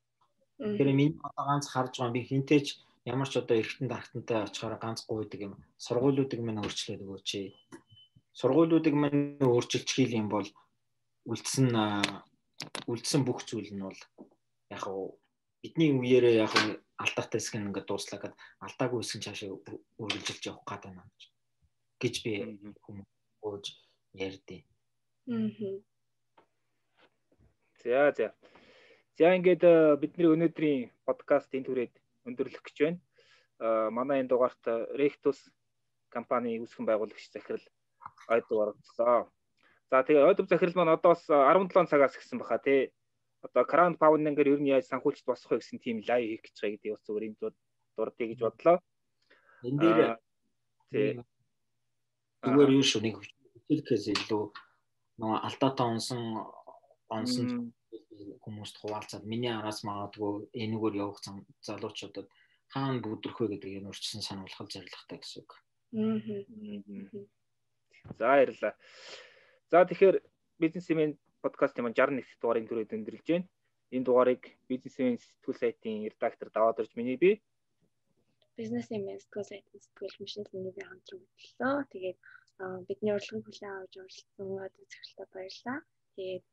Тэгэхээр 0.59 0.91
миний 0.95 1.19
одоо 1.23 1.45
ганц 1.47 1.67
харж 1.69 1.99
байгаа 1.99 2.15
би 2.15 2.23
хинтээч 2.23 2.67
ямар 3.05 3.29
ч 3.29 3.35
одоо 3.39 3.57
эргэтэн 3.59 3.89
дарагтантай 3.91 4.39
очихоор 4.47 4.79
ганц 4.79 5.05
гуйдаг 5.07 5.41
юм. 5.47 5.55
Сургуулиудыг 5.79 6.41
минь 6.43 6.63
өөрчлөөд 6.63 7.03
өгөөч. 7.05 7.31
Сургуулиудыг 8.39 8.95
минь 8.95 9.43
өөрчилж 9.43 9.89
хийх 9.91 10.13
юм 10.15 10.29
бол 10.31 10.49
үлдсэн 11.31 11.71
үлдсэн 12.87 13.23
бүх 13.27 13.43
зүйл 13.49 13.71
нь 13.75 13.85
бол 13.85 14.01
яг 14.71 14.81
хав 14.87 15.19
бидний 15.63 15.91
үеэрээ 15.93 16.35
яг 16.47 16.53
алдаатай 17.03 17.39
хэсэг 17.39 17.55
нь 17.59 17.67
ингээд 17.69 17.89
дууслаа 17.89 18.21
гэд 18.23 18.35
алдаагүй 18.67 19.01
хэсэг 19.03 19.19
нь 19.19 19.25
цаашаа 19.27 19.51
үргэлжилж 20.03 20.43
явах 20.47 20.65
гэдэг 20.67 20.93
юм 20.95 21.11
гэж 22.01 22.15
би 22.25 22.33
хүмүүс 22.85 23.11
ууж 23.47 23.65
ярьдیں۔ 24.15 24.63
За 27.83 28.13
за. 28.15 28.31
За 29.19 29.35
ингээд 29.35 29.65
бидний 29.99 30.29
өнөөдрийн 30.31 30.91
подкаст 31.03 31.51
энэ 31.51 31.67
түрээд 31.67 31.95
өндөрлөх 32.31 32.63
гэж 32.63 32.77
байна. 32.79 32.99
Аа 33.59 33.91
манай 33.91 34.23
энэ 34.23 34.31
дугаарт 34.31 34.63
Rectus 34.95 35.51
компани 36.15 36.61
үүсгэн 36.63 36.87
байгуулагч 36.87 37.27
захирал 37.35 37.67
ойдуу 38.31 38.59
оролцлоо. 38.63 39.27
За 39.91 40.07
тэгээ 40.07 40.31
ойдуу 40.31 40.47
захирал 40.47 40.79
маань 40.79 40.95
одоос 40.95 41.27
17 41.27 41.91
цагаас 41.91 42.15
гисэн 42.15 42.39
баха 42.39 42.63
тий. 42.63 42.95
Одоо 43.43 43.67
Crown 43.67 43.99
Pound-аар 43.99 44.47
ер 44.47 44.61
нь 44.63 44.71
яаж 44.71 44.87
санхүүжилт 44.87 45.27
босох 45.27 45.51
вэ 45.51 45.59
гэсэн 45.59 45.83
тийм 45.83 46.07
лайв 46.07 46.23
хийх 46.23 46.43
гэж 46.47 46.55
байгаа 46.55 46.75
гэдэг 46.79 46.93
бас 46.95 47.03
зүгээр 47.03 47.27
юм 47.27 47.37
дурдъя 47.99 48.27
гэж 48.31 48.41
бодлоо. 48.47 48.79
Энэ 49.67 49.79
дээр 49.83 50.01
тий. 50.95 51.11
Зүгээр 52.47 52.71
юу 52.79 52.85
шүү 52.87 53.03
нэг 53.03 53.17
хэлэхээс 53.67 54.07
илүү 54.15 54.66
нөгөө 55.21 55.39
алдаатай 55.49 55.87
онсон 55.95 56.21
онсон 57.09 57.73
хүмүүст 58.45 58.77
хуваалцаад 58.81 59.25
миний 59.33 59.53
араас 59.53 59.81
магадгүй 59.89 60.49
энэгээр 60.65 60.95
явах 61.05 61.21
залуучуудад 61.67 62.27
хаана 62.73 63.01
бүдрэх 63.05 63.39
вэ 63.41 63.47
гэдэг 63.57 63.71
юм 63.79 63.91
өрчсөн 63.91 64.23
сануулгал 64.25 64.69
зорилготой 64.71 65.19
гэсэн 65.21 65.43
үг. 65.43 65.51
За 68.19 68.25
баярлалаа. 68.31 68.75
За 69.71 69.85
тэгэхээр 69.85 70.17
бизнесмен 70.63 71.19
подкаст 71.43 71.79
юм 71.79 71.91
61 71.91 72.25
дугаарыг 72.41 72.69
түрээд 72.69 72.97
өндөрлж 72.97 73.27
байна. 73.29 73.49
Энэ 73.95 74.07
дугаарыг 74.07 74.43
бизнесмен 74.69 75.19
сэтгүүл 75.19 75.61
сайтын 75.63 76.07
редактор 76.11 76.49
даваад 76.51 76.81
орж 76.83 76.93
миний 76.99 77.17
би 77.17 77.41
бизнесмен 78.57 79.05
сэтгүүл 79.21 79.51
сайтын 79.53 79.81
сэтгүүл 79.85 80.53
миний 80.57 80.73
би 80.73 80.83
хамтран 80.83 81.23
хөтлөө. 81.23 81.77
Тэгээд 81.93 82.19
бидний 82.59 83.13
урилгын 83.15 83.43
хүлээн 83.45 83.77
авч 83.77 83.95
оролцсон 84.01 84.49
одоо 84.67 84.85
захиралтад 84.89 85.31
баярлалаа. 85.37 85.79
Тэгээд 86.17 86.45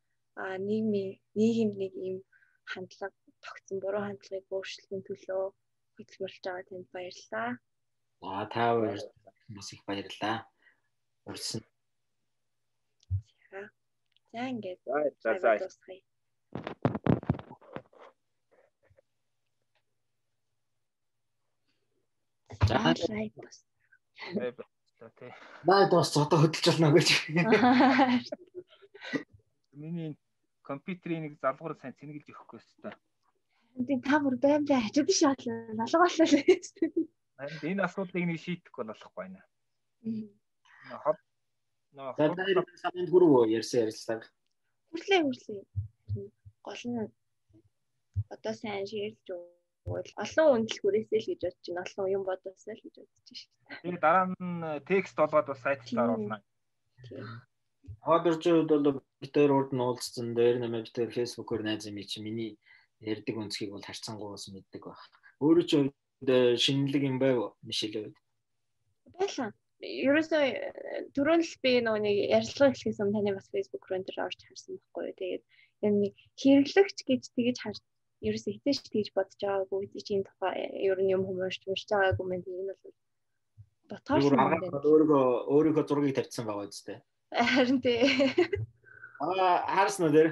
нийгмийн 0.68 1.12
нийгэмд 1.40 1.76
нэг 1.82 1.94
ийм 2.08 2.18
хандлага 2.72 3.16
тогтсон 3.46 3.78
буруу 3.80 4.04
хандлагыг 4.06 4.48
өөрчлөхийн 4.56 5.04
төлөө 5.08 5.44
хөтөлмөрлж 5.96 6.44
байгаа 6.44 6.68
танд 6.68 6.88
баярлалаа. 6.96 7.50
Аа 8.22 8.46
та 8.54 8.64
баяр 8.80 9.00
бас 9.56 9.68
их 9.74 9.82
баярлалаа. 9.88 10.38
Урьсан. 11.30 11.62
За 14.34 14.42
ингээд 14.52 14.80
за 15.24 15.32
за. 15.44 15.52
За 22.68 22.78
лайк 23.10 23.34
бас. 25.04 25.14
тий. 25.20 25.32
Бай 25.68 25.90
дуус 25.90 26.12
одоо 26.18 26.40
хөдөлж 26.40 26.66
болно 26.72 26.90
гэж. 26.96 27.08
Миний 29.74 30.18
компьютерийн 30.62 31.24
нэг 31.28 31.34
залгуур 31.44 31.76
сайн 31.78 31.94
цэнгэлж 32.00 32.28
өгөхгүй 32.32 32.60
өстой. 32.60 32.94
Тийм 33.88 34.02
та 34.06 34.20
бүр 34.24 34.38
баймдаа 34.38 34.80
хажууд 34.86 35.10
шаал 35.12 35.44
налгааллаа 35.76 36.28
л. 36.30 36.36
Харин 37.38 37.70
энэ 37.72 37.84
асуудлыг 37.84 38.26
нэг 38.30 38.40
шийдэхгүй 38.40 38.86
болохгүй 38.86 39.18
байна. 39.18 39.42
Хот 41.04 41.20
нөө 41.98 42.14
дайр 42.18 42.62
саманд 42.80 43.10
хүрүү 43.10 43.50
ярьсан 43.58 43.84
ярилцлага. 43.84 44.30
Хүрлээ 44.94 45.22
хүрлээ. 45.26 45.62
Гол 46.64 46.84
нь 46.86 47.12
одоо 48.30 48.54
сайн 48.54 48.86
ширлж 48.86 49.28
өгвөл 49.86 50.12
олон 50.24 50.48
үндэл 50.56 50.82
хүрээсэй 50.82 51.20
л 51.20 51.30
гэж 51.30 51.42
бодож 51.44 51.66
байна. 51.68 51.84
Олон 51.84 52.08
юм 52.16 52.24
бодосоо 52.28 52.74
л 52.74 52.84
гэж 52.84 52.96
бодож 53.04 53.28
байна. 53.28 53.80
Тэгээ 53.84 54.04
дараа 54.04 54.26
нь 54.32 54.86
текст 54.88 55.16
болгоод 55.20 55.48
бас 55.52 55.62
сайтлаар 55.64 56.10
оруулна. 56.16 56.38
Хадэрчүүд 58.08 58.70
бол 58.72 59.04
битээр 59.24 59.52
урд 59.52 59.72
нь 59.76 59.84
уулзсан 59.84 60.28
дээр 60.36 60.58
нэмээ 60.64 60.88
битээр 60.88 61.12
фэйсбүүкээр 61.16 61.64
найз 61.68 61.84
юм 61.88 62.00
чи 62.08 62.20
миний 62.24 62.52
ярьдаг 63.04 63.36
өнцгийг 63.36 63.72
бол 63.72 63.84
харцангуус 63.84 64.48
мэддэг 64.56 64.84
баг. 64.88 65.12
Өөрөө 65.44 65.66
ч 65.68 65.72
шинэлэг 66.64 67.04
юм 67.04 67.18
байв 67.20 67.56
мишэлээ. 67.68 68.12
Байлаа. 69.20 69.52
Ерөөсөө 69.84 70.44
түрүүн 71.12 71.44
л 71.44 71.56
би 71.64 71.72
нөгөө 71.84 72.02
нэг 72.08 72.18
ярилцлага 72.32 72.72
эхлэхээс 72.72 73.04
өмнө 73.04 73.20
таны 73.20 73.32
бас 73.36 73.52
фэйсбүүк 73.52 73.84
руу 73.84 73.98
энэ 74.00 74.16
орж 74.16 74.40
харсан 74.48 74.80
байхгүй 74.80 75.04
юу. 75.12 75.20
Тэгээд 75.20 75.44
энэ 75.84 76.08
хэрэглэгч 76.40 76.98
гэж 77.04 77.22
тэгэж 77.36 77.58
харж 77.60 77.84
ерөөсөө 78.24 78.54
хитэж 78.56 78.78
тэгж 78.88 79.10
бодож 79.16 79.40
байгаагүй 79.44 79.92
чи 80.00 80.16
энэ 80.16 80.28
тухай 80.28 80.56
ер 80.88 81.00
нь 81.04 81.12
юм 81.12 81.28
хүмүүст 81.28 81.68
уншиж 81.68 81.90
байгаагүй 81.92 82.26
мэн 82.28 82.42
энэ 82.44 82.76
бол 82.82 82.96
дотоорсон 83.92 84.38
юм 84.40 84.50
байна. 84.52 84.80
Өөрийгөө 84.80 85.24
өөрийгөө 85.54 85.84
зургийг 85.88 86.16
тавьсан 86.16 86.48
байгаа 86.48 86.68
үстэй. 86.72 86.98
Харин 87.34 87.80
тий. 87.84 88.00
Аа 89.20 89.64
харсан 89.76 90.08
уу 90.08 90.14
дээр 90.16 90.30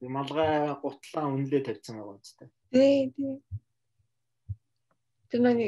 малгай 0.00 0.74
гутлаа 0.82 1.26
үнэлээ 1.32 1.62
тавьсан 1.64 1.96
байгаа 1.96 2.16
үстэй. 2.20 2.48
Тий, 2.72 3.12
тий. 3.16 3.34
Тэр 5.30 5.40
нэг 5.40 5.58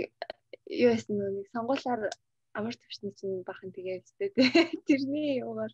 юу 0.69 0.91
яасан 0.93 1.17
нэг 1.19 1.49
сонгуулаар 1.57 2.13
амар 2.53 2.75
төвчний 2.77 3.13
чинь 3.17 3.45
бахан 3.49 3.73
тэгээд 3.73 4.05
үстэй 4.05 4.29
тий. 4.37 4.49
Тэрний 4.89 5.41
юугаар 5.41 5.73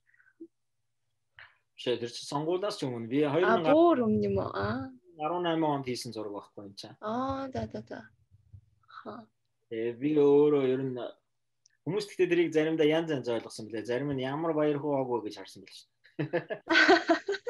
Шээ 1.78 2.02
тэр 2.02 2.10
чинь 2.10 2.26
сонгуулаас 2.26 2.74
ч 2.78 2.86
өмнө 2.86 3.06
би 3.06 3.22
2000 3.22 3.46
А 3.46 3.74
бүр 3.74 4.02
өмнө 4.02 4.26
юм? 4.26 4.38
Аа. 4.42 4.90
18 5.18 5.62
онд 5.66 5.86
хийсэн 5.86 6.14
зураг 6.14 6.32
байхгүй 6.32 6.64
юм 6.70 6.74
чаа. 6.78 6.94
Аа, 7.02 7.50
за 7.50 7.66
за 7.72 7.82
за. 7.82 8.00
Ха. 8.86 9.26
Э 9.70 9.92
би 9.92 10.14
өөрөө 10.16 10.64
ер 10.70 10.82
нь 10.86 10.98
Хүмүүс 11.88 12.04
гэхдээ 12.04 12.28
тэрийг 12.28 12.52
заримдаа 12.52 12.84
янз 12.84 13.08
янз 13.08 13.28
ойлгосон 13.32 13.64
билээ. 13.64 13.88
Зарим 13.88 14.12
нь 14.12 14.20
ямар 14.20 14.52
баяр 14.52 14.76
хуваагүй 14.76 15.24
гэж 15.24 15.40
харсан 15.40 15.64
билээ 15.64 15.72
шүү. 15.72 15.88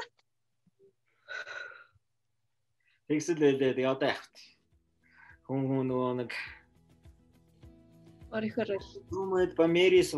Тэгсэл 3.11 3.43
байлээ. 3.43 3.75
Тэгээ 3.75 3.91
одоо 3.91 4.15
яах 4.15 4.23
вэ? 4.23 4.39
Хүн 5.43 5.67
хүн 5.67 5.91
нөгөө 5.91 6.13
нэг 6.23 6.31
Орихоор 8.31 8.79
л 8.79 8.91
Румэд 9.11 9.59
Бамерис 9.59 10.15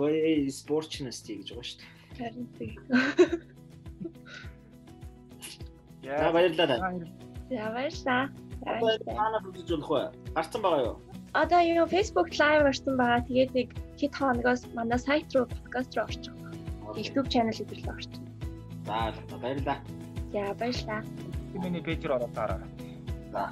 спортчнасти 0.61 1.41
гэж 1.41 1.49
байгаа 1.57 1.65
шүү 1.65 1.81
дээ. 1.81 1.89
харин 2.21 2.45
тэг. 2.61 2.77
За 6.05 6.29
баярлалаа. 6.29 6.93
За 7.51 7.67
баярлаа. 7.75 8.31
Одоо 8.63 9.15
манаа 9.19 9.41
бүгд 9.43 9.69
болох 9.71 9.91
вэ? 9.91 10.03
Гарцсан 10.37 10.63
байгаа 10.63 10.83
юу? 10.87 10.97
Одоо 11.35 11.61
юу 11.63 11.87
Facebook 11.91 12.29
live 12.39 12.65
орсон 12.71 12.95
байгаа. 12.95 13.27
Тэгээд 13.27 13.51
нэг 13.59 13.69
хэд 13.99 14.13
хоногоос 14.15 14.63
манай 14.75 14.99
сайт 14.99 15.27
руу 15.35 15.47
подкаст 15.51 15.91
руу 15.99 16.07
орчих. 16.07 16.35
YouTube 16.95 17.29
channel 17.33 17.55
хэвэрлээ 17.55 17.95
орчих. 17.95 18.23
За 18.87 19.15
баярлалаа. 19.43 19.79
За 20.33 20.55
баярлаа. 20.61 21.01
Миний 21.59 21.83
пэйж 21.83 22.03
рүү 22.07 22.17
ороод 22.19 22.35
таараа. 22.39 22.63
За 23.35 23.51